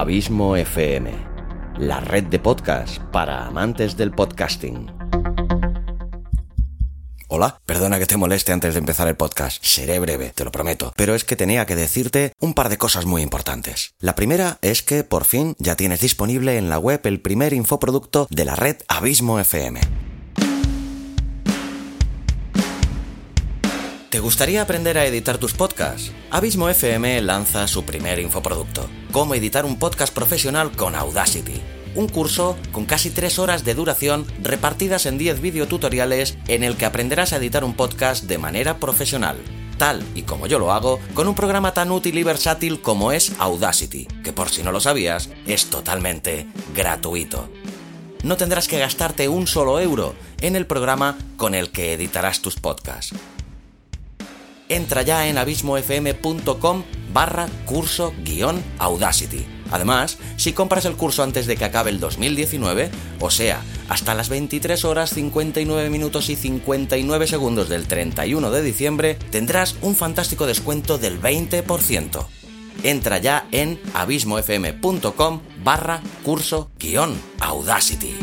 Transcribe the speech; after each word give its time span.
Abismo 0.00 0.56
FM, 0.56 1.12
la 1.76 2.00
red 2.00 2.24
de 2.24 2.38
podcast 2.38 3.02
para 3.12 3.44
amantes 3.44 3.98
del 3.98 4.12
podcasting. 4.12 4.90
Hola, 7.28 7.60
perdona 7.66 7.98
que 7.98 8.06
te 8.06 8.16
moleste 8.16 8.50
antes 8.50 8.72
de 8.72 8.78
empezar 8.78 9.08
el 9.08 9.16
podcast. 9.16 9.62
Seré 9.62 9.98
breve, 9.98 10.32
te 10.34 10.42
lo 10.42 10.50
prometo. 10.50 10.94
Pero 10.96 11.14
es 11.14 11.24
que 11.24 11.36
tenía 11.36 11.66
que 11.66 11.76
decirte 11.76 12.32
un 12.40 12.54
par 12.54 12.70
de 12.70 12.78
cosas 12.78 13.04
muy 13.04 13.20
importantes. 13.20 13.92
La 14.00 14.14
primera 14.14 14.56
es 14.62 14.82
que 14.82 15.04
por 15.04 15.26
fin 15.26 15.54
ya 15.58 15.76
tienes 15.76 16.00
disponible 16.00 16.56
en 16.56 16.70
la 16.70 16.78
web 16.78 17.02
el 17.04 17.20
primer 17.20 17.52
infoproducto 17.52 18.26
de 18.30 18.46
la 18.46 18.56
red 18.56 18.76
Abismo 18.88 19.38
FM. 19.38 19.82
¿Te 24.10 24.18
gustaría 24.18 24.60
aprender 24.60 24.98
a 24.98 25.06
editar 25.06 25.38
tus 25.38 25.52
podcasts? 25.52 26.10
Abismo 26.32 26.68
FM 26.68 27.22
lanza 27.22 27.68
su 27.68 27.84
primer 27.84 28.18
infoproducto. 28.18 28.90
Cómo 29.12 29.36
editar 29.36 29.64
un 29.64 29.78
podcast 29.78 30.12
profesional 30.12 30.72
con 30.72 30.96
Audacity. 30.96 31.62
Un 31.94 32.08
curso 32.08 32.56
con 32.72 32.86
casi 32.86 33.10
3 33.10 33.38
horas 33.38 33.64
de 33.64 33.74
duración 33.74 34.26
repartidas 34.42 35.06
en 35.06 35.16
10 35.16 35.40
videotutoriales 35.40 36.36
en 36.48 36.64
el 36.64 36.76
que 36.76 36.86
aprenderás 36.86 37.32
a 37.32 37.36
editar 37.36 37.62
un 37.62 37.74
podcast 37.74 38.24
de 38.24 38.38
manera 38.38 38.80
profesional. 38.80 39.36
Tal 39.78 40.02
y 40.16 40.22
como 40.22 40.48
yo 40.48 40.58
lo 40.58 40.72
hago, 40.72 40.98
con 41.14 41.28
un 41.28 41.36
programa 41.36 41.72
tan 41.72 41.92
útil 41.92 42.18
y 42.18 42.24
versátil 42.24 42.80
como 42.80 43.12
es 43.12 43.34
Audacity, 43.38 44.08
que 44.24 44.32
por 44.32 44.48
si 44.48 44.64
no 44.64 44.72
lo 44.72 44.80
sabías, 44.80 45.30
es 45.46 45.66
totalmente 45.66 46.48
gratuito. 46.74 47.48
No 48.24 48.36
tendrás 48.36 48.66
que 48.66 48.80
gastarte 48.80 49.28
un 49.28 49.46
solo 49.46 49.78
euro 49.78 50.16
en 50.40 50.56
el 50.56 50.66
programa 50.66 51.16
con 51.36 51.54
el 51.54 51.70
que 51.70 51.92
editarás 51.92 52.42
tus 52.42 52.56
podcasts 52.56 53.14
entra 54.70 55.02
ya 55.02 55.28
en 55.28 55.36
abismofm.com 55.36 56.84
barra 57.12 57.48
curso 57.66 58.14
guion 58.24 58.62
Audacity. 58.78 59.46
Además, 59.70 60.18
si 60.36 60.52
compras 60.52 60.84
el 60.84 60.96
curso 60.96 61.22
antes 61.22 61.46
de 61.46 61.56
que 61.56 61.64
acabe 61.64 61.90
el 61.90 62.00
2019, 62.00 62.90
o 63.20 63.30
sea, 63.30 63.62
hasta 63.88 64.14
las 64.14 64.28
23 64.28 64.84
horas 64.84 65.10
59 65.10 65.90
minutos 65.90 66.28
y 66.30 66.36
59 66.36 67.26
segundos 67.26 67.68
del 67.68 67.86
31 67.86 68.50
de 68.50 68.62
diciembre, 68.62 69.16
tendrás 69.30 69.76
un 69.82 69.94
fantástico 69.94 70.46
descuento 70.46 70.98
del 70.98 71.20
20%. 71.20 72.26
Entra 72.82 73.18
ya 73.18 73.46
en 73.52 73.78
abismofm.com 73.94 75.40
barra 75.62 76.00
curso 76.24 76.70
guion 76.78 77.14
Audacity. 77.40 78.16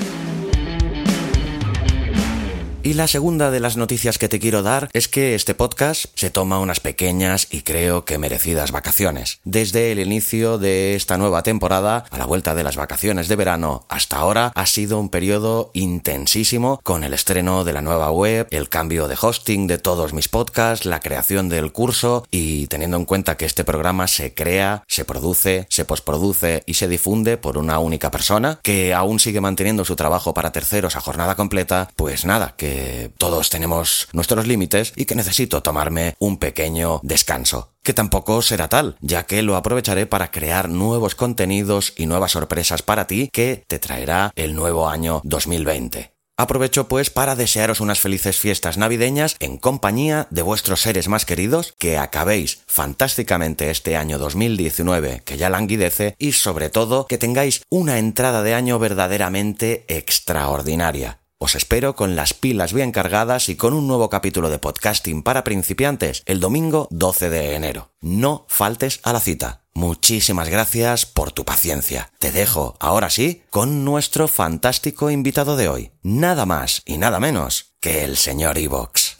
Y 2.88 2.94
la 2.94 3.10
segunda 3.10 3.52
de 3.52 3.60
las 3.60 3.76
noticias 3.76 4.18
que 4.18 4.30
te 4.30 4.40
quiero 4.40 4.64
dar 4.64 4.88
es 4.94 5.10
que 5.10 5.36
este 5.36 5.54
podcast 5.54 6.06
se 6.16 6.30
toma 6.30 6.60
unas 6.60 6.80
pequeñas 6.80 7.50
y 7.52 7.64
creo 7.64 8.06
que 8.06 8.18
merecidas 8.18 8.72
vacaciones. 8.72 9.42
Desde 9.44 9.92
el 9.92 10.00
inicio 10.00 10.58
de 10.58 10.96
esta 10.96 11.18
nueva 11.18 11.44
temporada, 11.44 12.06
a 12.10 12.18
la 12.18 12.26
vuelta 12.26 12.56
de 12.56 12.64
las 12.64 12.78
vacaciones 12.78 13.28
de 13.28 13.36
verano 13.36 13.86
hasta 13.90 14.16
ahora, 14.16 14.54
ha 14.56 14.66
sido 14.66 15.02
un 15.02 15.10
periodo 15.10 15.70
intensísimo 15.74 16.80
con 16.82 17.04
el 17.04 17.14
estreno 17.14 17.66
de 17.66 17.74
la 17.74 17.82
nueva 17.82 18.10
web, 18.10 18.48
el 18.52 18.70
cambio 18.70 19.10
de 19.10 19.18
hosting 19.22 19.68
de 19.68 19.80
todos 19.80 20.14
mis 20.14 20.30
podcasts, 20.30 20.86
la 20.86 21.02
creación 21.02 21.50
del 21.50 21.74
curso 21.74 22.26
y 22.32 22.68
teniendo 22.68 22.96
en 22.96 23.04
cuenta 23.04 23.36
que 23.36 23.44
este 23.44 23.66
programa 23.66 24.08
se 24.08 24.34
crea, 24.34 24.86
se 24.88 25.04
produce, 25.04 25.68
se 25.70 25.84
posproduce 25.84 26.64
y 26.66 26.76
se 26.76 26.88
difunde 26.88 27.36
por 27.36 27.58
una 27.58 27.80
única 27.80 28.12
persona 28.12 28.62
que 28.64 28.94
aún 28.94 29.20
sigue 29.20 29.42
manteniendo 29.42 29.84
su 29.84 29.98
trabajo 29.98 30.34
para 30.34 30.54
terceros 30.54 30.96
a 30.96 31.02
jornada 31.02 31.36
completa, 31.36 31.90
pues 31.98 32.24
nada, 32.24 32.54
que 32.56 32.77
todos 33.18 33.50
tenemos 33.50 34.08
nuestros 34.14 34.48
límites 34.48 34.94
y 34.96 35.06
que 35.06 35.16
necesito 35.16 35.62
tomarme 35.62 36.16
un 36.20 36.38
pequeño 36.38 37.00
descanso 37.04 37.74
que 37.84 37.94
tampoco 37.94 38.42
será 38.42 38.68
tal, 38.68 38.98
ya 39.00 39.24
que 39.24 39.42
lo 39.42 39.56
aprovecharé 39.56 40.08
para 40.08 40.30
crear 40.30 40.68
nuevos 40.68 41.16
contenidos 41.16 41.94
y 41.96 42.06
nuevas 42.06 42.34
sorpresas 42.34 42.82
para 42.82 43.08
ti 43.08 43.30
que 43.32 43.64
te 43.66 43.80
traerá 43.80 44.34
el 44.36 44.56
nuevo 44.56 44.90
año 44.90 45.22
2020. 45.24 46.12
Aprovecho 46.40 46.88
pues 46.88 47.10
para 47.10 47.36
desearos 47.36 47.82
unas 47.82 48.00
felices 48.00 48.38
fiestas 48.38 48.78
navideñas 48.78 49.36
en 49.40 49.58
compañía 49.58 50.28
de 50.30 50.44
vuestros 50.44 50.82
seres 50.82 51.08
más 51.08 51.26
queridos, 51.26 51.74
que 51.80 51.98
acabéis 51.98 52.62
fantásticamente 52.68 53.72
este 53.72 53.98
año 53.98 54.20
2019 54.20 55.24
que 55.26 55.38
ya 55.38 55.50
languidece 55.50 56.16
y 56.20 56.34
sobre 56.34 56.70
todo 56.70 57.08
que 57.08 57.18
tengáis 57.18 57.64
una 57.70 57.98
entrada 57.98 58.44
de 58.44 58.54
año 58.54 58.78
verdaderamente 58.78 59.86
extraordinaria. 59.88 61.20
Os 61.40 61.54
espero 61.54 61.96
con 61.96 62.16
las 62.16 62.34
pilas 62.34 62.74
bien 62.74 62.92
cargadas 62.92 63.48
y 63.48 63.56
con 63.56 63.74
un 63.74 63.88
nuevo 63.88 64.10
capítulo 64.10 64.50
de 64.50 64.58
podcasting 64.58 65.22
para 65.22 65.44
principiantes 65.44 66.24
el 66.26 66.40
domingo 66.40 66.88
12 66.90 67.30
de 67.30 67.54
enero. 67.54 67.92
No 68.02 68.46
faltes 68.50 69.00
a 69.04 69.14
la 69.14 69.20
cita. 69.20 69.62
Muchísimas 69.76 70.50
gracias 70.50 71.06
por 71.06 71.32
tu 71.32 71.46
paciencia. 71.46 72.12
Te 72.18 72.32
dejo, 72.32 72.76
ahora 72.80 73.12
sí, 73.12 73.44
con 73.52 73.86
nuestro 73.86 74.28
fantástico 74.28 75.12
invitado 75.12 75.56
de 75.56 75.70
hoy. 75.70 75.92
Nada 76.02 76.48
más 76.48 76.82
y 76.88 76.98
nada 76.98 77.20
menos 77.20 77.76
que 77.82 78.04
el 78.04 78.18
señor 78.18 78.58
Evox. 78.58 79.20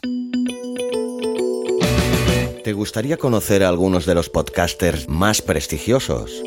¿Te 2.64 2.72
gustaría 2.72 3.16
conocer 3.16 3.62
a 3.62 3.68
algunos 3.68 4.06
de 4.06 4.16
los 4.16 4.28
podcasters 4.28 5.08
más 5.08 5.40
prestigiosos? 5.40 6.42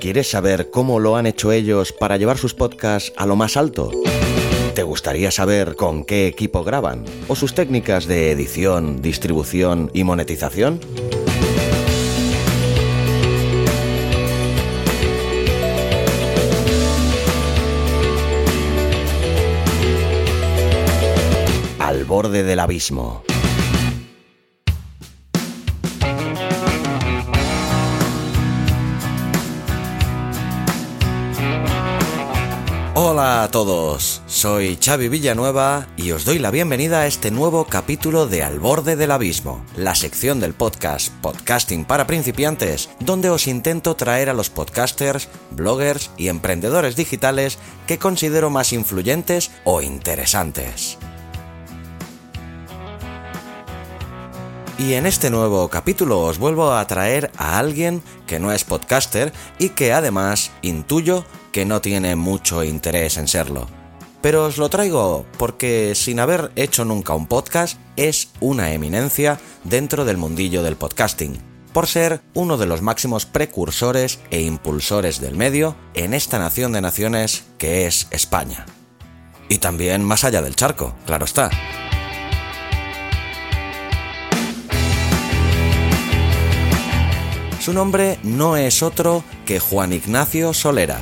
¿Quieres 0.00 0.28
saber 0.28 0.70
cómo 0.72 0.98
lo 0.98 1.14
han 1.14 1.26
hecho 1.26 1.52
ellos 1.52 1.92
para 1.92 2.16
llevar 2.16 2.36
sus 2.36 2.54
podcasts 2.54 3.12
a 3.16 3.26
lo 3.26 3.36
más 3.36 3.56
alto? 3.56 3.92
¿Te 4.74 4.84
gustaría 4.84 5.30
saber 5.30 5.76
con 5.76 6.02
qué 6.02 6.26
equipo 6.26 6.64
graban? 6.64 7.04
¿O 7.28 7.36
sus 7.36 7.54
técnicas 7.54 8.06
de 8.06 8.30
edición, 8.30 9.02
distribución 9.02 9.90
y 9.92 10.02
monetización? 10.02 10.80
Al 21.78 22.04
borde 22.06 22.42
del 22.42 22.60
abismo. 22.60 23.24
Hola 33.12 33.42
a 33.42 33.50
todos, 33.50 34.22
soy 34.26 34.78
Xavi 34.82 35.10
Villanueva 35.10 35.86
y 35.98 36.12
os 36.12 36.24
doy 36.24 36.38
la 36.38 36.50
bienvenida 36.50 37.00
a 37.00 37.06
este 37.06 37.30
nuevo 37.30 37.66
capítulo 37.66 38.26
de 38.26 38.42
Al 38.42 38.58
borde 38.58 38.96
del 38.96 39.10
abismo, 39.10 39.66
la 39.76 39.94
sección 39.94 40.40
del 40.40 40.54
podcast 40.54 41.12
Podcasting 41.20 41.84
para 41.84 42.06
principiantes, 42.06 42.88
donde 43.00 43.28
os 43.28 43.48
intento 43.48 43.96
traer 43.96 44.30
a 44.30 44.32
los 44.32 44.48
podcasters, 44.48 45.28
bloggers 45.50 46.10
y 46.16 46.28
emprendedores 46.28 46.96
digitales 46.96 47.58
que 47.86 47.98
considero 47.98 48.48
más 48.48 48.72
influyentes 48.72 49.50
o 49.64 49.82
interesantes. 49.82 50.96
Y 54.82 54.94
en 54.94 55.06
este 55.06 55.30
nuevo 55.30 55.68
capítulo 55.68 56.22
os 56.22 56.38
vuelvo 56.38 56.72
a 56.72 56.84
traer 56.88 57.30
a 57.36 57.60
alguien 57.60 58.02
que 58.26 58.40
no 58.40 58.50
es 58.50 58.64
podcaster 58.64 59.32
y 59.60 59.68
que 59.68 59.92
además 59.92 60.50
intuyo 60.60 61.24
que 61.52 61.64
no 61.64 61.80
tiene 61.80 62.16
mucho 62.16 62.64
interés 62.64 63.16
en 63.16 63.28
serlo. 63.28 63.68
Pero 64.22 64.46
os 64.46 64.58
lo 64.58 64.70
traigo 64.70 65.24
porque 65.38 65.94
sin 65.94 66.18
haber 66.18 66.50
hecho 66.56 66.84
nunca 66.84 67.14
un 67.14 67.28
podcast 67.28 67.78
es 67.94 68.30
una 68.40 68.72
eminencia 68.72 69.38
dentro 69.62 70.04
del 70.04 70.16
mundillo 70.16 70.64
del 70.64 70.74
podcasting, 70.74 71.38
por 71.72 71.86
ser 71.86 72.20
uno 72.34 72.56
de 72.56 72.66
los 72.66 72.82
máximos 72.82 73.24
precursores 73.24 74.18
e 74.32 74.40
impulsores 74.40 75.20
del 75.20 75.36
medio 75.36 75.76
en 75.94 76.12
esta 76.12 76.40
nación 76.40 76.72
de 76.72 76.80
naciones 76.80 77.44
que 77.56 77.86
es 77.86 78.08
España. 78.10 78.66
Y 79.48 79.58
también 79.58 80.02
más 80.02 80.24
allá 80.24 80.42
del 80.42 80.56
charco, 80.56 80.96
claro 81.06 81.24
está. 81.24 81.50
Su 87.62 87.72
nombre 87.72 88.18
no 88.24 88.56
es 88.56 88.82
otro 88.82 89.22
que 89.46 89.60
Juan 89.60 89.92
Ignacio 89.92 90.52
Solera, 90.52 91.00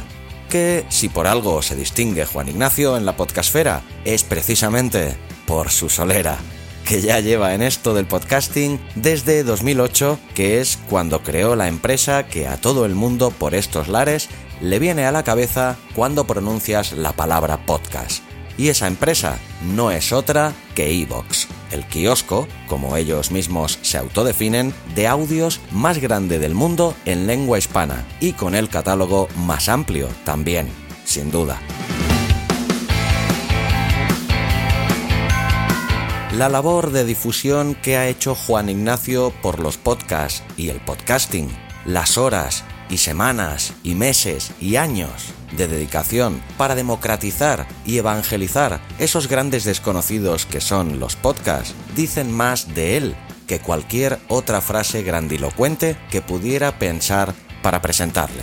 que 0.50 0.84
si 0.90 1.08
por 1.08 1.26
algo 1.26 1.62
se 1.62 1.74
distingue 1.74 2.26
Juan 2.26 2.50
Ignacio 2.50 2.98
en 2.98 3.06
la 3.06 3.16
podcastfera 3.16 3.80
es 4.04 4.24
precisamente 4.24 5.16
por 5.46 5.70
su 5.70 5.88
solera, 5.88 6.36
que 6.84 7.00
ya 7.00 7.18
lleva 7.20 7.54
en 7.54 7.62
esto 7.62 7.94
del 7.94 8.04
podcasting 8.04 8.78
desde 8.94 9.42
2008, 9.42 10.18
que 10.34 10.60
es 10.60 10.78
cuando 10.90 11.22
creó 11.22 11.56
la 11.56 11.66
empresa 11.66 12.26
que 12.26 12.46
a 12.46 12.60
todo 12.60 12.84
el 12.84 12.94
mundo 12.94 13.30
por 13.30 13.54
estos 13.54 13.88
lares 13.88 14.28
le 14.60 14.78
viene 14.78 15.06
a 15.06 15.12
la 15.12 15.22
cabeza 15.22 15.78
cuando 15.94 16.26
pronuncias 16.26 16.92
la 16.92 17.12
palabra 17.12 17.64
podcast. 17.64 18.22
Y 18.58 18.68
esa 18.68 18.86
empresa 18.86 19.38
no 19.62 19.90
es 19.90 20.12
otra 20.12 20.52
que 20.74 20.90
Evox, 20.92 21.48
el 21.70 21.84
kiosco, 21.86 22.48
como 22.68 22.96
ellos 22.96 23.30
mismos 23.30 23.78
se 23.82 23.98
autodefinen, 23.98 24.74
de 24.94 25.06
audios 25.06 25.60
más 25.70 25.98
grande 25.98 26.38
del 26.38 26.54
mundo 26.54 26.94
en 27.04 27.26
lengua 27.26 27.58
hispana 27.58 28.06
y 28.20 28.32
con 28.32 28.54
el 28.54 28.68
catálogo 28.68 29.28
más 29.36 29.68
amplio 29.68 30.08
también, 30.24 30.68
sin 31.04 31.30
duda. 31.30 31.60
La 36.36 36.48
labor 36.48 36.90
de 36.90 37.04
difusión 37.04 37.74
que 37.74 37.96
ha 37.96 38.06
hecho 38.06 38.34
Juan 38.34 38.68
Ignacio 38.68 39.32
por 39.42 39.58
los 39.58 39.76
podcasts 39.76 40.44
y 40.56 40.68
el 40.68 40.80
podcasting, 40.80 41.50
las 41.84 42.16
horas 42.16 42.64
y 42.90 42.98
semanas 42.98 43.72
y 43.82 43.94
meses 43.94 44.52
y 44.60 44.76
años 44.76 45.32
de 45.56 45.68
dedicación 45.68 46.42
para 46.56 46.74
democratizar 46.74 47.66
y 47.84 47.98
evangelizar 47.98 48.80
esos 48.98 49.28
grandes 49.28 49.64
desconocidos 49.64 50.46
que 50.46 50.60
son 50.60 51.00
los 51.00 51.16
podcasts, 51.16 51.74
dicen 51.94 52.32
más 52.32 52.74
de 52.74 52.96
él 52.96 53.16
que 53.46 53.60
cualquier 53.60 54.18
otra 54.28 54.60
frase 54.60 55.02
grandilocuente 55.02 55.96
que 56.10 56.22
pudiera 56.22 56.78
pensar 56.78 57.34
para 57.62 57.82
presentarle. 57.82 58.42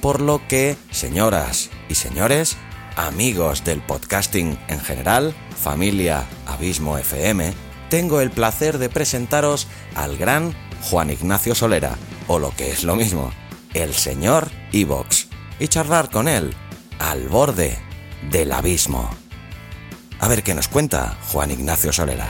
Por 0.00 0.20
lo 0.20 0.46
que, 0.48 0.76
señoras 0.90 1.70
y 1.88 1.94
señores, 1.94 2.56
amigos 2.96 3.64
del 3.64 3.80
podcasting 3.80 4.58
en 4.68 4.80
general, 4.80 5.34
familia 5.56 6.26
Abismo 6.46 6.98
FM, 6.98 7.54
tengo 7.88 8.20
el 8.20 8.30
placer 8.30 8.78
de 8.78 8.88
presentaros 8.88 9.68
al 9.94 10.16
gran 10.16 10.54
Juan 10.90 11.10
Ignacio 11.10 11.54
Solera, 11.54 11.96
o 12.26 12.38
lo 12.38 12.50
que 12.56 12.70
es 12.70 12.84
lo 12.84 12.96
mismo, 12.96 13.30
el 13.74 13.94
señor 13.94 14.50
Evox, 14.72 15.28
y 15.58 15.68
charlar 15.68 16.10
con 16.10 16.28
él 16.28 16.54
al 16.98 17.28
borde 17.28 17.78
del 18.30 18.52
abismo. 18.52 19.10
A 20.20 20.28
ver 20.28 20.42
qué 20.42 20.54
nos 20.54 20.68
cuenta 20.68 21.18
Juan 21.32 21.50
Ignacio 21.50 21.92
Solera. 21.92 22.28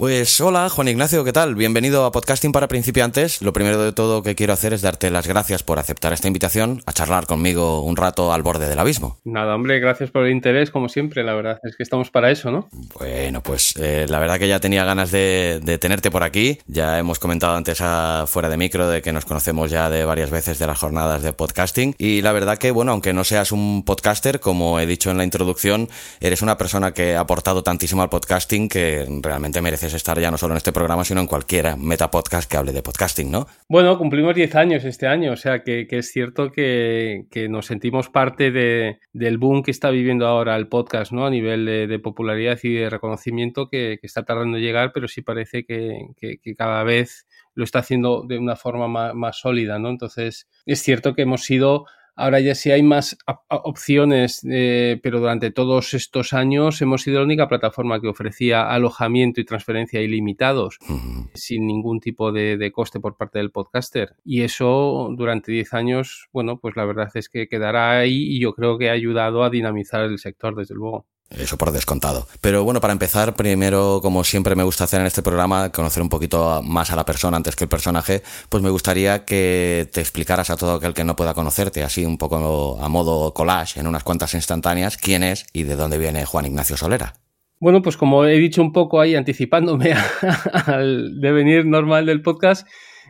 Pues 0.00 0.40
hola, 0.40 0.70
Juan 0.70 0.88
Ignacio, 0.88 1.24
¿qué 1.24 1.32
tal? 1.34 1.54
Bienvenido 1.54 2.06
a 2.06 2.10
Podcasting 2.10 2.52
para 2.52 2.68
principiantes. 2.68 3.42
Lo 3.42 3.52
primero 3.52 3.84
de 3.84 3.92
todo 3.92 4.22
que 4.22 4.34
quiero 4.34 4.54
hacer 4.54 4.72
es 4.72 4.80
darte 4.80 5.10
las 5.10 5.26
gracias 5.26 5.62
por 5.62 5.78
aceptar 5.78 6.14
esta 6.14 6.26
invitación 6.26 6.80
a 6.86 6.94
charlar 6.94 7.26
conmigo 7.26 7.82
un 7.82 7.96
rato 7.96 8.32
al 8.32 8.42
borde 8.42 8.66
del 8.66 8.78
abismo. 8.78 9.18
Nada, 9.24 9.54
hombre, 9.54 9.78
gracias 9.78 10.10
por 10.10 10.24
el 10.24 10.32
interés, 10.32 10.70
como 10.70 10.88
siempre, 10.88 11.22
la 11.22 11.34
verdad 11.34 11.60
es 11.64 11.76
que 11.76 11.82
estamos 11.82 12.10
para 12.10 12.30
eso, 12.30 12.50
¿no? 12.50 12.70
Bueno, 12.98 13.42
pues 13.42 13.74
eh, 13.76 14.06
la 14.08 14.18
verdad 14.18 14.38
que 14.38 14.48
ya 14.48 14.58
tenía 14.58 14.86
ganas 14.86 15.10
de, 15.10 15.60
tenerte 15.78 16.10
por 16.10 16.22
aquí. 16.22 16.58
Ya 16.66 16.98
hemos 16.98 17.18
comentado 17.18 17.54
antes 17.54 17.82
fuera 18.24 18.48
de 18.48 18.56
micro 18.56 18.88
de 18.88 19.02
que 19.02 19.12
nos 19.12 19.26
conocemos 19.26 19.70
ya 19.70 19.90
de 19.90 20.06
varias 20.06 20.30
veces 20.30 20.58
de 20.58 20.66
las 20.66 20.78
jornadas 20.78 21.22
de 21.22 21.34
podcasting. 21.34 21.94
Y 21.98 22.22
la 22.22 22.32
verdad 22.32 22.56
que, 22.56 22.70
bueno, 22.70 22.92
aunque 22.92 23.12
no 23.12 23.22
seas 23.22 23.52
un 23.52 23.84
podcaster, 23.84 24.40
como 24.40 24.80
he 24.80 24.86
dicho 24.86 25.10
en 25.10 25.18
la 25.18 25.24
introducción, 25.24 25.90
eres 26.20 26.40
una 26.40 26.56
persona 26.56 26.94
que 26.94 27.16
ha 27.16 27.20
aportado 27.20 27.62
tantísimo 27.62 28.00
al 28.00 28.08
podcasting 28.08 28.66
que 28.70 29.06
realmente 29.20 29.60
mereces 29.60 29.89
estar 29.94 30.18
ya 30.18 30.30
no 30.30 30.38
solo 30.38 30.54
en 30.54 30.58
este 30.58 30.72
programa, 30.72 31.04
sino 31.04 31.20
en 31.20 31.26
cualquiera 31.26 31.76
metapodcast 31.76 32.50
que 32.50 32.56
hable 32.56 32.72
de 32.72 32.82
podcasting, 32.82 33.30
¿no? 33.30 33.46
Bueno, 33.68 33.96
cumplimos 33.98 34.34
10 34.34 34.54
años 34.54 34.84
este 34.84 35.06
año, 35.06 35.32
o 35.32 35.36
sea 35.36 35.62
que, 35.62 35.86
es 35.90 36.10
cierto 36.10 36.50
que, 36.50 37.26
nos 37.48 37.66
sentimos 37.66 38.08
parte 38.08 38.50
del 38.50 39.38
boom 39.38 39.62
que 39.62 39.70
está 39.70 39.90
viviendo 39.90 40.26
ahora 40.26 40.56
el 40.56 40.68
podcast, 40.68 41.12
¿no? 41.12 41.26
A 41.26 41.30
nivel 41.30 41.64
de, 41.66 41.98
popularidad 41.98 42.58
y 42.62 42.74
de 42.74 42.90
reconocimiento 42.90 43.68
que, 43.68 43.98
está 44.02 44.24
tardando 44.24 44.56
en 44.56 44.62
llegar, 44.62 44.92
pero 44.92 45.08
sí 45.08 45.22
parece 45.22 45.64
que, 45.64 46.08
cada 46.56 46.82
vez 46.84 47.26
lo 47.54 47.64
está 47.64 47.80
haciendo 47.80 48.24
de 48.26 48.38
una 48.38 48.56
forma 48.56 49.12
más 49.14 49.38
sólida, 49.38 49.78
¿no? 49.78 49.90
Entonces, 49.90 50.48
es 50.66 50.82
cierto 50.82 51.14
que 51.14 51.22
hemos 51.22 51.42
sido 51.42 51.86
Ahora 52.16 52.40
ya 52.40 52.54
sí 52.54 52.70
hay 52.70 52.82
más 52.82 53.16
opciones, 53.48 54.46
eh, 54.48 55.00
pero 55.02 55.20
durante 55.20 55.50
todos 55.50 55.94
estos 55.94 56.32
años 56.32 56.82
hemos 56.82 57.02
sido 57.02 57.18
la 57.18 57.24
única 57.24 57.48
plataforma 57.48 58.00
que 58.00 58.08
ofrecía 58.08 58.70
alojamiento 58.70 59.40
y 59.40 59.44
transferencia 59.44 60.00
ilimitados, 60.00 60.78
sin 61.34 61.66
ningún 61.66 62.00
tipo 62.00 62.32
de, 62.32 62.70
coste 62.72 63.00
por 63.00 63.16
parte 63.16 63.38
del 63.38 63.50
podcaster. 63.50 64.16
Y 64.24 64.42
eso 64.42 65.10
durante 65.16 65.52
10 65.52 65.74
años, 65.74 66.28
bueno, 66.32 66.58
pues 66.58 66.76
la 66.76 66.84
verdad 66.84 67.10
es 67.14 67.28
que 67.28 67.48
quedará 67.48 67.98
ahí 67.98 68.36
y 68.36 68.40
yo 68.40 68.54
creo 68.54 68.78
que 68.78 68.90
ha 68.90 68.92
ayudado 68.92 69.42
a 69.42 69.50
dinamizar 69.50 70.02
el 70.02 70.18
sector, 70.18 70.54
desde 70.54 70.74
luego. 70.74 71.06
Eso 71.30 71.56
por 71.56 71.70
descontado. 71.70 72.26
Pero 72.40 72.64
bueno, 72.64 72.80
para 72.80 72.92
empezar, 72.92 73.34
primero, 73.34 74.00
como 74.02 74.24
siempre 74.24 74.56
me 74.56 74.64
gusta 74.64 74.84
hacer 74.84 75.00
en 75.00 75.06
este 75.06 75.22
programa, 75.22 75.70
conocer 75.70 76.02
un 76.02 76.08
poquito 76.08 76.60
más 76.62 76.90
a 76.90 76.96
la 76.96 77.06
persona 77.06 77.36
antes 77.36 77.54
que 77.54 77.64
el 77.64 77.70
personaje, 77.70 78.22
pues 78.48 78.62
me 78.62 78.70
gustaría 78.70 79.24
que 79.24 79.88
te 79.92 80.00
explicaras 80.00 80.50
a 80.50 80.56
todo 80.56 80.74
aquel 80.74 80.92
que 80.92 81.04
no 81.04 81.14
pueda 81.14 81.32
conocerte, 81.32 81.84
así 81.84 82.04
un 82.04 82.18
poco 82.18 82.78
a 82.82 82.88
modo 82.88 83.32
collage, 83.32 83.78
en 83.78 83.86
unas 83.86 84.02
cuantas 84.02 84.34
instantáneas, 84.34 84.96
quién 84.96 85.22
es 85.22 85.46
y 85.52 85.62
de 85.62 85.76
dónde 85.76 85.98
viene 85.98 86.24
Juan 86.24 86.46
Ignacio 86.46 86.76
Solera. 86.76 87.14
Bueno, 87.60 87.82
pues 87.82 87.96
como 87.96 88.24
he 88.24 88.38
dicho 88.38 88.62
un 88.62 88.72
poco 88.72 89.00
ahí, 89.00 89.14
anticipándome 89.14 89.94
al 90.66 91.20
devenir 91.20 91.64
normal 91.64 92.06
del 92.06 92.22
podcast, 92.22 92.66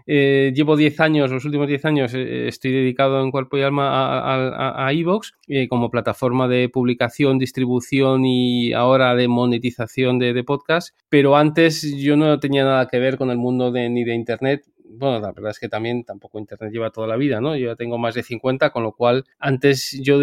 eh, 0.07 0.53
llevo 0.55 0.77
10 0.77 1.01
años, 1.01 1.31
los 1.31 1.45
últimos 1.45 1.69
10 1.69 1.85
años, 1.85 2.15
eh, 2.15 2.49
estoy 2.49 2.73
dedicado 2.73 3.23
en 3.23 3.31
cuerpo 3.31 3.59
y 3.59 3.63
alma 3.63 3.89
a, 3.91 4.87
a, 4.87 4.93
Evox 4.93 5.35
eh, 5.49 5.69
como 5.69 5.91
plataforma 5.91 6.49
de 6.49 6.69
publicación, 6.69 7.39
distribución 7.39 8.25
y 8.25 8.73
ahora 8.73 9.15
de 9.15 9.29
monetización 9.29 10.19
de, 10.19 10.33
de, 10.33 10.45
podcast. 10.45 10.97
Pero 11.09 11.37
antes 11.37 11.83
yo 11.97 12.17
no 12.17 12.39
tenía 12.41 12.65
nada 12.65 12.87
que 12.87 12.99
ver 12.99 13.17
con 13.17 13.31
el 13.31 13.39
mundo 13.39 13.71
de, 13.71 13.89
ni 13.89 14.05
de 14.05 14.15
Internet 14.15 14.65
bueno, 14.93 15.21
la 15.21 15.33
verdad 15.33 15.53
es 15.53 15.59
que 15.59 15.69
también 15.69 16.05
tampoco 16.05 16.39
Internet 16.39 16.73
lleva 16.73 16.91
toda 16.91 17.07
la 17.07 17.17
vida, 17.17 17.41
¿no? 17.41 17.57
Yo 17.57 17.69
ya 17.69 17.77
tengo 17.77 17.97
más 17.99 18.15
de 18.15 18.23
50, 18.23 18.71
con 18.71 18.83
lo 18.83 18.93
cual 18.93 19.25
antes 19.39 19.99
yo 20.03 20.19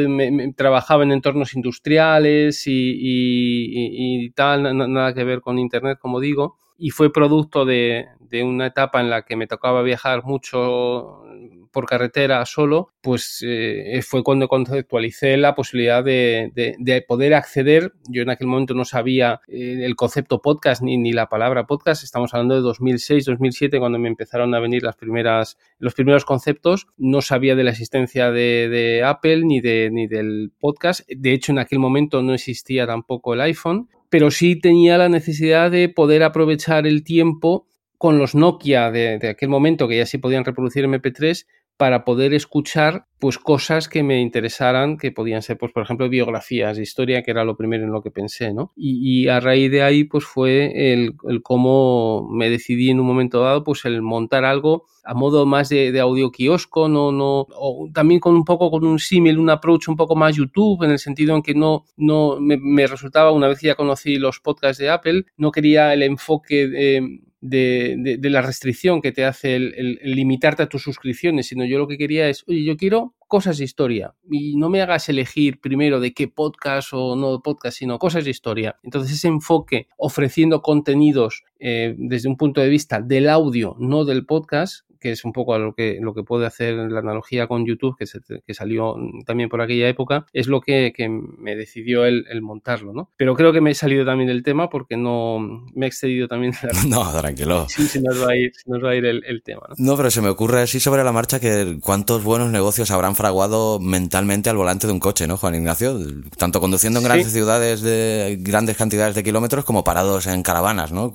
trabajaba 0.56 1.04
en 1.04 1.12
entornos 1.12 1.56
industriales 1.56 2.64
y, 2.66 4.30
tal, 4.36 4.78
nada 4.78 5.14
que 5.14 5.24
ver 5.24 5.42
con 5.42 5.58
Internet, 5.58 6.00
como 6.00 6.20
digo, 6.20 6.58
y 6.78 6.92
fue 6.92 7.12
producto 7.12 7.66
de, 7.66 8.08
de 8.20 8.44
una 8.44 8.68
etapa 8.68 9.02
en 9.02 9.10
la 9.10 9.24
que 9.24 9.36
me 9.36 9.48
tocaba 9.48 9.82
viajar 9.82 10.24
mucho 10.24 11.24
por 11.72 11.86
carretera 11.86 12.44
solo, 12.46 12.90
pues 13.02 13.44
eh, 13.46 14.02
fue 14.02 14.24
cuando 14.24 14.48
conceptualicé 14.48 15.38
la 15.38 15.54
posibilidad 15.54 16.04
de, 16.04 16.52
de, 16.54 17.02
poder 17.02 17.34
acceder. 17.34 17.94
Yo 18.10 18.24
en 18.24 18.30
aquel 18.30 18.48
momento 18.48 18.74
no 18.74 18.86
sabía 18.86 19.42
eh, 19.48 19.82
el 19.84 19.96
concepto 19.96 20.42
podcast 20.42 20.82
ni, 20.82 20.98
ni, 20.98 21.14
la 21.14 21.30
palabra 21.30 21.68
podcast. 21.68 22.04
Estamos 22.04 22.34
hablando 22.34 22.56
de 22.56 22.62
2006, 22.62 23.26
2007, 23.26 23.80
cuando 23.80 24.00
me 24.00 24.08
empezaron 24.08 24.56
a 24.56 24.60
venir 24.60 24.82
las 24.84 24.96
primeras, 24.96 25.58
los 25.78 25.94
primeros 25.94 26.26
conceptos. 26.26 26.88
No 26.98 27.22
sabía 27.22 27.56
de 27.56 27.64
la 27.64 27.72
existencia 27.72 28.32
de, 28.32 29.04
Apple 29.06 29.44
ni, 29.46 29.62
ni 29.62 30.08
del 30.08 30.52
podcast. 30.60 31.08
De 31.08 31.34
hecho, 31.34 31.52
en 31.52 31.60
aquel 31.60 31.78
momento 31.80 32.24
no 32.24 32.34
existía 32.34 32.88
tampoco 32.88 33.36
el 33.36 33.42
iPhone 33.42 33.88
pero 34.10 34.32
sí 34.32 34.60
tenía 34.60 34.98
la 34.98 35.10
necesidad 35.10 35.72
de 35.72 35.90
poder 35.90 36.24
aprovechar 36.24 36.88
el 36.88 37.04
tiempo 37.04 37.68
con 37.98 38.18
los 38.18 38.36
Nokia 38.36 38.92
de, 38.92 39.20
aquel 39.28 39.50
momento 39.50 39.88
que 39.88 39.98
ya 39.98 40.06
sí 40.06 40.18
podían 40.18 40.46
reproducir 40.46 40.86
MP3 40.86 41.46
para 41.78 42.04
poder 42.04 42.34
escuchar 42.34 43.06
pues 43.20 43.38
cosas 43.40 43.88
que 43.88 44.04
me 44.04 44.22
interesaran, 44.22 44.98
que 44.98 45.12
podían 45.12 45.42
ser, 45.42 45.58
pues, 45.58 45.72
por 45.72 45.84
ejemplo, 45.84 46.08
biografías 46.08 46.78
de 46.78 46.84
historia, 46.84 47.24
que 47.24 47.32
era 47.32 47.44
lo 47.44 47.58
primero 47.58 47.84
en 47.84 47.92
lo 47.92 48.04
que 48.04 48.12
pensé, 48.12 48.54
¿no? 48.54 48.72
Y, 48.76 49.28
a 49.28 49.40
raíz 49.40 49.72
de 49.72 49.82
ahí, 49.82 50.04
pues 50.04 50.24
fue 50.24 50.94
el, 50.94 51.16
cómo 51.42 52.28
me 52.32 52.50
decidí 52.50 52.92
en 52.92 53.00
un 53.00 53.08
momento 53.08 53.42
dado, 53.42 53.64
pues 53.64 53.86
el 53.86 54.02
montar 54.02 54.46
algo 54.46 54.86
a 55.04 55.14
modo 55.14 55.46
más 55.46 55.70
de, 55.70 55.98
audio 56.00 56.32
kiosco, 56.32 56.90
no, 56.90 57.12
no, 57.12 57.48
o 57.56 57.90
también 57.94 58.20
con 58.20 58.36
un 58.36 58.44
poco 58.44 58.70
con 58.70 58.86
un 58.86 59.00
símil, 59.00 59.40
un 59.40 59.50
approach 59.50 59.88
un 59.88 59.96
poco 59.96 60.16
más 60.16 60.36
YouTube, 60.36 60.84
en 60.84 60.92
el 60.92 61.00
sentido 61.00 61.36
en 61.36 61.42
que 61.42 61.56
no, 61.56 61.86
no 61.96 62.38
me, 62.40 62.86
resultaba, 62.88 63.32
una 63.32 63.48
vez 63.48 63.60
que 63.60 63.68
ya 63.68 63.76
conocí 63.76 64.18
los 64.18 64.40
podcasts 64.42 64.78
de 64.78 64.90
Apple, 64.90 65.26
no 65.38 65.52
quería 65.52 65.94
el 65.94 66.04
enfoque 66.04 66.68
de 66.68 67.22
de, 67.50 68.20
la 68.22 68.42
restricción 68.42 69.02
que 69.02 69.12
te 69.12 69.26
hace 69.26 69.56
el, 69.56 70.00
limitarte 70.04 70.64
a 70.64 70.70
tus 70.70 70.84
suscripciones, 70.84 71.48
sino 71.48 71.66
yo 71.66 71.78
lo 71.78 71.88
que 71.88 71.98
quería 71.98 72.30
es, 72.30 72.44
oye, 72.48 72.64
yo 72.64 72.78
quiero 72.78 73.16
cosas 73.28 73.58
de 73.58 73.66
historia 73.66 74.14
y 74.30 74.56
no 74.56 74.70
me 74.70 74.82
hagas 74.82 75.10
elegir 75.10 75.60
primero 75.60 76.00
de 76.00 76.14
qué 76.14 76.28
podcast 76.28 76.90
o 76.94 77.16
no 77.16 77.42
podcast, 77.42 77.78
sino 77.78 78.00
cosas 78.00 78.24
de 78.24 78.32
historia. 78.32 78.78
Entonces 78.84 79.18
ese 79.18 79.28
enfoque 79.28 79.88
ofreciendo 79.98 80.62
contenidos 80.62 81.44
eh, 81.60 81.96
desde 81.98 82.30
un 82.30 82.38
punto 82.38 82.62
de 82.62 82.70
vista 82.70 83.02
del 83.02 83.30
audio, 83.30 83.76
no 83.80 84.06
del 84.06 84.26
podcast, 84.26 84.87
que 85.00 85.12
es 85.12 85.26
un 85.26 85.34
poco 85.34 85.54
a 85.54 85.60
lo 85.60 85.74
que, 85.74 86.00
lo 86.02 86.14
que 86.14 86.24
puede 86.24 86.46
hacer 86.46 86.76
la 86.76 87.00
analogía 87.00 87.48
con 87.48 87.66
YouTube, 87.66 87.98
que, 87.98 88.06
que 88.46 88.54
salió 88.54 88.96
también 89.26 89.50
por 89.50 89.62
aquella 89.62 89.88
época, 89.88 90.26
es 90.34 90.48
lo 90.48 90.62
que, 90.62 90.94
que 90.96 91.10
me 91.10 91.56
decidió 91.56 92.06
el, 92.06 92.26
el, 92.30 92.42
montarlo, 92.42 92.94
¿no? 92.94 93.10
Pero 93.18 93.36
creo 93.36 93.52
que 93.52 93.62
me 93.62 93.72
he 93.72 93.76
salido 93.76 94.06
también 94.06 94.28
del 94.28 94.44
tema 94.44 94.70
porque 94.70 94.98
no 94.98 95.40
me 95.74 95.86
he 95.86 95.90
excedido 95.90 96.28
también. 96.28 96.54
No, 96.88 97.12
tranquilo. 97.20 97.66
Sí, 97.68 97.86
se 97.88 98.02
nos 98.02 98.22
va 98.24 98.32
a 98.32 98.36
ir, 98.36 98.52
nos 98.66 98.84
va 98.84 98.92
a 98.92 98.96
ir 98.96 99.06
el, 99.06 99.24
el 99.26 99.44
tema, 99.44 99.64
¿no? 99.70 99.76
No, 99.78 99.98
pero 99.98 100.10
se 100.10 100.22
me 100.22 100.30
ocurre 100.30 100.62
así 100.62 100.80
sobre 100.80 101.04
la 101.04 101.12
marcha 101.12 101.40
que 101.40 101.80
cuántos 101.82 102.24
buenos 102.24 102.52
negocios 102.52 102.92
habrán 102.92 103.16
fraguado 103.16 103.80
mentalmente 103.80 104.50
al 104.50 104.58
volante 104.58 104.88
de 104.88 104.94
un 104.94 105.00
coche, 105.00 105.28
¿no, 105.28 105.38
Juan 105.38 105.56
Ignacio? 105.56 105.98
Tanto 106.38 106.62
conduciendo 106.62 107.00
en 107.00 107.06
grandes 107.06 107.32
ciudades 107.32 107.82
de 107.82 108.38
grandes 108.40 108.78
cantidades 108.78 109.16
de 109.16 109.24
kilómetros 109.24 109.66
como 109.66 109.84
parados 109.84 110.28
en 110.28 110.44
caravanas, 110.44 110.92
¿no? 110.92 111.12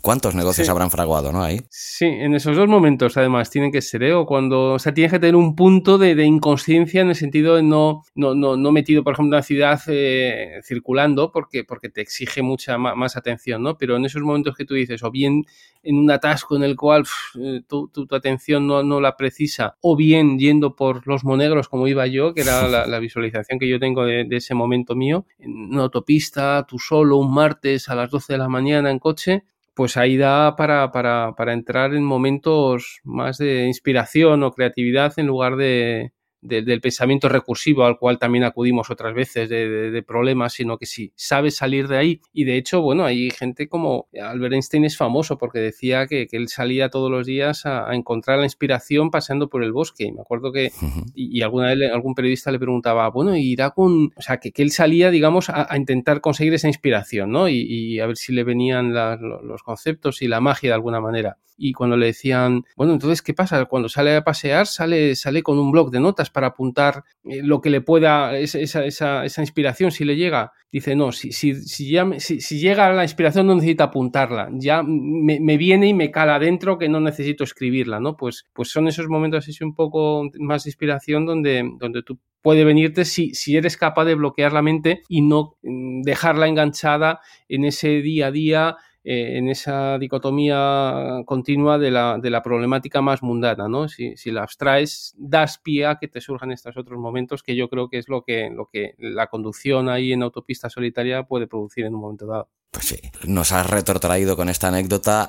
¿Cuántos 0.00 0.34
negocios 0.34 0.68
habrán 0.68 0.90
fraguado, 0.90 1.32
¿no? 1.32 1.42
Ahí. 1.42 1.60
Sí, 1.70 2.06
en 2.06 2.34
esos 2.34 2.56
dos 2.56 2.68
momentos, 2.68 3.16
además 3.16 3.25
tienen 3.50 3.72
que 3.72 3.82
ser, 3.82 4.02
¿eh? 4.02 4.12
O 4.12 4.26
cuando, 4.26 4.74
o 4.74 4.78
sea, 4.78 4.94
tienes 4.94 5.12
que 5.12 5.18
tener 5.18 5.36
un 5.36 5.54
punto 5.54 5.98
de, 5.98 6.24
inconsciencia 6.24 7.00
en 7.00 7.08
el 7.08 7.14
sentido 7.14 7.56
de 7.56 7.62
no, 7.62 8.02
no, 8.14 8.34
no, 8.34 8.72
metido, 8.72 9.04
por 9.04 9.14
ejemplo, 9.14 9.36
en 9.36 9.38
una 9.38 9.42
ciudad 9.42 9.80
eh, 9.88 10.60
circulando 10.62 11.30
porque, 11.32 11.64
porque 11.64 11.88
te 11.88 12.00
exige 12.00 12.42
mucha 12.42 12.78
más, 12.78 13.16
atención, 13.16 13.62
¿no? 13.62 13.76
Pero 13.78 13.96
en 13.96 14.04
esos 14.04 14.22
momentos 14.22 14.56
que 14.56 14.64
tú 14.64 14.74
dices, 14.74 15.02
o 15.02 15.10
bien 15.10 15.44
en 15.82 15.98
un 15.98 16.10
atasco 16.10 16.56
en 16.56 16.64
el 16.64 16.76
cual 16.76 17.04
eh, 17.40 17.62
tu, 17.68 17.88
tu, 17.88 18.06
atención 18.14 18.66
no, 18.66 18.82
no, 18.82 19.00
la 19.00 19.16
precisa, 19.16 19.76
o 19.80 19.96
bien 19.96 20.38
yendo 20.38 20.74
por 20.74 21.06
los 21.06 21.24
monegros 21.24 21.68
como 21.68 21.88
iba 21.88 22.06
yo, 22.06 22.34
que 22.34 22.42
era 22.42 22.68
la, 22.86 22.98
visualización 22.98 23.58
que 23.58 23.68
yo 23.68 23.78
tengo 23.78 24.04
de, 24.04 24.24
de, 24.24 24.36
ese 24.36 24.54
momento 24.54 24.94
mío, 24.94 25.26
en 25.38 25.74
una 25.74 25.82
autopista, 25.82 26.66
tú 26.66 26.78
solo, 26.78 27.18
un 27.18 27.32
martes 27.32 27.88
a 27.88 27.94
las 27.94 28.10
12 28.10 28.32
de 28.32 28.38
la 28.38 28.48
mañana 28.48 28.90
en 28.90 28.98
coche, 28.98 29.44
pues 29.76 29.98
ahí 29.98 30.16
da 30.16 30.56
para, 30.56 30.90
para, 30.90 31.34
para 31.36 31.52
entrar 31.52 31.94
en 31.94 32.04
momentos 32.04 33.00
más 33.04 33.38
de 33.38 33.66
inspiración 33.66 34.42
o 34.42 34.52
creatividad 34.52 35.12
en 35.18 35.26
lugar 35.28 35.56
de, 35.56 36.12
del 36.46 36.80
pensamiento 36.80 37.28
recursivo 37.28 37.84
al 37.84 37.98
cual 37.98 38.18
también 38.18 38.44
acudimos 38.44 38.90
otras 38.90 39.14
veces 39.14 39.48
de, 39.48 40.04
problemas, 40.06 40.52
sino 40.52 40.78
que 40.78 40.86
si 40.86 41.12
sabes 41.16 41.56
salir 41.56 41.88
de 41.88 41.96
ahí. 41.96 42.20
Y 42.32 42.44
de 42.44 42.56
hecho, 42.56 42.80
bueno, 42.80 43.04
hay 43.04 43.30
gente 43.30 43.68
como 43.68 44.08
Albert 44.20 44.54
Einstein 44.54 44.84
es 44.84 44.96
famoso 44.96 45.38
porque 45.38 45.58
decía 45.58 46.06
que, 46.06 46.28
él 46.30 46.48
salía 46.48 46.90
todos 46.90 47.10
los 47.10 47.26
días 47.26 47.64
a, 47.66 47.94
encontrar 47.94 48.38
la 48.38 48.44
inspiración 48.44 49.10
pasando 49.10 49.48
por 49.48 49.64
el 49.64 49.72
bosque. 49.72 50.04
Y 50.04 50.12
me 50.12 50.20
acuerdo 50.20 50.52
que, 50.52 50.70
y, 51.14 51.42
alguna 51.42 51.74
vez 51.74 51.90
algún 51.90 52.14
periodista 52.14 52.50
le 52.50 52.58
preguntaba, 52.58 53.08
bueno, 53.10 53.36
irá 53.36 53.70
con, 53.70 54.12
o 54.16 54.22
sea, 54.22 54.38
que, 54.38 54.52
él 54.56 54.70
salía, 54.70 55.10
digamos, 55.10 55.48
a, 55.50 55.74
intentar 55.76 56.20
conseguir 56.20 56.54
esa 56.54 56.68
inspiración, 56.68 57.30
¿no? 57.30 57.48
Y, 57.48 58.00
a 58.00 58.06
ver 58.06 58.16
si 58.16 58.32
le 58.32 58.44
venían 58.44 58.92
los 58.92 59.62
conceptos 59.62 60.22
y 60.22 60.28
la 60.28 60.40
magia 60.40 60.70
de 60.70 60.74
alguna 60.74 61.00
manera 61.00 61.38
y 61.56 61.72
cuando 61.72 61.96
le 61.96 62.06
decían, 62.06 62.64
bueno, 62.76 62.92
entonces, 62.92 63.22
¿qué 63.22 63.34
pasa? 63.34 63.64
Cuando 63.64 63.88
sale 63.88 64.14
a 64.14 64.24
pasear, 64.24 64.66
sale, 64.66 65.14
sale 65.16 65.42
con 65.42 65.58
un 65.58 65.72
blog 65.72 65.90
de 65.90 66.00
notas 66.00 66.30
para 66.30 66.48
apuntar 66.48 67.04
eh, 67.24 67.42
lo 67.42 67.60
que 67.60 67.70
le 67.70 67.80
pueda, 67.80 68.36
esa, 68.36 68.84
esa, 68.84 69.24
esa 69.24 69.40
inspiración, 69.40 69.90
si 69.90 70.04
le 70.04 70.16
llega. 70.16 70.52
Dice, 70.70 70.94
no, 70.94 71.12
si, 71.12 71.32
si, 71.32 71.54
si, 71.54 71.90
ya, 71.90 72.06
si, 72.18 72.40
si 72.40 72.58
llega 72.58 72.92
la 72.92 73.04
inspiración 73.04 73.46
no 73.46 73.54
necesita 73.54 73.84
apuntarla, 73.84 74.50
ya 74.52 74.82
me, 74.82 75.40
me, 75.40 75.56
viene 75.56 75.88
y 75.88 75.94
me 75.94 76.10
cala 76.10 76.34
adentro 76.34 76.76
que 76.76 76.88
no 76.88 77.00
necesito 77.00 77.44
escribirla, 77.44 78.00
¿no? 78.00 78.16
Pues, 78.16 78.46
pues 78.52 78.68
son 78.68 78.88
esos 78.88 79.08
momentos 79.08 79.48
así 79.48 79.64
un 79.64 79.74
poco 79.74 80.28
más 80.38 80.64
de 80.64 80.70
inspiración 80.70 81.24
donde, 81.24 81.70
donde 81.78 82.02
tú 82.02 82.18
puede 82.42 82.64
venirte 82.64 83.04
si, 83.04 83.34
si 83.34 83.56
eres 83.56 83.76
capaz 83.76 84.04
de 84.04 84.14
bloquear 84.14 84.52
la 84.52 84.62
mente 84.62 85.02
y 85.08 85.22
no 85.22 85.56
mm, 85.62 86.02
dejarla 86.02 86.46
enganchada 86.46 87.20
en 87.48 87.64
ese 87.64 88.02
día 88.02 88.26
a 88.28 88.30
día 88.30 88.76
eh, 89.08 89.38
en 89.38 89.48
esa 89.48 89.98
dicotomía 89.98 91.22
continua 91.26 91.78
de 91.78 91.92
la, 91.92 92.18
de 92.20 92.28
la 92.28 92.42
problemática 92.42 93.00
más 93.00 93.22
mundana, 93.22 93.68
¿no? 93.68 93.86
Si, 93.86 94.16
si, 94.16 94.32
la 94.32 94.42
abstraes, 94.42 95.14
das 95.16 95.58
pie 95.58 95.86
a 95.86 95.94
que 96.00 96.08
te 96.08 96.20
surjan 96.20 96.50
estos 96.50 96.76
otros 96.76 96.98
momentos 96.98 97.44
que 97.44 97.54
yo 97.54 97.68
creo 97.68 97.88
que 97.88 97.98
es 97.98 98.08
lo 98.08 98.24
que, 98.24 98.50
lo 98.50 98.66
que 98.66 98.96
la 98.98 99.28
conducción 99.28 99.88
ahí 99.88 100.12
en 100.12 100.24
autopista 100.24 100.68
solitaria 100.68 101.22
puede 101.22 101.46
producir 101.46 101.84
en 101.84 101.94
un 101.94 102.00
momento 102.00 102.26
dado. 102.26 102.48
Pues 102.72 102.86
sí, 102.86 102.98
nos 103.28 103.52
has 103.52 103.70
retrotraído 103.70 104.34
con 104.34 104.48
esta 104.48 104.68
anécdota 104.68 105.22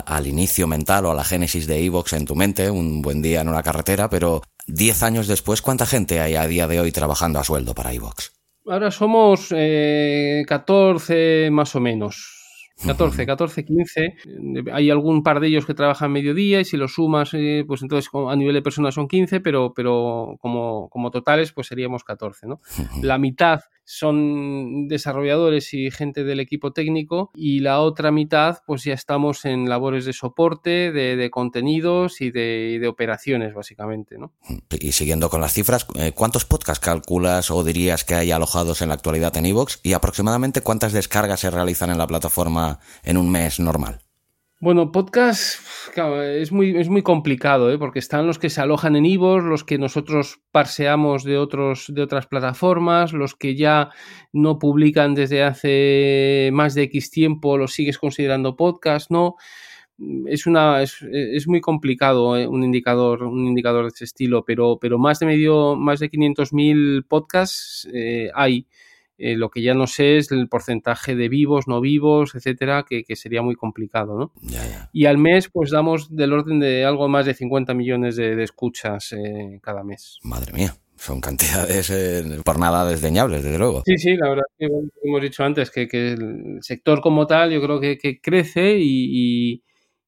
al 0.00 0.26
inicio 0.26 0.66
mental 0.66 1.06
o 1.06 1.12
a 1.12 1.14
la 1.14 1.24
génesis 1.24 1.66
de 1.66 1.82
Evox 1.82 2.12
en 2.12 2.26
tu 2.26 2.36
mente, 2.36 2.68
un 2.68 3.00
buen 3.00 3.22
día 3.22 3.40
en 3.40 3.48
una 3.48 3.62
carretera, 3.62 4.10
pero 4.10 4.42
10 4.66 5.02
años 5.04 5.26
después, 5.26 5.62
¿cuánta 5.62 5.86
gente 5.86 6.20
hay 6.20 6.34
a 6.34 6.46
día 6.46 6.66
de 6.66 6.80
hoy 6.80 6.92
trabajando 6.92 7.38
a 7.38 7.44
sueldo 7.44 7.74
para 7.74 7.94
Evox? 7.94 8.34
Ahora 8.66 8.90
somos 8.90 9.54
eh, 9.56 10.44
14 10.46 11.48
más 11.50 11.74
o 11.74 11.80
menos. 11.80 12.41
14, 12.84 13.26
14, 13.26 13.64
15. 13.64 14.14
Hay 14.72 14.90
algún 14.90 15.22
par 15.22 15.40
de 15.40 15.48
ellos 15.48 15.66
que 15.66 15.74
trabajan 15.74 16.12
mediodía 16.12 16.60
y 16.60 16.64
si 16.64 16.76
los 16.76 16.94
sumas, 16.94 17.34
eh, 17.34 17.64
pues 17.66 17.82
entonces 17.82 18.10
a 18.12 18.36
nivel 18.36 18.54
de 18.54 18.62
personas 18.62 18.94
son 18.94 19.08
15, 19.08 19.40
pero, 19.40 19.72
pero 19.74 20.36
como, 20.40 20.88
como 20.88 21.10
totales, 21.10 21.52
pues 21.52 21.66
seríamos 21.66 22.04
14, 22.04 22.46
¿no? 22.46 22.60
La 23.02 23.18
mitad 23.18 23.60
son 23.84 24.88
desarrolladores 24.88 25.74
y 25.74 25.90
gente 25.90 26.24
del 26.24 26.40
equipo 26.40 26.72
técnico 26.72 27.30
y 27.34 27.60
la 27.60 27.80
otra 27.80 28.10
mitad 28.10 28.58
pues 28.66 28.84
ya 28.84 28.94
estamos 28.94 29.44
en 29.44 29.68
labores 29.68 30.04
de 30.04 30.12
soporte, 30.12 30.92
de, 30.92 31.30
contenidos 31.30 32.20
y 32.20 32.30
de, 32.30 32.86
operaciones 32.88 33.54
básicamente. 33.54 34.18
¿no? 34.18 34.32
Y 34.70 34.92
siguiendo 34.92 35.30
con 35.30 35.40
las 35.40 35.52
cifras, 35.52 35.86
eh, 35.94 36.12
¿cuántos 36.14 36.44
podcasts 36.44 36.84
calculas 36.84 37.50
o 37.50 37.64
dirías 37.64 38.04
que 38.04 38.14
hay 38.14 38.30
alojados 38.30 38.82
en 38.82 38.88
la 38.88 38.94
actualidad 38.94 39.36
en 39.36 39.46
iVoox 39.46 39.80
y 39.82 39.92
aproximadamente 39.92 40.60
cuántas 40.60 40.92
descargas 40.92 41.40
se 41.40 41.50
realizan 41.50 41.90
en 41.90 41.98
la 41.98 42.06
plataforma 42.06 42.80
en 43.02 43.16
un 43.16 43.30
mes 43.30 43.60
normal? 43.60 44.00
Bueno, 44.62 44.92
podcast 44.92 45.60
es, 45.98 46.52
muy, 46.52 46.78
es 46.78 46.88
muy 46.88 47.02
complicado, 47.02 47.72
¿eh? 47.72 47.78
porque 47.78 47.98
están 47.98 48.28
los 48.28 48.38
que 48.38 48.48
se 48.48 48.60
alojan 48.60 48.94
en 48.94 49.06
Ivos, 49.06 49.42
los 49.42 49.64
que 49.64 49.76
nosotros 49.76 50.40
parseamos 50.52 51.24
de, 51.24 51.36
otros, 51.36 51.86
de 51.92 52.00
otras 52.00 52.28
plataformas, 52.28 53.12
los 53.12 53.34
que 53.34 53.56
ya 53.56 53.90
no 54.32 54.60
publican 54.60 55.16
desde 55.16 55.42
hace 55.42 56.50
más 56.52 56.74
de 56.76 56.84
X 56.84 57.10
tiempo, 57.10 57.58
los 57.58 57.72
sigues 57.72 57.98
considerando 57.98 58.54
podcast, 58.54 59.10
¿no? 59.10 59.34
Es, 60.26 60.46
una, 60.46 60.80
es, 60.80 61.02
muy 61.48 61.60
complicado 61.60 62.36
¿eh? 62.36 62.46
un, 62.46 62.62
indicador, 62.62 63.24
un 63.24 63.48
indicador 63.48 63.86
de 63.86 63.88
ese 63.88 64.04
estilo, 64.04 64.44
pero, 64.44 64.78
pero 64.80 64.96
más 64.96 65.18
de 65.18 65.26
medio, 65.26 65.74
más 65.74 65.98
de 65.98 66.08
500.000 66.08 67.04
podcasts 67.08 67.88
eh, 67.92 68.30
hay. 68.32 68.68
Eh, 69.24 69.36
lo 69.36 69.50
que 69.50 69.62
ya 69.62 69.72
no 69.72 69.86
sé 69.86 70.16
es 70.16 70.32
el 70.32 70.48
porcentaje 70.48 71.14
de 71.14 71.28
vivos, 71.28 71.68
no 71.68 71.80
vivos, 71.80 72.34
etcétera, 72.34 72.84
que, 72.88 73.04
sería 73.14 73.40
muy 73.40 73.54
complicado, 73.54 74.18
¿no? 74.18 74.32
Y 74.92 75.06
al 75.06 75.16
mes, 75.16 75.48
pues 75.48 75.70
damos 75.70 76.14
del 76.16 76.32
orden 76.32 76.58
de 76.58 76.84
algo 76.84 77.08
más 77.08 77.24
de 77.24 77.34
50 77.34 77.72
millones 77.72 78.16
de, 78.16 78.42
escuchas 78.42 79.12
eh, 79.12 79.60
cada 79.62 79.84
mes. 79.84 80.18
Madre 80.24 80.52
mía. 80.52 80.74
Son 80.96 81.20
cantidades 81.20 81.88
eh, 81.90 82.40
por 82.44 82.58
nada 82.58 82.84
desdeñables, 82.84 83.44
desde 83.44 83.58
luego. 83.58 83.84
Sí, 83.86 83.96
sí, 83.96 84.16
la 84.16 84.28
verdad 84.28 84.44
que 84.58 84.66
hemos 85.04 85.22
dicho 85.22 85.44
antes 85.44 85.70
que, 85.70 85.82
el 85.92 86.58
sector 86.60 87.00
como 87.00 87.28
tal 87.28 87.52
yo 87.52 87.62
creo 87.62 87.78
que, 87.78 88.20
crece 88.20 88.76
y, 88.80 89.62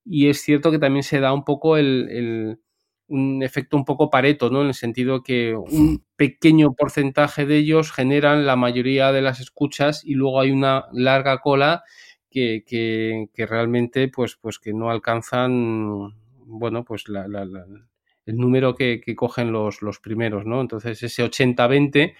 es 0.06 0.40
cierto 0.40 0.73
que 0.73 0.80
también 0.80 1.04
se 1.04 1.21
da 1.21 1.33
un 1.33 1.44
poco 1.44 1.76
el 1.76 2.59
un 3.08 3.42
efecto 3.42 3.76
un 3.76 3.84
poco 3.84 4.11
pareto, 4.11 4.50
¿no? 4.50 4.62
En 4.62 4.68
el 4.68 4.75
sentido 4.75 5.23
que 5.23 5.54
un 5.54 6.04
pequeño 6.16 6.73
porcentaje 6.75 7.46
de 7.46 7.58
ellos 7.58 7.92
generan 7.92 8.46
la 8.46 8.56
mayoría 8.56 9.12
de 9.12 9.23
las 9.23 9.40
escuchas 9.40 10.02
y 10.04 10.14
luego 10.14 10.40
hay 10.40 10.50
una 10.50 10.87
larga 10.92 11.38
cola 11.38 11.84
que, 12.30 12.64
que, 12.66 13.46
realmente 13.46 14.08
pues, 14.08 14.37
pues 14.40 14.58
que 14.58 14.73
no 14.73 14.90
alcanzan 14.90 16.14
bueno 16.46 16.84
pues 16.84 17.08
la, 17.08 17.26
el 18.26 18.37
número 18.37 18.75
que, 18.75 19.00
cogen 19.16 19.52
los, 19.52 19.82
los 19.82 20.00
primeros, 20.00 20.44
¿no? 20.46 20.61
Entonces 20.61 21.02
ese 21.02 21.25
80-20 21.25 22.14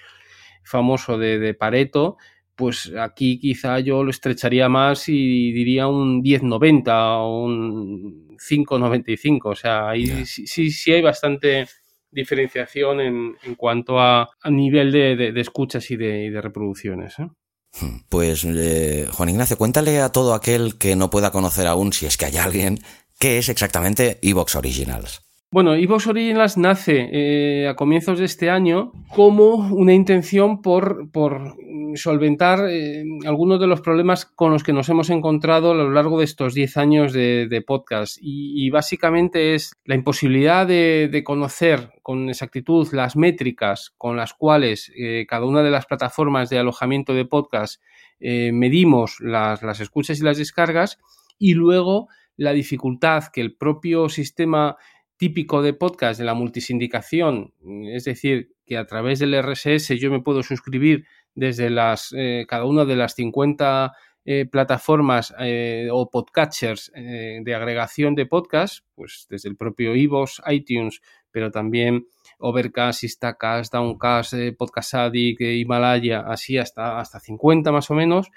famoso 0.63 1.19
de, 1.19 1.39
de 1.39 1.55
Pareto 1.55 2.17
pues 2.57 2.93
aquí 2.99 3.39
quizá 3.39 3.81
yo 3.81 4.05
lo 4.05 4.11
estrecharía 4.11 4.69
más 4.69 5.09
y 5.09 5.53
diría 5.53 5.89
un 5.89 6.23
10-90 6.23 7.19
o 7.21 7.45
un 7.45 8.37
5-95. 8.39 9.41
O 9.45 9.55
sea, 9.55 9.89
ahí 9.91 10.25
sí, 10.27 10.71
sí, 10.71 10.93
hay 10.93 11.03
bastante 11.03 11.67
diferenciación 12.11 13.01
en, 13.01 13.37
en 13.43 13.55
cuanto 13.57 13.99
a, 13.99 14.29
a 14.41 14.51
nivel 14.51 14.93
de, 14.93 15.17
de, 15.17 15.41
escuchas 15.41 15.91
y 15.91 15.97
de, 15.97 16.31
de 16.31 16.41
reproducciones. 16.41 17.19
¿eh? 17.19 17.29
Hmm. 17.81 17.99
Pues 18.09 18.45
eh, 18.45 19.09
Juan 19.11 19.31
Ignacio, 19.31 19.59
cuéntale 19.59 20.01
a 20.01 20.11
todo 20.11 20.35
aquel 20.35 20.79
que 20.79 20.95
no 20.95 21.11
pueda 21.11 21.33
conocer 21.33 21.67
aún, 21.67 21.93
si 21.93 22.07
es 22.07 22.17
que 22.17 22.27
hay 22.27 22.37
alguien, 22.37 22.79
qué 23.19 23.39
es 23.39 23.49
exactamente 23.49 24.21
Evox 24.23 24.55
Originals. 24.55 25.24
Bueno, 25.55 25.75
Evox 25.77 26.09
Originals 26.09 26.57
nace 26.57 27.09
eh, 27.13 27.69
a 27.69 27.77
comienzos 27.77 28.19
de 28.19 28.25
este 28.25 28.51
año 28.51 28.91
como 29.15 29.55
una 29.55 29.95
intención 29.95 30.63
por, 30.63 31.13
por 31.13 31.55
solventar 31.95 32.67
eh, 32.69 33.05
algunos 33.25 33.61
de 33.61 33.69
los 33.69 33.81
problemas 33.81 34.27
con 34.27 34.51
los 34.51 34.65
que 34.65 34.73
nos 34.73 34.89
hemos 34.89 35.11
encontrado 35.11 35.71
a 35.71 35.75
lo 35.77 35.93
largo 35.93 36.19
de 36.19 36.25
estos 36.25 36.55
10 36.55 36.77
años 36.77 37.13
de, 37.13 37.65
podcast. 37.65 38.19
Y, 38.21 38.69
básicamente 38.71 39.55
es 39.55 39.77
la 39.85 39.95
imposibilidad 39.95 40.67
de, 40.67 41.23
conocer 41.25 41.93
con 42.03 42.31
exactitud 42.31 42.89
las 42.91 43.15
métricas 43.15 43.95
con 43.97 44.17
las 44.17 44.35
cuales 44.35 44.91
eh, 44.97 45.25
cada 45.29 45.47
una 45.47 45.63
de 45.63 45.71
las 45.71 45.87
plataformas 45.87 46.51
de 46.51 46.59
alojamiento 46.59 47.15
de 47.15 47.27
podcast 47.27 47.81
medimos 48.19 49.21
las, 49.21 49.63
las 49.63 49.79
escuchas 49.79 50.19
y 50.19 50.25
las 50.25 50.39
descargas 50.39 50.99
y 51.39 51.55
luego 51.55 52.09
la 52.37 52.53
dificultad 52.53 53.25
que 53.33 53.41
el 53.41 53.55
propio 53.55 54.09
sistema 54.09 54.77
típico 55.17 55.63
de 55.63 55.75
podcast 55.75 56.19
de 56.19 56.27
la 56.27 56.35
multisindicación, 56.35 57.53
es 57.93 58.05
decir, 58.05 58.55
que 58.67 58.77
a 58.77 58.87
través 58.87 59.19
del 59.19 59.35
RSS 59.35 59.99
yo 59.99 60.11
me 60.11 60.21
puedo 60.21 60.43
suscribir 60.43 61.07
desde 61.35 61.71
las, 61.71 62.15
eh, 62.17 62.47
cada 62.49 62.65
una 62.65 62.85
de 62.85 62.97
las 62.97 63.15
50 63.15 63.93
eh, 64.27 64.47
plataformas 64.47 65.35
eh, 65.39 65.89
o 65.93 66.09
podcatchers 66.11 66.91
de 66.95 67.55
agregación 67.55 68.15
de 68.15 68.27
podcast, 68.27 68.85
pues 68.95 69.27
desde 69.29 69.51
el 69.51 69.57
propio 69.57 69.95
iVoox, 69.95 70.41
iTunes, 70.51 71.01
pero 71.31 71.51
también 71.51 72.07
Overcast, 72.39 73.03
Instacast, 73.03 73.73
Downcast, 73.73 74.35
Podcast 74.57 74.95
Addict, 74.95 75.41
Himalaya, 75.41 76.21
así 76.21 76.59
hasta, 76.59 76.99
hasta 76.99 77.21
50 77.21 77.71
más 77.71 77.91
o 77.91 77.95
menos, 77.95 78.29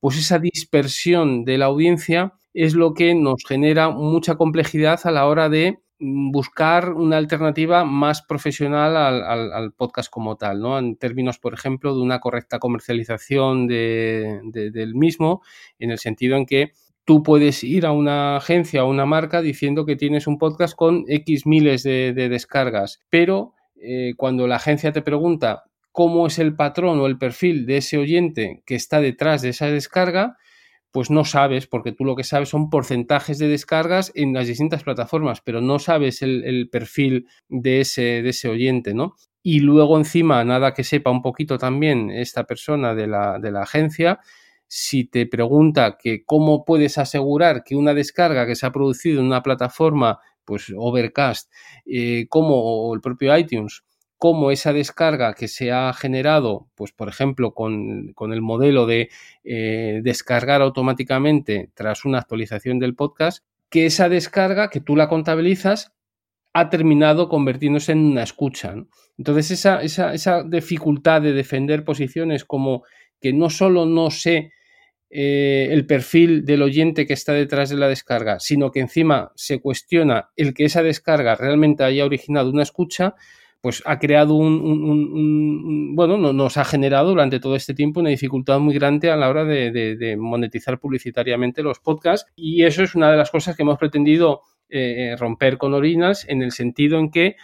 pues 0.00 0.18
esa 0.18 0.38
dispersión 0.38 1.44
de 1.44 1.58
la 1.58 1.66
audiencia 1.66 2.32
es 2.54 2.74
lo 2.74 2.94
que 2.94 3.14
nos 3.14 3.42
genera 3.46 3.90
mucha 3.90 4.36
complejidad 4.36 5.00
a 5.04 5.10
la 5.10 5.26
hora 5.26 5.48
de 5.48 5.78
buscar 6.00 6.92
una 6.92 7.16
alternativa 7.16 7.84
más 7.84 8.22
profesional 8.22 8.96
al, 8.96 9.72
podcast 9.72 10.10
como 10.10 10.36
tal, 10.36 10.60
¿no? 10.60 10.78
En 10.78 10.96
términos, 10.96 11.38
por 11.38 11.54
ejemplo, 11.54 11.94
de 11.94 12.00
una 12.00 12.20
correcta 12.20 12.58
comercialización 12.58 13.66
del 13.66 14.94
mismo, 14.94 15.42
en 15.78 15.90
el 15.90 15.98
sentido 15.98 16.36
en 16.36 16.46
que 16.46 16.72
tú 17.04 17.22
puedes 17.22 17.64
ir 17.64 17.86
a 17.86 17.92
una 17.92 18.36
agencia 18.36 18.84
o 18.84 18.90
una 18.90 19.06
marca 19.06 19.40
diciendo 19.40 19.86
que 19.86 19.96
tienes 19.96 20.26
un 20.26 20.38
podcast 20.38 20.76
con 20.76 21.04
X 21.08 21.46
miles 21.46 21.82
de, 21.82 22.12
descargas, 22.12 23.00
pero 23.10 23.54
eh, 23.80 24.12
cuando 24.16 24.46
la 24.46 24.56
agencia 24.56 24.92
te 24.92 25.02
pregunta 25.02 25.64
cómo 25.90 26.26
es 26.26 26.38
el 26.38 26.54
patrón 26.54 27.00
o 27.00 27.06
el 27.06 27.18
perfil 27.18 27.66
de 27.66 27.78
ese 27.78 27.98
oyente 27.98 28.62
que 28.66 28.74
está 28.74 29.00
detrás 29.00 29.42
de 29.42 29.48
esa 29.48 29.66
descarga, 29.66 30.36
pues 30.98 31.10
no 31.10 31.24
sabes, 31.24 31.68
porque 31.68 31.92
tú 31.92 32.04
lo 32.04 32.16
que 32.16 32.24
sabes 32.24 32.48
son 32.48 32.70
porcentajes 32.70 33.38
de 33.38 33.46
descargas 33.46 34.10
en 34.16 34.34
las 34.34 34.48
distintas 34.48 34.82
plataformas, 34.82 35.40
pero 35.40 35.60
no 35.60 35.78
sabes 35.78 36.22
el, 36.22 36.68
perfil 36.72 37.28
de 37.48 37.82
ese, 37.82 38.20
de 38.20 38.30
ese 38.30 38.48
oyente, 38.48 38.94
¿no? 38.94 39.14
Y 39.40 39.60
luego 39.60 39.96
encima, 39.96 40.42
nada 40.42 40.74
que 40.74 40.82
sepa 40.82 41.12
un 41.12 41.22
poquito 41.22 41.56
también 41.56 42.10
esta 42.10 42.42
persona 42.42 42.96
de 42.96 43.06
la, 43.06 43.38
de 43.38 43.52
la 43.52 43.62
agencia, 43.62 44.18
si 44.66 45.04
te 45.04 45.26
pregunta 45.26 45.98
que 46.02 46.24
cómo 46.24 46.64
puedes 46.64 46.98
asegurar 46.98 47.62
que 47.62 47.76
una 47.76 47.94
descarga 47.94 48.44
que 48.44 48.56
se 48.56 48.66
ha 48.66 48.72
producido 48.72 49.20
en 49.20 49.26
una 49.26 49.44
plataforma, 49.44 50.18
pues 50.44 50.72
Overcast, 50.76 51.48
eh, 51.86 52.26
como 52.28 52.92
el 52.92 53.00
propio 53.00 53.38
iTunes, 53.38 53.84
cómo 54.18 54.50
esa 54.50 54.72
descarga 54.72 55.32
que 55.34 55.48
se 55.48 55.72
ha 55.72 55.92
generado, 55.92 56.68
pues 56.74 56.92
por 56.92 57.08
ejemplo, 57.08 57.54
con, 57.54 58.14
el 58.32 58.42
modelo 58.42 58.86
de 58.86 59.08
eh, 59.44 60.00
descargar 60.02 60.60
automáticamente 60.60 61.70
tras 61.74 62.04
una 62.04 62.18
actualización 62.18 62.78
del 62.80 62.94
podcast, 62.94 63.44
que 63.70 63.86
esa 63.86 64.08
descarga 64.08 64.70
que 64.70 64.80
tú 64.80 64.96
la 64.96 65.08
contabilizas 65.08 65.92
ha 66.52 66.68
terminado 66.68 67.28
convirtiéndose 67.28 67.92
en 67.92 67.98
una 68.00 68.24
escucha. 68.24 68.74
Entonces, 69.16 69.52
esa, 69.52 69.82
esa, 69.82 70.12
esa 70.12 70.42
dificultad 70.42 71.22
de 71.22 71.32
defender 71.32 71.84
posiciones 71.84 72.44
como 72.44 72.82
que 73.20 73.32
no 73.32 73.50
solo 73.50 73.86
no 73.86 74.10
sé 74.10 74.52
eh, 75.10 75.68
el 75.70 75.86
perfil 75.86 76.44
del 76.44 76.62
oyente 76.62 77.06
que 77.06 77.14
está 77.14 77.32
detrás 77.32 77.70
de 77.70 77.76
la 77.76 77.88
descarga, 77.88 78.40
sino 78.40 78.70
que 78.70 78.80
encima 78.80 79.32
se 79.36 79.60
cuestiona 79.60 80.30
el 80.36 80.52
que 80.52 80.66
esa 80.66 80.82
descarga 80.82 81.34
realmente 81.34 81.82
haya 81.84 82.04
originado 82.04 82.50
una 82.50 82.62
escucha, 82.62 83.14
pues 83.60 83.82
ha 83.86 83.98
creado 83.98 84.34
un, 84.34 85.96
bueno, 85.96 86.16
nos 86.16 86.56
ha 86.56 86.64
generado 86.64 87.10
durante 87.10 87.40
todo 87.40 87.56
este 87.56 87.74
tiempo 87.74 88.00
una 88.00 88.10
dificultad 88.10 88.60
muy 88.60 88.74
grande 88.74 89.10
a 89.10 89.16
la 89.16 89.28
hora 89.28 89.44
de, 89.44 90.16
monetizar 90.18 90.78
publicitariamente 90.78 91.62
los 91.62 91.80
podcasts. 91.80 92.30
Y 92.36 92.64
eso 92.64 92.82
es 92.82 92.94
una 92.94 93.10
de 93.10 93.16
las 93.16 93.30
cosas 93.30 93.56
que 93.56 93.62
hemos 93.62 93.78
pretendido 93.78 94.42
eh, 94.68 95.16
romper 95.18 95.58
con 95.58 95.74
Orinas 95.74 96.24
en 96.28 96.42
el 96.42 96.52
sentido 96.52 96.98
en 96.98 97.10
que 97.10 97.36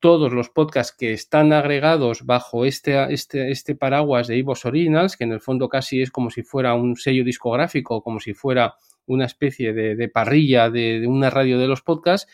todos 0.00 0.32
los 0.32 0.48
podcasts 0.50 0.96
que 0.96 1.12
están 1.12 1.52
agregados 1.52 2.24
bajo 2.24 2.64
este, 2.64 3.12
este, 3.12 3.50
este 3.50 3.74
paraguas 3.74 4.28
de 4.28 4.36
Ivos 4.36 4.64
Originals, 4.64 5.16
que 5.16 5.24
en 5.24 5.32
el 5.32 5.40
fondo 5.40 5.68
casi 5.68 6.02
es 6.02 6.10
como 6.10 6.30
si 6.30 6.42
fuera 6.42 6.74
un 6.74 6.96
sello 6.96 7.24
discográfico, 7.24 8.02
como 8.02 8.20
si 8.20 8.32
fuera 8.32 8.74
una 9.06 9.24
especie 9.24 9.72
de, 9.72 10.08
parrilla 10.08 10.70
de, 10.70 11.06
una 11.06 11.30
radio 11.30 11.58
de 11.58 11.66
los 11.66 11.82
podcasts, 11.82 12.30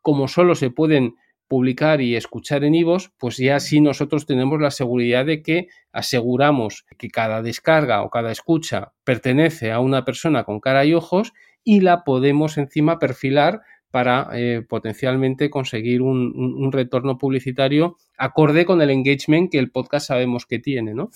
como 0.00 0.28
solo 0.28 0.54
se 0.54 0.70
pueden 0.70 1.16
publicar 1.48 2.00
y 2.00 2.14
escuchar 2.14 2.62
en 2.64 2.74
Ivos, 2.74 3.10
pues 3.18 3.38
ya 3.38 3.58
sí 3.58 3.80
nosotros 3.80 4.26
tenemos 4.26 4.60
la 4.60 4.70
seguridad 4.70 5.26
de 5.26 5.42
que 5.42 5.68
aseguramos 5.92 6.84
que 6.98 7.08
cada 7.08 7.42
descarga 7.42 8.02
o 8.02 8.10
cada 8.10 8.30
escucha 8.30 8.92
pertenece 9.04 9.72
a 9.72 9.80
una 9.80 10.04
persona 10.04 10.44
con 10.44 10.60
cara 10.60 10.84
y 10.84 10.94
ojos 10.94 11.32
y 11.64 11.80
la 11.80 12.04
podemos 12.04 12.58
encima 12.58 12.98
perfilar 12.98 13.62
para 13.90 14.28
eh, 14.34 14.62
potencialmente 14.68 15.48
conseguir 15.48 16.02
un, 16.02 16.70
retorno 16.70 17.16
publicitario 17.16 17.96
acorde 18.18 18.66
con 18.66 18.82
el 18.82 18.90
engagement 18.90 19.50
que 19.50 19.58
el 19.58 19.70
podcast 19.70 20.08
sabemos 20.08 20.44
que 20.44 20.58
tiene, 20.58 20.92
¿no? 20.92 21.10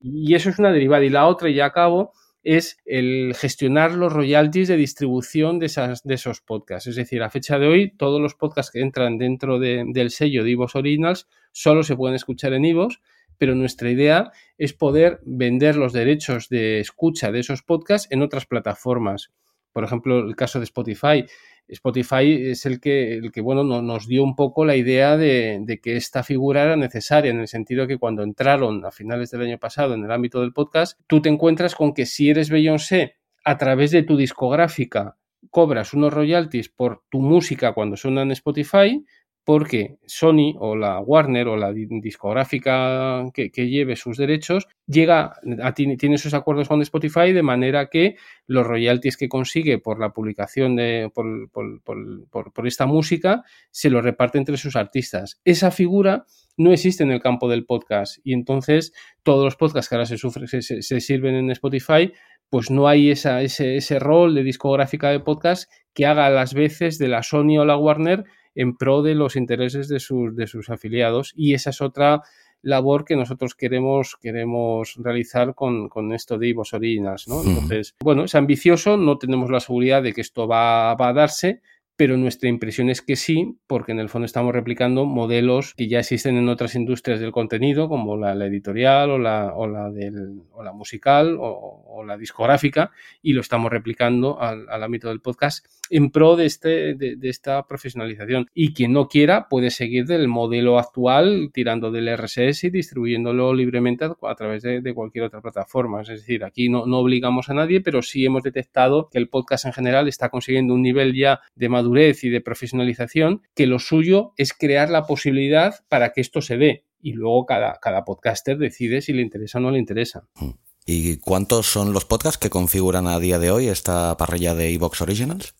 Y 0.00 0.34
eso 0.34 0.48
es 0.48 0.58
una 0.58 0.72
derivada. 0.72 1.04
Y 1.04 1.10
la 1.10 1.26
otra, 1.26 1.50
y 1.50 1.54
ya 1.54 1.66
acabo, 1.66 2.12
es 2.46 2.78
el 2.84 3.34
gestionar 3.34 3.94
los 3.94 4.12
royalties 4.12 4.68
de 4.68 4.76
distribución 4.76 5.58
de, 5.58 5.66
esas, 5.66 6.04
de 6.04 6.14
esos 6.14 6.40
podcasts. 6.40 6.86
Es 6.86 6.94
decir, 6.94 7.24
a 7.24 7.28
fecha 7.28 7.58
de 7.58 7.66
hoy, 7.66 7.90
todos 7.96 8.20
los 8.20 8.36
podcasts 8.36 8.70
que 8.70 8.80
entran 8.80 9.18
dentro 9.18 9.58
del 9.58 10.10
sello 10.10 10.44
de 10.44 10.50
Ivos 10.50 10.76
Originals 10.76 11.26
solo 11.50 11.82
se 11.82 11.96
pueden 11.96 12.14
escuchar 12.14 12.52
en 12.52 12.64
Ivos, 12.64 13.00
pero 13.36 13.56
nuestra 13.56 13.90
idea 13.90 14.30
es 14.58 14.72
poder 14.74 15.18
vender 15.24 15.74
los 15.74 15.92
derechos 15.92 16.48
de 16.48 16.78
escucha 16.78 17.32
de 17.32 17.40
esos 17.40 17.64
podcasts 17.64 18.06
en 18.12 18.22
otras 18.22 18.46
plataformas. 18.46 19.32
Por 19.72 19.82
ejemplo, 19.82 20.20
el 20.20 20.36
caso 20.36 20.60
de 20.60 20.66
Spotify 20.66 21.24
Spotify 21.68 22.50
es 22.50 22.64
el 22.66 22.80
que, 22.80 23.14
el 23.14 23.32
que 23.32 23.40
bueno, 23.40 23.64
nos 23.64 24.06
dio 24.06 24.22
un 24.22 24.36
poco 24.36 24.64
la 24.64 24.76
idea 24.76 25.16
de, 25.16 25.80
que 25.82 25.96
esta 25.96 26.22
figura 26.22 26.62
era 26.62 26.76
necesaria, 26.76 27.30
en 27.30 27.40
el 27.40 27.48
sentido 27.48 27.86
que 27.86 27.98
cuando 27.98 28.22
entraron 28.22 28.84
a 28.84 28.90
finales 28.90 29.30
del 29.30 29.42
año 29.42 29.58
pasado 29.58 29.94
en 29.94 30.04
el 30.04 30.12
ámbito 30.12 30.40
del 30.40 30.52
podcast, 30.52 31.00
tú 31.06 31.20
te 31.20 31.28
encuentras 31.28 31.74
con 31.74 31.92
que 31.92 32.06
si 32.06 32.30
eres 32.30 32.50
Beyoncé 32.50 33.16
a 33.44 33.58
través 33.58 33.90
de 33.90 34.02
tu 34.02 34.16
discográfica 34.16 35.16
cobras 35.50 35.94
unos 35.94 36.12
royalties 36.12 36.68
por 36.68 37.04
tu 37.08 37.20
música 37.20 37.72
cuando 37.72 37.96
suena 37.96 38.22
en 38.22 38.32
Spotify, 38.32 39.04
porque 39.46 40.00
Sony 40.06 40.56
o 40.58 40.74
la 40.74 40.98
Warner 40.98 41.46
o 41.46 41.56
la 41.56 41.72
discográfica 41.72 43.22
que, 43.32 43.48
lleve 43.48 43.94
sus 43.94 44.16
derechos 44.16 44.66
llega 44.88 45.36
a, 45.62 45.72
tiene 45.72 46.18
sus 46.18 46.34
acuerdos 46.34 46.66
con 46.66 46.82
Spotify 46.82 47.32
de 47.32 47.44
manera 47.44 47.86
que 47.86 48.16
los 48.48 48.66
royalties 48.66 49.16
que 49.16 49.28
consigue 49.28 49.78
por 49.78 50.00
la 50.00 50.12
publicación 50.12 50.74
de 50.74 51.12
por, 51.14 51.48
por, 51.52 52.66
esta 52.66 52.86
música 52.86 53.44
se 53.70 53.88
lo 53.88 54.02
reparte 54.02 54.38
entre 54.38 54.56
sus 54.56 54.74
artistas. 54.74 55.40
Esa 55.44 55.70
figura 55.70 56.26
no 56.56 56.72
existe 56.72 57.04
en 57.04 57.12
el 57.12 57.22
campo 57.22 57.48
del 57.48 57.66
podcast 57.66 58.18
y 58.24 58.32
entonces 58.32 58.92
todos 59.22 59.44
los 59.44 59.54
podcasts 59.54 59.88
que 59.88 59.94
ahora 59.94 60.06
se, 60.06 60.82
se, 60.82 61.00
sirven 61.00 61.36
en 61.36 61.52
Spotify 61.52 62.12
pues 62.50 62.68
no 62.68 62.88
hay 62.88 63.10
ese, 63.12 63.44
ese 63.44 63.98
rol 64.00 64.34
de 64.34 64.42
discográfica 64.42 65.10
de 65.10 65.20
podcast 65.20 65.70
que 65.94 66.04
haga 66.04 66.30
las 66.30 66.52
veces 66.52 66.98
de 66.98 67.06
la 67.06 67.22
Sony 67.22 67.58
o 67.60 67.64
la 67.64 67.76
Warner 67.76 68.24
en 68.56 68.76
pro 68.76 69.02
de 69.02 69.14
los 69.14 69.36
intereses 69.36 69.86
de 69.86 70.00
sus, 70.00 70.34
de 70.34 70.48
sus 70.48 70.70
afiliados 70.70 71.32
y 71.36 71.54
esa 71.54 71.70
es 71.70 71.80
otra 71.80 72.22
labor 72.62 73.04
que 73.04 73.14
nosotros 73.14 73.54
queremos, 73.54 74.16
queremos 74.20 74.96
realizar 74.98 75.54
con, 75.54 75.88
esto 76.12 76.36
de 76.36 76.48
Ivos 76.48 76.74
Originals, 76.74 77.28
¿no? 77.28 77.42
Entonces, 77.44 77.94
bueno, 78.02 78.24
es 78.24 78.34
ambicioso, 78.34 78.96
no 78.96 79.18
tenemos 79.18 79.50
la 79.50 79.60
seguridad 79.60 80.02
de 80.02 80.12
que 80.12 80.22
esto 80.22 80.48
va, 80.48 80.94
va 80.96 81.10
a 81.10 81.12
darse, 81.12 81.60
pero 81.96 82.18
nuestra 82.18 82.50
impresión 82.50 82.90
es 82.90 83.00
que 83.00 83.16
sí, 83.16 83.56
porque 83.66 83.92
en 83.92 84.00
el 84.00 84.10
fondo 84.10 84.26
estamos 84.26 84.54
replicando 84.54 85.06
modelos 85.06 85.72
que 85.74 85.88
ya 85.88 86.00
existen 86.00 86.36
en 86.36 86.48
otras 86.50 86.74
industrias 86.74 87.20
del 87.20 87.32
contenido, 87.32 87.88
como 87.88 88.16
la, 88.16 88.32
editorial 88.46 89.10
o 89.10 89.18
la, 89.18 89.54
o 89.54 89.66
la, 89.66 89.90
del, 89.90 90.42
o 90.52 90.62
la 90.62 90.72
musical 90.72 91.36
o, 91.40 92.04
la 92.06 92.18
discográfica, 92.18 92.90
y 93.22 93.32
lo 93.32 93.40
estamos 93.40 93.70
replicando 93.70 94.40
al, 94.40 94.66
ámbito 94.82 95.08
del 95.08 95.20
podcast 95.20 95.66
en 95.88 96.10
pro 96.10 96.36
de, 96.36 96.44
este, 96.44 96.94
de, 96.94 97.16
esta 97.22 97.66
profesionalización. 97.66 98.46
Y 98.54 98.74
quien 98.74 98.92
no 98.92 99.08
quiera 99.08 99.48
puede 99.48 99.70
seguir 99.70 100.04
del 100.04 100.28
modelo 100.28 100.78
actual 100.78 101.50
tirando 101.54 101.90
del 101.90 102.14
RSS 102.14 102.64
y 102.64 102.70
distribuyéndolo 102.70 103.54
libremente 103.54 104.04
a, 104.04 104.34
través 104.34 104.62
de, 104.62 104.94
cualquier 104.94 105.24
otra 105.24 105.40
plataforma. 105.40 106.02
Es 106.02 106.08
decir, 106.08 106.44
aquí 106.44 106.68
no, 106.68 106.84
no 106.84 106.98
obligamos 106.98 107.48
a 107.48 107.54
nadie, 107.54 107.80
pero 107.80 108.02
sí 108.02 108.26
hemos 108.26 108.42
detectado 108.42 109.08
que 109.10 109.18
el 109.18 109.28
podcast 109.28 109.64
en 109.64 109.72
general 109.72 110.06
está 110.06 110.28
consiguiendo 110.28 110.74
un 110.74 110.82
nivel 110.82 111.14
ya 111.14 111.40
de 111.54 111.68
madurez 111.70 111.85
y 111.94 112.28
de 112.28 112.40
profesionalización, 112.40 113.42
que 113.54 113.66
lo 113.66 113.78
suyo 113.78 114.32
es 114.36 114.52
crear 114.52 114.90
la 114.90 115.04
posibilidad 115.04 115.84
para 115.88 116.12
que 116.12 116.20
esto 116.20 116.40
se 116.42 116.56
dé. 116.56 116.84
Y 117.00 117.12
luego 117.12 117.46
cada, 117.46 117.78
cada 117.80 118.04
podcaster 118.04 118.58
decide 118.58 119.00
si 119.00 119.12
le 119.12 119.22
interesa 119.22 119.58
o 119.58 119.60
no 119.60 119.70
le 119.70 119.78
interesa. 119.78 120.26
Hmm. 120.34 120.50
¿Y 120.86 121.16
cuántos 121.18 121.66
son 121.66 121.92
los 121.92 122.04
podcasts 122.04 122.38
que 122.38 122.50
configuran 122.50 123.08
a 123.08 123.18
día 123.18 123.38
de 123.38 123.50
hoy 123.50 123.66
esta 123.66 124.16
parrilla 124.16 124.54
de 124.54 124.72
Evox 124.72 125.00
Originals? 125.00 125.54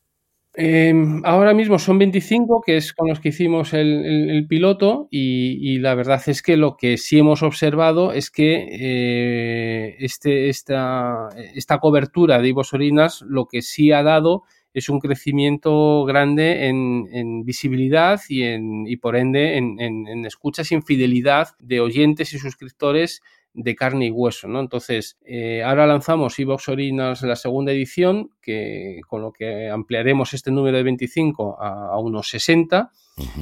Em, 0.59 1.21
ahora 1.27 1.53
mismo 1.53 1.79
son 1.79 1.99
25, 1.99 2.63
que 2.65 2.79
es 2.79 2.95
con 2.95 3.09
los 3.09 3.21
que 3.21 3.29
hicimos 3.29 3.75
el, 3.75 4.47
piloto, 4.49 5.07
y, 5.11 5.79
la 5.81 5.95
verdad 5.95 6.23
es 6.29 6.41
que 6.41 6.57
lo 6.57 6.79
que 6.79 6.97
sí 6.97 7.19
hemos 7.19 7.43
observado 7.43 8.13
es 8.13 8.31
que 8.31 8.67
eh, 8.73 9.97
este, 9.99 10.49
esta, 10.49 11.29
esta 11.55 11.79
cobertura 11.79 12.39
de 12.39 12.49
Ivos 12.49 12.73
Originals 12.73 13.23
lo 13.29 13.49
que 13.49 13.61
sí 13.61 13.93
ha 13.93 14.03
dado 14.03 14.45
es 14.77 14.91
un 14.91 15.01
crecimiento 15.01 16.05
grande 16.05 16.67
en, 16.67 17.45
visibilidad 17.47 18.21
y, 18.29 18.43
en, 18.43 18.87
y 18.87 18.99
por 18.99 19.17
ende 19.17 19.57
en, 19.57 20.27
escuchas 20.27 20.71
y 20.71 20.75
en 20.75 20.83
fidelidad 20.83 21.49
de 21.59 21.81
oyentes 21.81 22.35
y 22.35 22.39
suscriptores 22.39 23.23
de 23.55 23.75
carne 23.75 24.09
y 24.09 24.11
hueso, 24.11 24.49
¿no? 24.49 24.61
Entonces, 24.61 25.17
eh, 25.25 25.63
ahora 25.63 25.87
lanzamos 25.87 26.39
Evox 26.39 26.69
Originals 26.69 27.23
la 27.23 27.37
segunda 27.37 27.73
edición, 27.73 28.29
que, 28.43 29.01
con 29.09 29.23
lo 29.23 29.33
que 29.33 29.71
ampliaremos 29.71 30.35
este 30.35 30.51
número 30.51 30.77
de 30.77 30.83
25 30.83 31.57
a, 31.59 31.99
unos 31.99 32.29
60, 32.29 32.91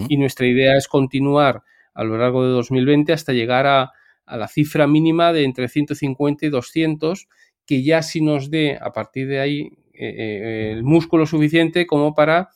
y 0.09 0.16
nuestra 0.18 0.47
idea 0.47 0.77
es 0.77 0.87
continuar 0.87 1.64
a 1.94 2.05
lo 2.05 2.16
largo 2.16 2.44
de 2.44 2.51
2020 2.51 3.12
hasta 3.12 3.33
llegar 3.33 3.66
a, 3.66 3.90
a 4.25 4.37
la 4.37 4.47
cifra 4.47 4.87
mínima 4.87 5.33
de 5.33 5.42
entre 5.42 5.66
150 5.66 6.47
y 6.47 6.49
200, 6.49 7.27
que 7.66 7.83
ya 7.83 8.03
si 8.03 8.20
nos 8.20 8.53
dé 8.53 8.79
a 8.81 8.92
partir 8.92 9.27
de 9.27 9.40
ahí 9.40 9.73
eh, 9.94 10.14
eh, 10.18 10.72
el 10.72 10.85
músculo 10.85 11.26
suficiente 11.26 11.87
como 11.87 12.14
para 12.14 12.50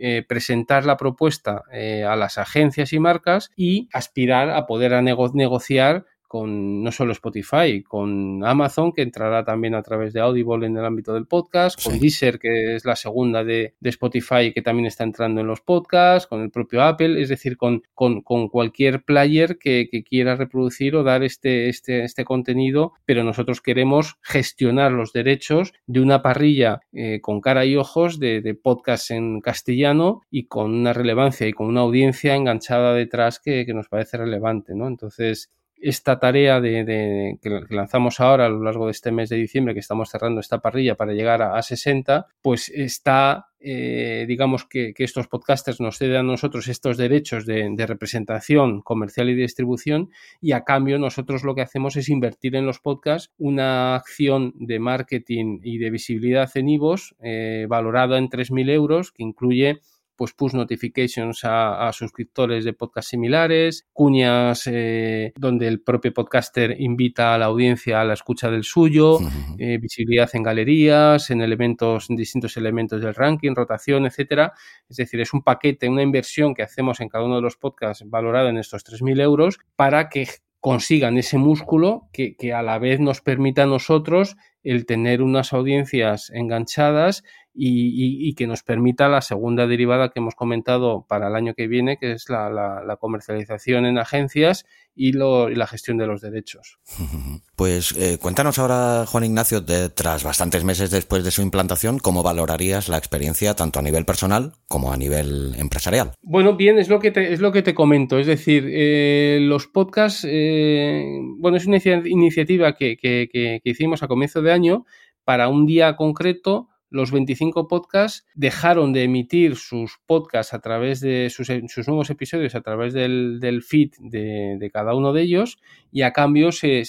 eh, 0.00 0.22
presentar 0.28 0.84
la 0.84 0.96
propuesta 0.96 1.64
eh, 1.72 2.04
a 2.04 2.14
las 2.14 2.38
agencias 2.38 2.92
y 2.92 3.00
marcas 3.00 3.50
y 3.56 3.88
aspirar 3.92 4.50
a 4.50 4.64
poder 4.66 4.94
a 4.94 5.02
negociar 5.02 6.04
con 6.28 6.82
no 6.82 6.92
solo 6.92 7.12
Spotify, 7.12 7.82
con 7.82 8.44
Amazon, 8.44 8.92
que 8.92 9.02
entrará 9.02 9.44
también 9.44 9.74
a 9.74 9.82
través 9.82 10.12
de 10.12 10.20
Audible 10.20 10.66
en 10.66 10.76
el 10.76 10.84
ámbito 10.84 11.14
del 11.14 11.26
podcast, 11.26 11.82
con 11.82 11.98
Deezer, 11.98 12.38
que 12.38 12.76
es 12.76 12.84
la 12.84 12.94
segunda 12.94 13.42
de, 13.42 13.74
Spotify, 13.82 14.52
que 14.52 14.60
también 14.60 14.86
está 14.86 15.04
entrando 15.04 15.40
en 15.40 15.46
los 15.46 15.62
podcasts, 15.62 16.26
con 16.28 16.42
el 16.42 16.50
propio 16.50 16.82
Apple, 16.82 17.20
es 17.20 17.30
decir, 17.30 17.56
con, 17.56 17.82
con, 17.94 18.20
cualquier 18.48 19.02
player 19.02 19.58
que, 19.58 19.88
quiera 20.08 20.36
reproducir 20.36 20.94
o 20.94 21.02
dar 21.02 21.22
este, 21.22 21.68
este, 21.68 22.04
este 22.04 22.24
contenido, 22.24 22.92
pero 23.06 23.24
nosotros 23.24 23.60
queremos 23.60 24.16
gestionar 24.22 24.92
los 24.92 25.12
derechos 25.12 25.72
de 25.86 26.00
una 26.00 26.22
parrilla 26.22 26.80
eh, 26.92 27.20
con 27.22 27.40
cara 27.40 27.64
y 27.64 27.76
ojos 27.76 28.20
de, 28.20 28.42
de 28.42 28.54
podcasts 28.54 29.10
en 29.10 29.40
castellano 29.40 30.20
y 30.30 30.44
con 30.44 30.74
una 30.74 30.92
relevancia 30.92 31.48
y 31.48 31.52
con 31.52 31.66
una 31.66 31.80
audiencia 31.80 32.34
enganchada 32.34 32.94
detrás 32.94 33.40
que, 33.40 33.64
que 33.64 33.74
nos 33.74 33.88
parece 33.88 34.18
relevante, 34.18 34.74
¿no? 34.74 34.86
Entonces, 34.86 35.50
esta 35.80 36.18
tarea 36.18 36.60
de, 36.60 37.38
que 37.40 37.50
lanzamos 37.70 38.20
ahora 38.20 38.46
a 38.46 38.48
lo 38.48 38.62
largo 38.62 38.86
de 38.86 38.92
este 38.92 39.12
mes 39.12 39.28
de 39.28 39.36
diciembre, 39.36 39.74
que 39.74 39.80
estamos 39.80 40.10
cerrando 40.10 40.40
esta 40.40 40.60
parrilla 40.60 40.96
para 40.96 41.12
llegar 41.12 41.42
a, 41.42 41.60
60, 41.62 42.26
pues 42.42 42.68
está, 42.74 43.48
eh, 43.60 44.24
digamos 44.26 44.64
que, 44.64 44.92
estos 44.98 45.28
podcasters 45.28 45.80
nos 45.80 45.98
ceden 45.98 46.16
a 46.16 46.22
nosotros 46.22 46.68
estos 46.68 46.96
derechos 46.96 47.46
de, 47.46 47.74
representación 47.86 48.82
comercial 48.82 49.30
y 49.30 49.34
distribución 49.34 50.10
y 50.40 50.52
a 50.52 50.64
cambio 50.64 50.98
nosotros 50.98 51.44
lo 51.44 51.54
que 51.54 51.62
hacemos 51.62 51.96
es 51.96 52.08
invertir 52.08 52.56
en 52.56 52.66
los 52.66 52.80
podcasts 52.80 53.32
una 53.38 53.94
acción 53.94 54.52
de 54.56 54.78
marketing 54.78 55.60
y 55.62 55.78
de 55.78 55.90
visibilidad 55.90 56.50
en 56.54 56.68
IVOS 56.68 57.14
eh, 57.22 57.66
valorada 57.68 58.18
en 58.18 58.28
3.000 58.28 58.70
euros 58.70 59.12
que 59.12 59.22
incluye 59.22 59.80
pues 60.18 60.32
push 60.32 60.52
notifications 60.52 61.42
a, 61.44 61.90
suscriptores 61.92 62.64
de 62.64 62.72
podcast 62.72 63.08
similares, 63.08 63.86
cuñas 63.92 64.66
eh, 64.66 65.32
donde 65.36 65.68
el 65.68 65.80
propio 65.80 66.12
podcaster 66.12 66.74
invita 66.80 67.34
a 67.34 67.38
la 67.38 67.46
audiencia 67.46 68.00
a 68.00 68.04
la 68.04 68.14
escucha 68.14 68.50
del 68.50 68.64
suyo, 68.64 69.20
eh, 69.58 69.78
visibilidad 69.78 70.28
en 70.32 70.42
galerías, 70.42 71.30
en 71.30 71.40
elementos, 71.40 72.10
en 72.10 72.16
distintos 72.16 72.56
elementos 72.56 73.00
del 73.00 73.14
ranking, 73.14 73.54
rotación, 73.54 74.06
etcétera. 74.06 74.52
Es 74.88 74.96
decir, 74.96 75.20
es 75.20 75.32
un 75.32 75.42
paquete, 75.42 75.88
una 75.88 76.02
inversión 76.02 76.52
que 76.52 76.64
hacemos 76.64 76.98
en 76.98 77.08
cada 77.08 77.24
uno 77.24 77.36
de 77.36 77.42
los 77.42 77.56
podcasts 77.56 78.02
valorada 78.04 78.50
en 78.50 78.58
estos 78.58 78.84
3.000 78.84 79.20
euros 79.22 79.60
para 79.76 80.08
que 80.08 80.26
consigan 80.58 81.16
ese 81.16 81.38
músculo 81.38 82.08
que, 82.12 82.34
que, 82.36 82.52
a 82.52 82.62
la 82.62 82.80
vez 82.80 82.98
nos 82.98 83.20
permita 83.20 83.62
a 83.62 83.66
nosotros 83.66 84.36
el 84.64 84.86
tener 84.86 85.22
unas 85.22 85.52
audiencias 85.52 86.30
enganchadas 86.34 87.22
y, 87.60 88.34
que 88.34 88.46
nos 88.46 88.62
permita 88.62 89.08
la 89.08 89.20
segunda 89.20 89.66
derivada 89.66 90.10
que 90.10 90.20
hemos 90.20 90.36
comentado 90.36 91.04
para 91.08 91.28
el 91.28 91.34
año 91.34 91.54
que 91.54 91.66
viene, 91.66 91.98
que 91.98 92.12
es 92.12 92.28
la, 92.28 92.96
comercialización 93.00 93.84
en 93.84 93.98
agencias 93.98 94.64
y, 94.94 95.12
la 95.12 95.66
gestión 95.66 95.98
de 95.98 96.06
los 96.06 96.20
derechos. 96.20 96.78
Pues 97.58 97.90
eh, 97.96 98.18
cuéntanos 98.22 98.60
ahora, 98.60 99.04
Juan 99.04 99.24
Ignacio, 99.24 99.64
tras 99.92 100.22
bastantes 100.22 100.62
meses 100.62 100.92
después 100.92 101.24
de 101.24 101.32
su 101.32 101.42
implantación, 101.42 101.98
¿cómo 101.98 102.22
valorarías 102.22 102.88
la 102.88 102.98
experiencia 102.98 103.54
tanto 103.56 103.80
a 103.80 103.82
nivel 103.82 104.04
personal 104.04 104.52
como 104.68 104.92
a 104.92 104.96
nivel 104.96 105.56
empresarial? 105.58 106.12
Bueno, 106.22 106.54
bien, 106.54 106.78
es 106.78 106.88
lo 106.88 107.00
que 107.00 107.10
te, 107.10 107.32
es 107.32 107.40
lo 107.40 107.50
que 107.50 107.62
te 107.62 107.74
comento. 107.74 108.16
Es 108.20 108.28
decir, 108.28 108.64
eh, 108.68 109.40
los 109.42 109.66
podcasts, 109.66 110.24
eh, 110.24 111.02
bueno, 111.38 111.56
es 111.56 111.66
una 111.66 111.78
iniciativa 111.78 112.76
que, 112.76 112.96
que 112.96 113.60
hicimos 113.64 114.04
a 114.04 114.06
comienzo 114.06 114.40
de 114.40 114.52
año 114.52 114.86
para 115.24 115.48
un 115.48 115.66
día 115.66 115.96
concreto 115.96 116.68
los 116.90 117.12
25 117.12 117.68
podcasts 117.68 118.26
dejaron 118.34 118.92
de 118.92 119.04
emitir 119.04 119.56
sus 119.56 119.98
podcasts 120.06 120.54
a 120.54 120.60
través 120.60 121.00
de 121.00 121.30
sus, 121.30 121.48
nuevos 121.88 122.10
episodios, 122.10 122.54
a 122.54 122.60
través 122.60 122.94
del, 122.94 123.62
feed 123.66 123.90
de, 123.98 124.70
cada 124.72 124.94
uno 124.94 125.12
de 125.12 125.22
ellos, 125.22 125.58
y 125.92 126.02
a 126.02 126.12
cambio 126.12 126.52
se, 126.52 126.84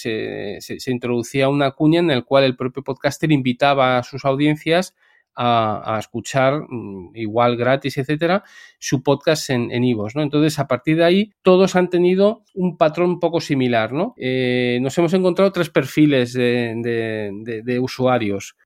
introducía 0.88 1.50
una 1.50 1.72
cuña 1.72 2.00
en 2.00 2.12
el 2.12 2.24
cual 2.24 2.44
el 2.44 2.56
propio 2.56 2.84
podcaster 2.84 3.32
invitaba 3.32 3.98
a 3.98 4.04
sus 4.04 4.26
audiencias 4.26 4.96
a, 5.42 5.96
escuchar, 5.98 6.66
mm, 6.68 7.16
igual 7.16 7.56
gratis, 7.56 7.98
etcétera, 7.98 8.44
su 8.78 9.04
podcast 9.04 9.50
en, 9.52 9.72
en 9.72 9.84
¿no? 9.84 10.22
Entonces, 10.22 10.60
a 10.60 10.68
partir 10.68 10.98
de 10.98 11.06
ahí, 11.06 11.32
todos 11.44 11.78
han 11.78 11.90
tenido 11.90 12.44
un 12.54 12.78
patrón 12.78 13.12
un 13.12 13.20
poco 13.22 13.40
similar, 13.40 13.94
¿no? 13.94 14.14
Eh, 14.18 14.80
nos 14.82 14.98
hemos 14.98 15.14
encontrado 15.14 15.54
tres 15.54 15.70
perfiles 15.70 16.34
de 16.34 17.80
usuarios 17.82 18.58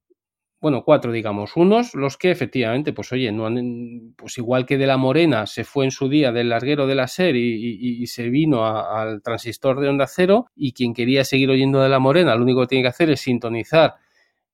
bueno, 0.64 0.86
cuatro, 0.86 1.12
digamos. 1.12 1.58
Unos, 1.58 1.94
los 1.94 2.16
que 2.16 2.32
efectivamente, 2.32 2.94
pues 2.94 3.12
oye, 3.12 3.34
no 3.34 3.48
han, 3.48 4.14
pues 4.16 4.38
igual 4.38 4.66
que 4.66 4.78
de 4.78 4.88
la 4.88 4.96
Morena 4.96 5.46
se 5.46 5.66
fue 5.66 5.84
en 5.84 5.92
su 5.92 6.08
día 6.08 6.32
del 6.32 6.48
larguero 6.48 6.88
de 6.88 6.96
la 6.96 7.10
SER 7.10 7.36
y, 7.36 8.08
se 8.08 8.30
vino 8.30 8.66
al 8.66 9.22
transistor 9.22 9.82
de 9.82 9.90
onda 9.90 10.08
cero, 10.08 10.46
y 10.56 10.72
quien 10.72 10.94
quería 10.94 11.26
seguir 11.26 11.50
oyendo 11.50 11.82
de 11.82 11.90
la 11.90 12.00
Morena, 12.00 12.34
lo 12.36 12.44
único 12.44 12.62
que 12.62 12.68
tiene 12.68 12.84
que 12.84 12.88
hacer 12.88 13.10
es 13.10 13.20
sintonizar 13.20 13.96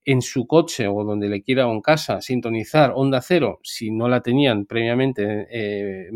en 0.04 0.24
su 0.24 0.48
coche 0.48 0.88
o 0.88 1.04
donde 1.04 1.30
le 1.30 1.44
quiera 1.44 1.68
o 1.68 1.74
en 1.74 1.82
casa, 1.82 2.22
sintonizar 2.22 2.92
onda 2.96 3.22
cero 3.22 3.60
si 3.62 3.92
no 3.92 4.10
la 4.10 4.22
tenían 4.22 4.66
previamente 4.66 5.48
eh, 5.52 6.10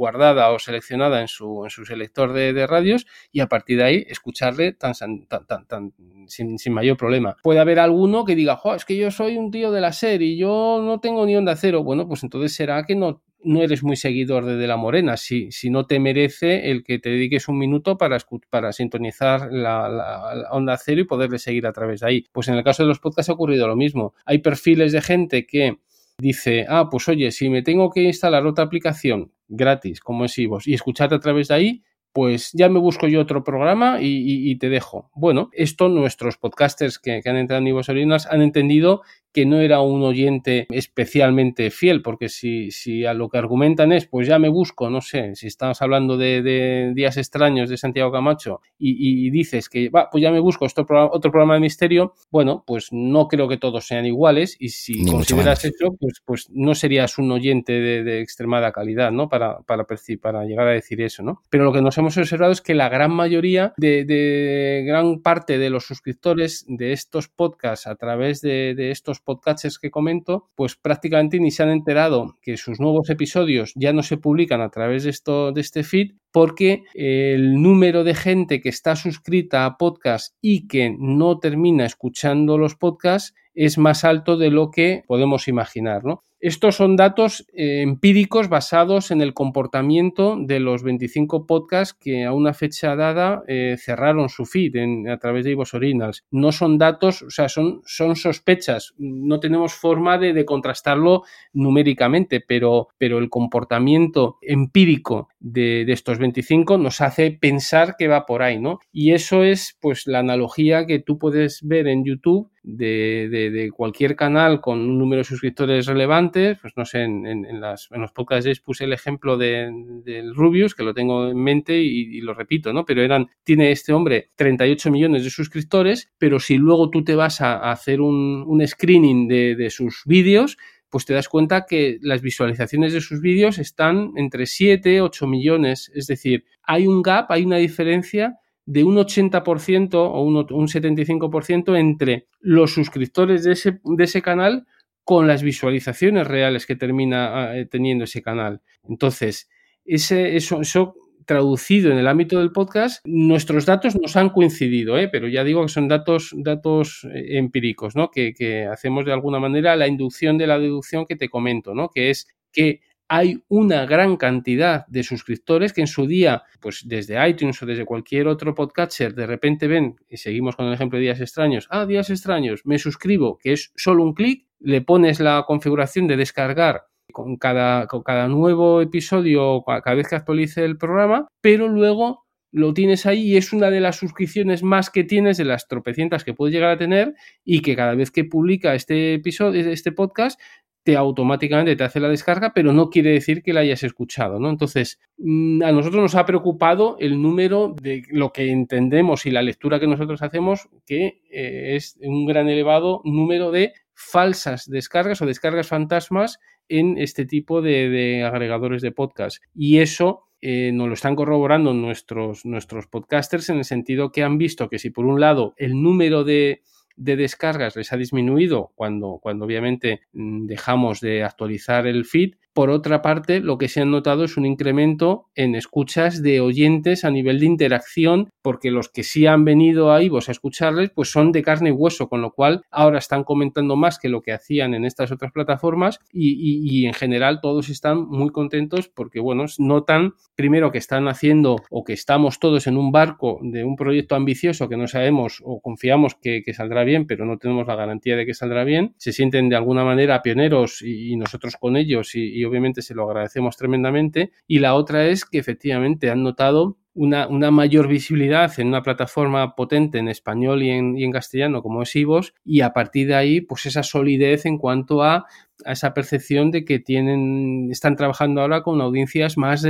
guardada 0.00 0.50
o 0.50 0.58
seleccionada 0.58 1.20
en 1.20 1.28
su, 1.28 1.62
en 1.64 1.68
su 1.68 1.84
selector 1.84 2.32
de, 2.32 2.66
radios 2.66 3.06
y 3.30 3.40
a 3.40 3.48
partir 3.48 3.76
de 3.76 3.84
ahí 3.84 4.06
escucharle 4.08 4.72
tan, 4.72 4.94
tan, 4.94 5.26
tan, 5.46 5.66
tan 5.66 5.92
sin, 6.26 6.56
mayor 6.72 6.96
problema. 6.96 7.36
Puede 7.42 7.60
haber 7.60 7.78
alguno 7.78 8.24
que 8.24 8.34
diga, 8.34 8.58
es 8.74 8.86
que 8.86 8.96
yo 8.96 9.10
soy 9.10 9.36
un 9.36 9.50
tío 9.50 9.70
de 9.70 9.82
la 9.82 9.92
serie 9.92 10.28
y 10.28 10.38
yo 10.38 10.80
no 10.82 11.00
tengo 11.00 11.26
ni 11.26 11.36
onda 11.36 11.54
cero. 11.54 11.84
Bueno, 11.84 12.08
pues 12.08 12.22
entonces 12.22 12.54
será 12.54 12.84
que 12.84 12.96
no, 12.96 13.22
no 13.44 13.60
eres 13.60 13.82
muy 13.82 13.96
seguidor 13.96 14.46
de 14.46 14.56
De 14.56 14.66
La 14.66 14.78
Morena, 14.78 15.18
si, 15.18 15.52
si 15.52 15.68
no 15.68 15.84
te 15.84 16.00
merece 16.00 16.70
el 16.70 16.82
que 16.82 16.98
te 16.98 17.10
dediques 17.10 17.48
un 17.48 17.58
minuto 17.58 17.98
para, 17.98 18.16
para 18.48 18.72
sintonizar 18.72 19.52
la, 19.52 19.86
la, 19.90 20.48
onda 20.50 20.78
cero 20.78 21.02
y 21.02 21.04
poderle 21.04 21.38
seguir 21.38 21.66
a 21.66 21.74
través 21.74 22.00
de 22.00 22.06
ahí. 22.06 22.26
Pues 22.32 22.48
en 22.48 22.54
el 22.54 22.64
caso 22.64 22.84
de 22.84 22.88
los 22.88 23.00
podcasts 23.00 23.28
ha 23.28 23.34
ocurrido 23.34 23.68
lo 23.68 23.76
mismo. 23.76 24.14
Hay 24.24 24.38
perfiles 24.38 24.92
de 24.92 25.02
gente 25.02 25.44
que 25.44 25.76
dice, 26.20 26.66
ah, 26.68 26.88
pues 26.90 27.08
oye, 27.08 27.30
si 27.30 27.48
me 27.48 27.62
tengo 27.62 27.90
que 27.90 28.02
instalar 28.02 28.46
otra 28.46 28.64
aplicación 28.64 29.32
gratis 29.48 30.00
como 30.00 30.24
es 30.24 30.38
Ivos 30.38 30.66
y 30.68 30.74
escucharte 30.74 31.14
a 31.14 31.20
través 31.20 31.48
de 31.48 31.54
ahí, 31.54 31.82
pues 32.12 32.50
ya 32.52 32.68
me 32.68 32.80
busco 32.80 33.06
yo 33.06 33.20
otro 33.20 33.44
programa 33.44 33.98
y, 34.00 34.56
te 34.56 34.68
dejo. 34.68 35.10
Bueno, 35.14 35.48
esto 35.52 35.88
nuestros 35.88 36.36
podcasters 36.36 36.98
que, 36.98 37.22
han 37.24 37.36
entrado 37.36 37.60
en 37.60 37.68
Ivos 37.68 37.88
Originals 37.88 38.26
han 38.26 38.42
entendido 38.42 39.02
que 39.32 39.46
no 39.46 39.60
era 39.60 39.80
un 39.80 40.02
oyente 40.02 40.66
especialmente 40.70 41.70
fiel, 41.70 42.02
porque 42.02 42.28
si, 42.28 42.70
si 42.70 43.04
a 43.04 43.14
lo 43.14 43.28
que 43.28 43.38
argumentan 43.38 43.92
es, 43.92 44.06
pues 44.06 44.26
ya 44.26 44.38
me 44.38 44.48
busco, 44.48 44.90
no 44.90 45.00
sé, 45.00 45.34
si 45.36 45.46
estamos 45.46 45.80
hablando 45.82 46.16
de, 46.16 46.92
Días 46.94 47.16
Extraños 47.16 47.68
de 47.70 47.76
Santiago 47.76 48.10
Camacho 48.10 48.60
y, 48.78 49.30
dices 49.30 49.68
que, 49.68 49.88
va, 49.90 50.08
pues 50.10 50.22
ya 50.22 50.30
me 50.30 50.40
busco 50.40 50.64
otro 50.64 50.86
programa, 50.86 51.10
otro 51.12 51.30
programa 51.30 51.54
de 51.54 51.60
misterio, 51.60 52.14
bueno, 52.30 52.64
pues 52.66 52.88
no 52.92 53.28
creo 53.28 53.48
que 53.48 53.58
todos 53.58 53.86
sean 53.86 54.06
iguales 54.06 54.56
y 54.58 54.70
si 54.70 55.04
consideras 55.04 55.64
eso, 55.64 55.96
pues, 55.98 56.22
pues 56.24 56.48
no 56.50 56.74
serías 56.74 57.18
un 57.18 57.30
oyente 57.30 57.72
de, 57.72 58.20
extremada 58.20 58.72
calidad, 58.72 59.12
¿no? 59.12 59.28
Para, 59.28 59.60
para, 59.60 59.86
para 60.20 60.44
llegar 60.44 60.66
a 60.68 60.72
decir 60.72 61.00
eso, 61.00 61.22
¿no? 61.22 61.42
Pero 61.48 61.64
lo 61.64 61.72
que 61.72 61.82
nos 61.82 61.96
hemos 61.98 62.16
observado 62.16 62.52
es 62.52 62.60
que 62.60 62.74
la 62.74 62.88
gran 62.88 63.12
mayoría 63.12 63.72
de, 63.76 64.04
de 64.04 64.84
gran 64.86 65.20
parte 65.20 65.58
de 65.58 65.70
los 65.70 65.84
suscriptores 65.84 66.64
de 66.68 66.92
estos 66.92 67.28
podcasts 67.28 67.86
a 67.86 67.94
través 67.94 68.40
de, 68.40 68.74
de 68.74 68.90
estos 68.90 69.19
podcasts 69.20 69.78
que 69.78 69.90
comento, 69.90 70.48
pues 70.54 70.76
prácticamente 70.76 71.38
ni 71.38 71.50
se 71.50 71.62
han 71.62 71.70
enterado 71.70 72.38
que 72.42 72.56
sus 72.56 72.80
nuevos 72.80 73.10
episodios 73.10 73.72
ya 73.74 73.92
no 73.92 74.02
se 74.02 74.16
publican 74.16 74.60
a 74.60 74.70
través 74.70 75.04
de, 75.04 75.10
esto, 75.10 75.52
de 75.52 75.60
este 75.60 75.82
feed 75.82 76.12
porque 76.32 76.84
el 76.94 77.60
número 77.60 78.04
de 78.04 78.14
gente 78.14 78.60
que 78.60 78.68
está 78.68 78.96
suscrita 78.96 79.64
a 79.64 79.76
podcast 79.76 80.34
y 80.40 80.68
que 80.68 80.94
no 80.98 81.38
termina 81.38 81.86
escuchando 81.86 82.58
los 82.58 82.76
podcasts 82.76 83.34
es 83.54 83.78
más 83.78 84.04
alto 84.04 84.36
de 84.36 84.50
lo 84.50 84.70
que 84.70 85.02
podemos 85.06 85.48
imaginar, 85.48 86.04
¿no? 86.04 86.22
Estos 86.40 86.76
son 86.76 86.96
datos 86.96 87.46
eh, 87.52 87.82
empíricos 87.82 88.48
basados 88.48 89.10
en 89.10 89.20
el 89.20 89.34
comportamiento 89.34 90.38
de 90.40 90.58
los 90.58 90.82
25 90.82 91.46
podcasts 91.46 91.92
que 91.92 92.24
a 92.24 92.32
una 92.32 92.54
fecha 92.54 92.96
dada 92.96 93.42
eh, 93.46 93.76
cerraron 93.78 94.30
su 94.30 94.46
feed 94.46 95.06
a 95.08 95.18
través 95.18 95.44
de 95.44 95.50
Ivos 95.50 95.74
Originals. 95.74 96.24
No 96.30 96.50
son 96.50 96.78
datos, 96.78 97.20
o 97.20 97.30
sea, 97.30 97.50
son, 97.50 97.82
son 97.84 98.16
sospechas. 98.16 98.94
No 98.96 99.38
tenemos 99.38 99.74
forma 99.74 100.16
de, 100.16 100.44
contrastarlo 100.46 101.24
numéricamente, 101.52 102.40
pero, 102.40 102.88
pero, 102.96 103.18
el 103.18 103.28
comportamiento 103.28 104.38
empírico 104.40 105.28
de, 105.38 105.82
estos 105.92 106.18
25 106.18 106.78
nos 106.78 107.02
hace 107.02 107.32
pensar 107.32 107.96
que 107.98 108.08
va 108.08 108.24
por 108.24 108.42
ahí, 108.42 108.58
¿no? 108.58 108.78
Y 108.92 109.12
eso 109.12 109.44
es, 109.44 109.76
pues, 109.80 110.06
la 110.06 110.20
analogía 110.20 110.86
que 110.86 111.00
tú 111.00 111.18
puedes 111.18 111.60
ver 111.62 111.86
en 111.86 112.04
YouTube 112.04 112.50
de, 112.62 113.70
cualquier 113.74 114.16
canal 114.16 114.60
con 114.60 114.78
un 114.78 114.98
número 114.98 115.20
de 115.20 115.24
suscriptores 115.24 115.86
relevante, 115.86 116.29
pues 116.30 116.72
no 116.76 116.84
sé, 116.84 117.02
en, 117.02 117.60
las, 117.60 117.88
en 117.90 118.00
los 118.00 118.12
podcasts 118.12 118.60
puse 118.60 118.84
el 118.84 118.92
ejemplo 118.92 119.36
del 119.36 120.02
de 120.04 120.30
Rubius, 120.32 120.74
que 120.74 120.82
lo 120.82 120.94
tengo 120.94 121.28
en 121.28 121.36
mente 121.36 121.78
y, 121.80 122.20
lo 122.20 122.34
repito, 122.34 122.72
¿no? 122.72 122.84
Pero 122.84 123.02
eran, 123.02 123.28
tiene 123.44 123.70
este 123.70 123.92
hombre 123.92 124.30
38 124.36 124.90
millones 124.90 125.24
de 125.24 125.30
suscriptores, 125.30 126.10
pero 126.18 126.40
si 126.40 126.56
luego 126.56 126.90
tú 126.90 127.04
te 127.04 127.14
vas 127.14 127.40
a, 127.40 127.70
hacer 127.70 128.00
un, 128.00 128.62
screening 128.66 129.28
de, 129.28 129.56
de 129.56 129.70
sus 129.70 130.02
vídeos, 130.06 130.56
pues 130.90 131.06
te 131.06 131.14
das 131.14 131.28
cuenta 131.28 131.66
que 131.66 131.98
las 132.02 132.20
visualizaciones 132.20 132.92
de 132.92 133.00
sus 133.00 133.20
vídeos 133.20 133.58
están 133.58 134.12
entre 134.16 134.46
7, 134.46 135.00
8 135.00 135.26
millones. 135.26 135.90
Es 135.94 136.06
decir, 136.06 136.44
hay 136.62 136.86
un 136.86 137.02
gap, 137.02 137.30
hay 137.30 137.44
una 137.44 137.56
diferencia 137.56 138.38
de 138.66 138.84
un 138.84 138.96
80% 138.96 139.94
o 139.94 140.22
un, 140.22 140.36
un 140.36 140.68
75% 140.68 141.78
entre 141.78 142.28
los 142.40 142.72
suscriptores 142.72 143.44
de 143.44 143.52
ese, 143.52 143.80
de 143.82 144.04
ese 144.04 144.22
canal 144.22 144.66
con 145.10 145.26
las 145.26 145.42
visualizaciones 145.42 146.24
reales 146.24 146.66
que 146.66 146.76
termina 146.76 147.58
eh, 147.58 147.66
teniendo 147.66 148.04
ese 148.04 148.22
canal. 148.22 148.62
Entonces, 148.88 149.50
ese, 149.84 150.36
eso, 150.36 150.60
eso 150.60 150.94
traducido 151.26 151.90
en 151.90 151.98
el 151.98 152.06
ámbito 152.06 152.38
del 152.38 152.52
podcast, 152.52 153.04
nuestros 153.04 153.66
datos 153.66 154.00
nos 154.00 154.16
han 154.16 154.30
coincidido, 154.30 154.96
¿eh? 154.98 155.08
pero 155.08 155.26
ya 155.26 155.42
digo 155.42 155.62
que 155.62 155.68
son 155.68 155.88
datos, 155.88 156.32
datos 156.36 157.04
eh, 157.12 157.38
empíricos, 157.38 157.96
¿no? 157.96 158.12
Que, 158.12 158.32
que, 158.32 158.66
hacemos 158.66 159.04
de 159.04 159.12
alguna 159.12 159.40
manera 159.40 159.74
la 159.74 159.88
inducción 159.88 160.38
de 160.38 160.46
la 160.46 160.60
deducción 160.60 161.06
que 161.06 161.16
te 161.16 161.28
comento, 161.28 161.74
¿no? 161.74 161.88
que 161.88 162.10
es 162.10 162.28
que 162.52 162.78
hay 163.08 163.42
una 163.48 163.86
gran 163.86 164.16
cantidad 164.16 164.86
de 164.86 165.02
suscriptores 165.02 165.72
que 165.72 165.80
en 165.80 165.88
su 165.88 166.06
día, 166.06 166.44
pues 166.60 166.84
desde 166.86 167.28
iTunes 167.28 167.60
o 167.60 167.66
desde 167.66 167.84
cualquier 167.84 168.28
otro 168.28 168.54
podcatcher, 168.54 169.12
de 169.16 169.26
repente 169.26 169.66
ven, 169.66 169.96
y 170.08 170.18
seguimos 170.18 170.54
con 170.54 170.66
el 170.66 170.74
ejemplo 170.74 170.98
de 171.00 171.06
días 171.06 171.20
extraños, 171.20 171.66
ah, 171.70 171.84
días 171.84 172.10
extraños, 172.10 172.64
me 172.64 172.78
suscribo, 172.78 173.38
que 173.38 173.54
es 173.54 173.72
solo 173.74 174.04
un 174.04 174.14
clic, 174.14 174.46
le 174.60 174.82
pones 174.82 175.20
la 175.20 175.44
configuración 175.46 176.06
de 176.06 176.16
descargar 176.16 176.84
con 177.12 177.36
cada, 177.36 177.86
con 177.86 178.02
cada 178.02 178.28
nuevo 178.28 178.80
episodio, 178.80 179.64
cada 179.64 179.96
vez 179.96 180.08
que 180.08 180.16
actualice 180.16 180.64
el 180.64 180.78
programa, 180.78 181.26
pero 181.40 181.68
luego 181.68 182.24
lo 182.52 182.74
tienes 182.74 183.06
ahí 183.06 183.22
y 183.22 183.36
es 183.36 183.52
una 183.52 183.70
de 183.70 183.80
las 183.80 183.96
suscripciones 183.96 184.62
más 184.62 184.90
que 184.90 185.04
tienes 185.04 185.36
de 185.36 185.44
las 185.44 185.68
tropecientas 185.68 186.24
que 186.24 186.34
puedes 186.34 186.52
llegar 186.52 186.70
a 186.70 186.78
tener 186.78 187.14
y 187.44 187.62
que 187.62 187.76
cada 187.76 187.94
vez 187.94 188.10
que 188.10 188.24
publica 188.24 188.74
este 188.74 189.14
episodio, 189.14 189.70
este 189.70 189.92
podcast, 189.92 190.40
te 190.82 190.96
automáticamente 190.96 191.76
te 191.76 191.84
hace 191.84 192.00
la 192.00 192.08
descarga, 192.08 192.52
pero 192.54 192.72
no 192.72 192.88
quiere 192.88 193.10
decir 193.10 193.42
que 193.42 193.52
la 193.52 193.60
hayas 193.60 193.82
escuchado, 193.82 194.40
¿no? 194.40 194.48
Entonces, 194.48 194.98
mm, 195.18 195.62
a 195.62 195.72
nosotros 195.72 196.02
nos 196.02 196.14
ha 196.14 196.24
preocupado 196.24 196.96
el 196.98 197.20
número 197.20 197.74
de 197.80 198.02
lo 198.10 198.32
que 198.32 198.50
entendemos 198.50 199.26
y 199.26 199.30
la 199.30 199.42
lectura 199.42 199.78
que 199.78 199.86
nosotros 199.86 200.22
hacemos, 200.22 200.68
que 200.86 201.20
eh, 201.30 201.76
es 201.76 201.98
un 202.00 202.24
gran 202.26 202.48
elevado 202.48 203.02
número 203.04 203.50
de 203.50 203.74
falsas 204.00 204.68
descargas 204.68 205.20
o 205.20 205.26
descargas 205.26 205.68
fantasmas 205.68 206.38
en 206.68 206.96
este 206.98 207.26
tipo 207.26 207.60
de, 207.60 208.24
agregadores 208.24 208.80
de 208.82 208.92
podcast. 208.92 209.42
Y 209.54 209.78
eso 209.78 210.28
eh, 210.40 210.72
nos 210.72 210.88
lo 210.88 210.94
están 210.94 211.16
corroborando 211.16 211.74
nuestros, 211.74 212.44
nuestros 212.46 212.86
podcasters 212.86 213.50
en 213.50 213.58
el 213.58 213.64
sentido 213.64 214.10
que 214.10 214.22
han 214.22 214.38
visto 214.38 214.68
que 214.68 214.78
si 214.78 214.90
por 214.90 215.04
un 215.04 215.20
lado 215.20 215.54
el 215.56 215.82
número 215.82 216.24
de 216.24 216.62
de 217.00 217.16
descargas 217.16 217.76
les 217.76 217.92
ha 217.94 217.96
disminuido 217.96 218.72
cuando, 218.74 219.18
cuando 219.22 219.46
obviamente 219.46 220.02
mm, 220.12 220.44
dejamos 220.44 221.00
de 221.00 221.24
actualizar 221.24 221.86
el 221.86 222.04
feed, 222.04 222.34
por 222.52 222.70
otra 222.70 223.00
parte, 223.00 223.40
lo 223.40 223.58
que 223.58 223.68
se 223.68 223.80
han 223.80 223.90
notado 223.90 224.24
es 224.24 224.36
un 224.36 224.44
incremento 224.44 225.26
en 225.34 225.54
escuchas 225.54 226.20
de 226.22 226.40
oyentes 226.40 227.04
a 227.04 227.10
nivel 227.10 227.38
de 227.38 227.46
interacción, 227.46 228.30
porque 228.42 228.70
los 228.70 228.88
que 228.88 229.04
sí 229.04 229.26
han 229.26 229.44
venido 229.44 229.92
a 229.92 230.02
Ivos 230.02 230.28
a 230.28 230.32
escucharles, 230.32 230.90
pues 230.90 231.10
son 231.10 231.30
de 231.30 231.42
carne 231.42 231.70
y 231.70 231.72
hueso, 231.72 232.08
con 232.08 232.22
lo 232.22 232.32
cual 232.32 232.62
ahora 232.70 232.98
están 232.98 233.22
comentando 233.22 233.76
más 233.76 233.98
que 233.98 234.08
lo 234.08 234.20
que 234.22 234.32
hacían 234.32 234.74
en 234.74 234.84
estas 234.84 235.12
otras 235.12 235.32
plataformas 235.32 236.00
y, 236.12 236.86
en 236.86 236.94
general 236.94 237.40
todos 237.40 237.68
están 237.68 238.06
muy 238.08 238.30
contentos 238.30 238.88
porque, 238.88 239.20
bueno, 239.20 239.44
notan 239.58 240.14
primero 240.34 240.72
que 240.72 240.78
están 240.78 241.08
haciendo 241.08 241.56
o 241.70 241.84
que 241.84 241.92
estamos 241.92 242.40
todos 242.40 242.66
en 242.66 242.76
un 242.76 242.90
barco 242.90 243.38
de 243.42 243.64
un 243.64 243.76
proyecto 243.76 244.16
ambicioso 244.16 244.68
que 244.68 244.76
no 244.76 244.88
sabemos 244.88 245.40
o 245.44 245.60
confiamos 245.60 246.14
que, 246.14 246.42
saldrá 246.52 246.82
bien, 246.82 247.06
pero 247.06 247.24
no 247.24 247.38
tenemos 247.38 247.66
la 247.68 247.76
garantía 247.76 248.16
de 248.16 248.26
que 248.26 248.34
saldrá 248.34 248.64
bien. 248.64 248.94
Se 248.98 249.12
sienten 249.12 249.48
de 249.48 249.56
alguna 249.56 249.84
manera 249.84 250.20
pioneros 250.20 250.82
y, 250.82 251.16
nosotros 251.16 251.56
con 251.56 251.76
ellos 251.76 252.14
y 252.14 252.39
y 252.40 252.44
obviamente 252.44 252.82
se 252.82 252.94
lo 252.94 253.04
agradecemos 253.04 253.56
tremendamente. 253.56 254.32
Y 254.46 254.60
la 254.60 254.74
otra 254.74 255.06
es 255.06 255.24
que 255.24 255.38
efectivamente 255.38 256.10
han 256.10 256.22
notado 256.22 256.78
una, 256.94 257.28
una, 257.28 257.50
mayor 257.50 257.86
visibilidad 257.86 258.52
en 258.58 258.68
una 258.68 258.82
plataforma 258.82 259.54
potente 259.54 259.98
en 259.98 260.08
español 260.08 260.62
y 260.62 260.70
en, 260.70 260.98
y 260.98 261.04
en, 261.04 261.12
castellano 261.12 261.62
como 261.62 261.82
es 261.82 261.94
Ivos 261.94 262.34
y 262.44 262.62
a 262.62 262.72
partir 262.72 263.06
de 263.06 263.14
ahí 263.14 263.40
pues 263.40 263.66
esa 263.66 263.84
solidez 263.84 264.44
en 264.44 264.58
cuanto 264.58 265.04
a, 265.04 265.26
a 265.64 265.72
esa 265.72 265.94
percepción 265.94 266.50
de 266.50 266.64
que 266.64 266.80
tienen 266.80 267.68
están 267.70 267.94
trabajando 267.94 268.40
ahora 268.40 268.62
con 268.62 268.80
audiencias 268.80 269.38
más, 269.38 269.64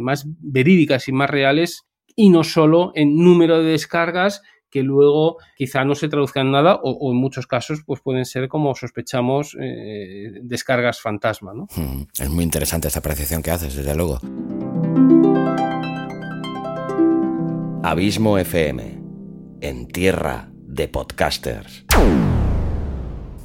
más 0.00 0.26
verídicas 0.38 1.08
y 1.08 1.12
más 1.12 1.30
reales 1.30 1.86
y 2.14 2.28
no 2.28 2.44
solo 2.44 2.92
en 2.94 3.16
número 3.16 3.62
de 3.62 3.70
descargas 3.70 4.42
que 4.70 4.82
luego 4.82 5.38
quizá 5.56 5.84
no 5.84 5.94
se 5.94 6.08
traduzcan 6.08 6.46
en 6.46 6.52
nada 6.52 6.80
o, 6.82 7.12
en 7.12 7.18
muchos 7.18 7.46
casos 7.46 7.82
pues 7.84 8.00
pueden 8.00 8.24
ser 8.24 8.48
como 8.48 8.74
sospechamos 8.74 9.56
eh, 9.60 10.32
descargas 10.42 11.00
fantasma. 11.00 11.52
¿no? 11.54 11.66
Hmm, 11.74 12.02
es 12.18 12.30
muy 12.30 12.44
interesante 12.44 12.88
esta 12.88 13.00
apreciación 13.00 13.42
que 13.42 13.50
haces, 13.50 13.74
desde 13.74 13.94
luego. 13.94 14.20
Abismo 17.82 18.38
FM, 18.38 19.02
en 19.60 19.88
tierra 19.88 20.50
de 20.52 20.88
podcasters. 20.88 21.84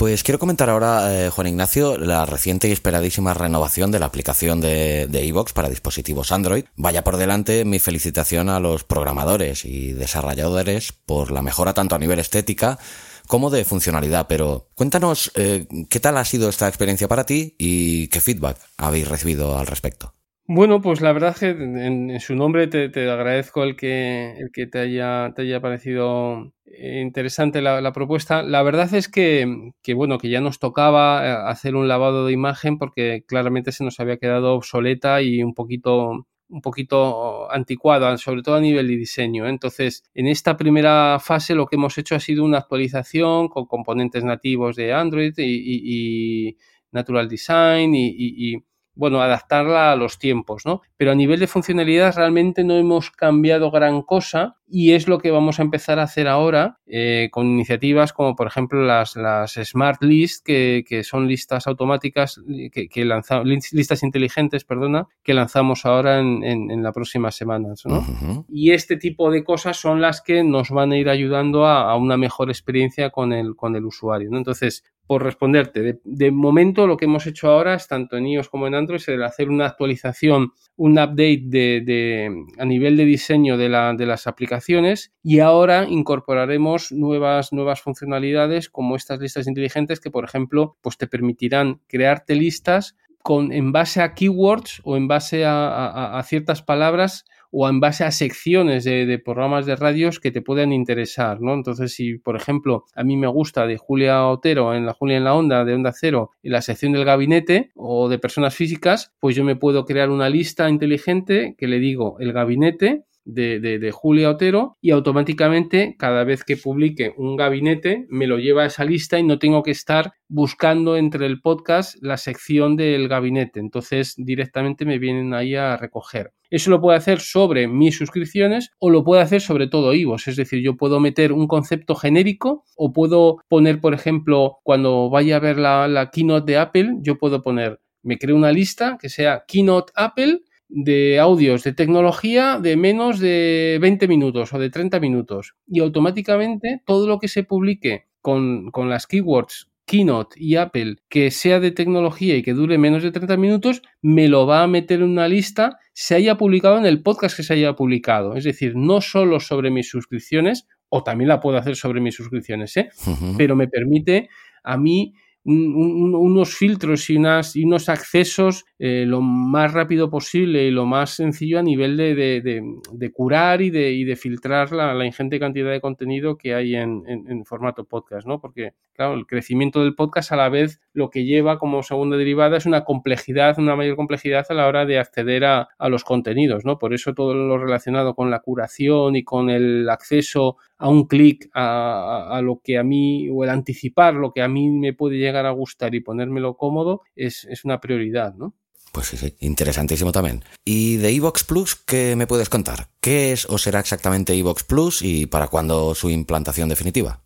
Pues 0.05 0.21
quiero 0.21 0.37
comentar 0.37 0.69
ahora, 0.69 1.25
eh, 1.25 1.31
Juan 1.31 1.47
Ignacio, 1.47 1.97
la 1.97 2.27
reciente 2.27 2.69
y 2.69 2.71
esperadísima 2.71 3.33
renovación 3.33 3.89
de 3.89 3.97
la 3.97 4.05
aplicación 4.05 4.61
de 4.61 5.07
Evox 5.11 5.51
para 5.51 5.67
dispositivos 5.67 6.31
Android. 6.31 6.65
Vaya 6.75 7.03
por 7.03 7.17
delante 7.17 7.65
mi 7.65 7.79
felicitación 7.79 8.49
a 8.49 8.59
los 8.59 8.83
programadores 8.83 9.65
y 9.65 9.93
desarrolladores 9.93 10.91
por 10.91 11.31
la 11.31 11.41
mejora 11.41 11.73
tanto 11.73 11.95
a 11.95 11.97
nivel 11.97 12.19
estética 12.19 12.77
como 13.25 13.49
de 13.49 13.65
funcionalidad. 13.65 14.27
Pero 14.27 14.69
cuéntanos 14.75 15.31
eh, 15.33 15.65
qué 15.89 15.99
tal 15.99 16.17
ha 16.17 16.25
sido 16.25 16.49
esta 16.49 16.67
experiencia 16.67 17.07
para 17.07 17.25
ti 17.25 17.55
y 17.57 18.07
qué 18.09 18.21
feedback 18.21 18.59
habéis 18.77 19.07
recibido 19.07 19.57
al 19.57 19.65
respecto. 19.65 20.14
Bueno, 20.47 20.79
pues 20.79 21.01
la 21.01 21.11
verdad 21.11 21.31
es 21.31 21.39
que 21.39 21.49
en, 21.49 22.19
su 22.19 22.35
nombre 22.35 22.67
te, 22.67 23.09
agradezco 23.09 23.63
el 23.63 23.75
que, 23.75 24.35
el 24.37 24.51
que 24.51 24.67
te, 24.67 24.77
haya, 24.79 25.33
te 25.35 25.41
haya 25.41 25.59
parecido 25.59 26.53
interesante 26.65 27.61
la, 27.63 27.91
propuesta. 27.93 28.43
La 28.43 28.61
verdad 28.61 28.93
es 28.93 29.09
que, 29.09 29.71
que, 29.81 29.95
bueno, 29.95 30.19
que 30.19 30.29
ya 30.29 30.41
nos 30.41 30.59
tocaba 30.59 31.25
eh, 31.25 31.49
hacer 31.49 31.75
un 31.75 31.87
lavado 31.87 32.27
de 32.27 32.33
imagen 32.33 32.77
porque 32.77 33.23
claramente 33.27 33.71
se 33.71 33.83
nos 33.83 33.99
había 33.99 34.17
quedado 34.17 34.53
obsoleta 34.53 35.21
y 35.21 35.41
un 35.41 35.53
poquito 35.55 36.27
un 36.47 36.61
poquito 36.61 37.51
anticuada, 37.51 38.15
sobre 38.17 38.43
todo 38.43 38.55
a 38.55 38.61
nivel 38.61 38.87
de 38.87 38.97
diseño. 38.97 39.47
Entonces, 39.47 40.03
en 40.13 40.27
esta 40.27 40.57
primera 40.57 41.17
fase 41.19 41.55
lo 41.55 41.65
que 41.65 41.75
hemos 41.75 41.97
hecho 41.97 42.13
ha 42.15 42.19
sido 42.19 42.45
una 42.45 42.59
actualización 42.59 43.47
con 43.47 43.65
componentes 43.65 44.23
nativos 44.23 44.75
de 44.75 44.93
Android 44.93 45.33
y, 45.37 46.49
y 46.49 46.57
Natural 46.91 47.27
Design 47.27 47.93
y, 47.95 48.63
bueno, 48.95 49.21
adaptarla 49.21 49.91
a 49.91 49.95
los 49.95 50.17
tiempos, 50.19 50.65
¿no? 50.65 50.81
Pero 50.97 51.11
a 51.11 51.15
nivel 51.15 51.39
de 51.39 51.47
funcionalidad 51.47 52.15
realmente 52.15 52.63
no 52.63 52.75
hemos 52.75 53.11
cambiado 53.11 53.71
gran 53.71 54.01
cosa 54.01 54.57
y 54.67 54.93
es 54.93 55.07
lo 55.07 55.19
que 55.19 55.31
vamos 55.31 55.59
a 55.59 55.63
empezar 55.63 55.99
a 55.99 56.03
hacer 56.03 56.27
ahora 56.27 56.79
eh, 56.87 57.29
con 57.31 57.45
iniciativas 57.45 58.13
como 58.13 58.35
por 58.35 58.47
ejemplo 58.47 58.83
las, 58.83 59.15
las 59.15 59.53
Smart 59.53 60.01
List, 60.01 60.45
que, 60.45 60.83
que 60.87 61.03
son 61.03 61.27
listas 61.27 61.67
automáticas, 61.67 62.41
que, 62.71 62.87
que 62.87 63.05
lanzamos, 63.05 63.47
listas 63.71 64.03
inteligentes, 64.03 64.63
perdona, 64.63 65.07
que 65.23 65.33
lanzamos 65.33 65.85
ahora 65.85 66.19
en, 66.19 66.43
en, 66.43 66.71
en 66.71 66.83
las 66.83 66.93
próximas 66.93 67.35
semanas, 67.35 67.83
¿no? 67.85 68.45
Y 68.49 68.71
este 68.71 68.97
tipo 68.97 69.29
de 69.31 69.43
cosas 69.43 69.77
son 69.77 70.01
las 70.01 70.21
que 70.21 70.43
nos 70.43 70.69
van 70.69 70.91
a 70.91 70.97
ir 70.97 71.09
ayudando 71.09 71.65
a, 71.65 71.91
a 71.91 71.95
una 71.95 72.17
mejor 72.17 72.49
experiencia 72.49 73.09
con 73.09 73.33
el, 73.33 73.55
con 73.55 73.75
el 73.75 73.85
usuario, 73.85 74.29
¿no? 74.31 74.37
Entonces, 74.37 74.83
por 75.07 75.23
responderte, 75.23 75.99
de, 76.03 76.31
momento 76.31 76.87
lo 76.87 76.97
que 76.97 77.05
hemos 77.05 77.27
hecho 77.27 77.49
ahora 77.49 77.75
es 77.75 77.87
tanto 77.87 78.17
en 78.17 78.27
iOS 78.27 78.49
como 78.49 78.67
en 78.67 78.75
Android 78.75 78.99
es 78.99 79.07
el 79.07 79.23
hacer 79.23 79.49
una 79.49 79.67
actualización, 79.67 80.53
un 80.75 80.93
update 80.93 81.43
de, 81.45 82.31
a 82.57 82.65
nivel 82.65 82.97
de 82.97 83.05
diseño 83.05 83.57
de, 83.57 83.69
las 83.69 84.27
aplicaciones 84.27 85.13
y 85.21 85.39
ahora 85.39 85.85
incorporaremos 85.87 86.91
nuevas, 86.91 87.53
nuevas 87.53 87.81
funcionalidades 87.81 88.69
como 88.69 88.95
estas 88.95 89.19
listas 89.19 89.47
inteligentes 89.47 89.99
que, 89.99 90.11
por 90.11 90.25
ejemplo, 90.25 90.77
pues 90.81 90.97
te 90.97 91.07
permitirán 91.07 91.81
crearte 91.87 92.35
listas 92.35 92.95
con, 93.25 93.51
en 93.51 93.71
base 93.71 94.03
a 94.03 94.13
keywords 94.13 94.81
o 94.83 94.97
en 94.97 95.07
base 95.07 95.45
a, 95.47 96.21
ciertas 96.27 96.61
palabras 96.61 97.25
o 97.49 97.67
en 97.67 97.79
base 97.79 98.03
a 98.03 98.11
secciones 98.11 98.83
de, 98.83 99.17
programas 99.17 99.65
de 99.65 99.75
radios 99.75 100.19
que 100.19 100.29
te 100.29 100.43
puedan 100.43 100.71
interesar, 100.71 101.41
¿no? 101.41 101.55
Entonces, 101.55 101.95
si, 101.95 102.19
por 102.19 102.35
ejemplo, 102.35 102.83
a 102.93 103.03
mí 103.03 103.17
me 103.17 103.25
gusta 103.25 103.65
de 103.65 103.77
Julia 103.77 104.27
Otero 104.27 104.75
en 104.75 104.85
la 104.85 104.93
Julia 104.93 105.17
en 105.17 105.23
la 105.23 105.33
Onda, 105.33 105.65
de 105.65 105.73
Onda 105.73 105.91
Cero, 105.91 106.33
en 106.43 106.51
la 106.51 106.61
sección 106.61 106.91
del 106.91 107.03
gabinete 107.03 107.71
o 107.73 108.09
de 108.09 108.19
personas 108.19 108.53
físicas, 108.53 109.11
pues 109.19 109.35
yo 109.35 109.43
me 109.43 109.55
puedo 109.55 109.85
crear 109.85 110.11
una 110.11 110.29
lista 110.29 110.69
inteligente 110.69 111.55
que 111.57 111.67
le 111.67 111.79
digo 111.79 112.17
el 112.19 112.31
gabinete 112.31 113.05
de, 113.25 113.59
de, 113.59 113.91
Julia 113.91 114.29
Otero 114.29 114.77
y 114.81 114.91
automáticamente 114.91 115.95
cada 115.97 116.23
vez 116.23 116.43
que 116.43 116.57
publique 116.57 117.13
un 117.17 117.35
gabinete 117.35 118.05
me 118.09 118.27
lo 118.27 118.37
lleva 118.37 118.63
a 118.63 118.67
esa 118.67 118.85
lista 118.85 119.19
y 119.19 119.23
no 119.23 119.39
tengo 119.39 119.63
que 119.63 119.71
estar 119.71 120.13
buscando 120.27 120.95
entre 120.95 121.25
el 121.25 121.41
podcast 121.41 121.95
la 122.01 122.17
sección 122.17 122.75
del 122.75 123.07
gabinete. 123.07 123.59
Entonces 123.59 124.13
directamente 124.17 124.85
me 124.85 124.99
vienen 124.99 125.33
ahí 125.33 125.55
a 125.55 125.75
recoger. 125.75 126.31
Eso 126.49 126.69
lo 126.69 126.79
puede 126.79 126.97
hacer 126.97 127.19
sobre 127.19 127.67
mis 127.67 127.97
suscripciones 127.97 128.71
o 128.79 128.89
lo 128.89 129.03
puede 129.03 129.21
hacer 129.21 129.41
sobre 129.41 129.67
todo 129.67 129.93
Ivos. 129.93 130.27
Es 130.27 130.35
decir, 130.35 130.61
yo 130.63 130.77
puedo 130.77 130.99
meter 130.99 131.33
un 131.33 131.47
concepto 131.47 131.95
genérico 131.95 132.63
o 132.77 132.93
puedo 132.93 133.37
poner, 133.49 133.81
por 133.81 133.93
ejemplo, 133.93 134.59
cuando 134.63 135.09
vaya 135.09 135.37
a 135.37 135.39
ver 135.39 135.57
la, 135.57 135.87
la 135.87 136.11
keynote 136.11 136.51
de 136.51 136.57
Apple, 136.57 136.97
yo 137.01 137.17
puedo 137.17 137.41
poner, 137.41 137.81
me 138.03 138.17
creo 138.17 138.35
una 138.35 138.51
lista 138.51 138.97
que 139.01 139.09
sea 139.09 139.43
keynote 139.47 139.91
Apple 139.95 140.41
de 140.67 141.19
audios 141.19 141.63
de 141.63 141.73
tecnología 141.73 142.59
de 142.59 142.75
menos 142.75 143.19
de 143.19 143.77
20 143.81 144.07
minutos 144.07 144.53
o 144.53 144.59
de 144.59 144.69
30 144.69 144.99
minutos. 144.99 145.55
Y 145.67 145.79
automáticamente 145.79 146.81
todo 146.85 147.07
lo 147.07 147.19
que 147.19 147.27
se 147.27 147.43
publique 147.43 148.07
con, 148.21 148.71
con 148.71 148.89
las 148.89 149.07
keywords 149.07 149.69
Keynote 149.85 150.35
y 150.39 150.55
Apple 150.55 150.97
que 151.09 151.31
sea 151.31 151.59
de 151.59 151.71
tecnología 151.71 152.35
y 152.35 152.43
que 152.43 152.53
dure 152.53 152.77
menos 152.77 153.03
de 153.03 153.11
30 153.11 153.37
minutos, 153.37 153.81
me 154.01 154.27
lo 154.27 154.47
va 154.47 154.63
a 154.63 154.67
meter 154.67 154.99
en 155.01 155.09
una 155.09 155.27
lista, 155.27 155.77
se 155.93 156.15
haya 156.15 156.37
publicado 156.37 156.77
en 156.77 156.85
el 156.85 157.01
podcast 157.01 157.37
que 157.37 157.43
se 157.43 157.53
haya 157.53 157.73
publicado. 157.73 158.35
Es 158.35 158.43
decir, 158.43 158.75
no 158.75 159.01
solo 159.01 159.39
sobre 159.39 159.69
mis 159.69 159.89
suscripciones, 159.89 160.67
o 160.89 161.03
también 161.03 161.27
la 161.27 161.39
puedo 161.39 161.57
hacer 161.57 161.75
sobre 161.75 162.01
mis 162.01 162.15
suscripciones, 162.15 162.75
¿eh? 162.77 162.89
pero 163.37 163.55
me 163.55 163.67
permite 163.67 164.29
a 164.63 164.77
mí 164.77 165.13
unos 165.45 166.55
filtros 166.55 167.07
y, 167.11 167.17
unas, 167.17 167.55
y 167.55 167.63
unos 167.63 167.87
accesos 167.87 168.65
eh, 168.79 169.05
lo 169.05 169.21
más 169.21 169.73
rápido 169.73 170.09
posible 170.09 170.63
y 170.63 170.71
lo 170.71 170.87
más 170.87 171.11
sencillo 171.11 171.59
a 171.59 171.61
nivel 171.61 171.95
de, 171.97 172.15
de, 172.15 173.11
curar 173.11 173.61
y 173.61 173.69
de, 173.69 173.91
y 173.91 174.05
de 174.05 174.15
filtrar 174.15 174.71
la, 174.71 175.05
ingente 175.05 175.39
cantidad 175.39 175.69
de 175.69 175.81
contenido 175.81 176.35
que 176.35 176.55
hay 176.55 176.75
en, 176.75 177.03
en, 177.07 177.45
formato 177.45 177.85
podcast, 177.85 178.25
¿no? 178.27 178.41
Porque, 178.41 178.73
claro, 178.93 179.13
el 179.13 179.27
crecimiento 179.27 179.83
del 179.83 179.93
podcast 179.93 180.31
a 180.31 180.35
la 180.35 180.49
vez 180.49 180.81
lo 180.93 181.11
que 181.11 181.25
lleva 181.25 181.59
como 181.59 181.83
segunda 181.83 182.17
derivada 182.17 182.57
es 182.57 182.65
una 182.65 182.83
complejidad, 182.83 183.59
una 183.59 183.75
mayor 183.75 183.95
complejidad 183.95 184.47
a 184.49 184.53
la 184.55 184.67
hora 184.67 184.85
de 184.85 184.97
acceder 184.97 185.45
a, 185.45 185.69
a 185.77 185.89
los 185.89 186.03
contenidos, 186.03 186.65
¿no? 186.65 186.79
Por 186.79 186.95
eso 186.95 187.13
todo 187.13 187.35
lo 187.35 187.59
relacionado 187.59 188.15
con 188.15 188.31
la 188.31 188.39
curación 188.39 189.15
y 189.15 189.23
con 189.23 189.51
el 189.51 189.87
acceso 189.89 190.57
a 190.77 190.89
un 190.89 191.07
clic 191.07 191.49
a, 191.53 192.37
a, 192.37 192.41
lo 192.41 192.61
que 192.63 192.77
a 192.77 192.83
mí, 192.83 193.29
o 193.29 193.43
el 193.43 193.49
anticipar 193.49 194.13
lo 194.15 194.33
que 194.33 194.41
a 194.41 194.47
mí 194.47 194.69
me 194.69 194.93
puede 194.93 195.17
llegar 195.17 195.45
a 195.45 195.51
gustar 195.51 195.95
y 195.95 196.01
ponérmelo 196.01 196.57
cómodo, 196.57 197.01
es, 197.15 197.45
es 197.49 197.65
una 197.65 197.79
prioridad, 197.79 198.35
¿no? 198.35 198.53
Pues 198.91 199.07
sí, 199.07 199.17
sí, 199.17 199.35
interesantísimo 199.41 200.13
también. 200.13 200.43
¿Y 200.63 200.95
de 200.97 201.09
Evox 201.09 201.43
Plus 201.43 201.75
qué 201.75 202.15
me 202.15 202.27
puedes 202.27 202.47
contar? 202.47 202.87
¿Qué 203.01 203.33
es 203.33 203.45
o 203.45 203.57
será 203.57 203.81
exactamente 203.81 204.33
Evox 204.33 204.63
Plus 204.63 205.01
y 205.01 205.25
para 205.25 205.49
cuándo 205.49 205.93
su 205.95 206.09
implantación 206.09 206.69
definitiva? 206.69 207.21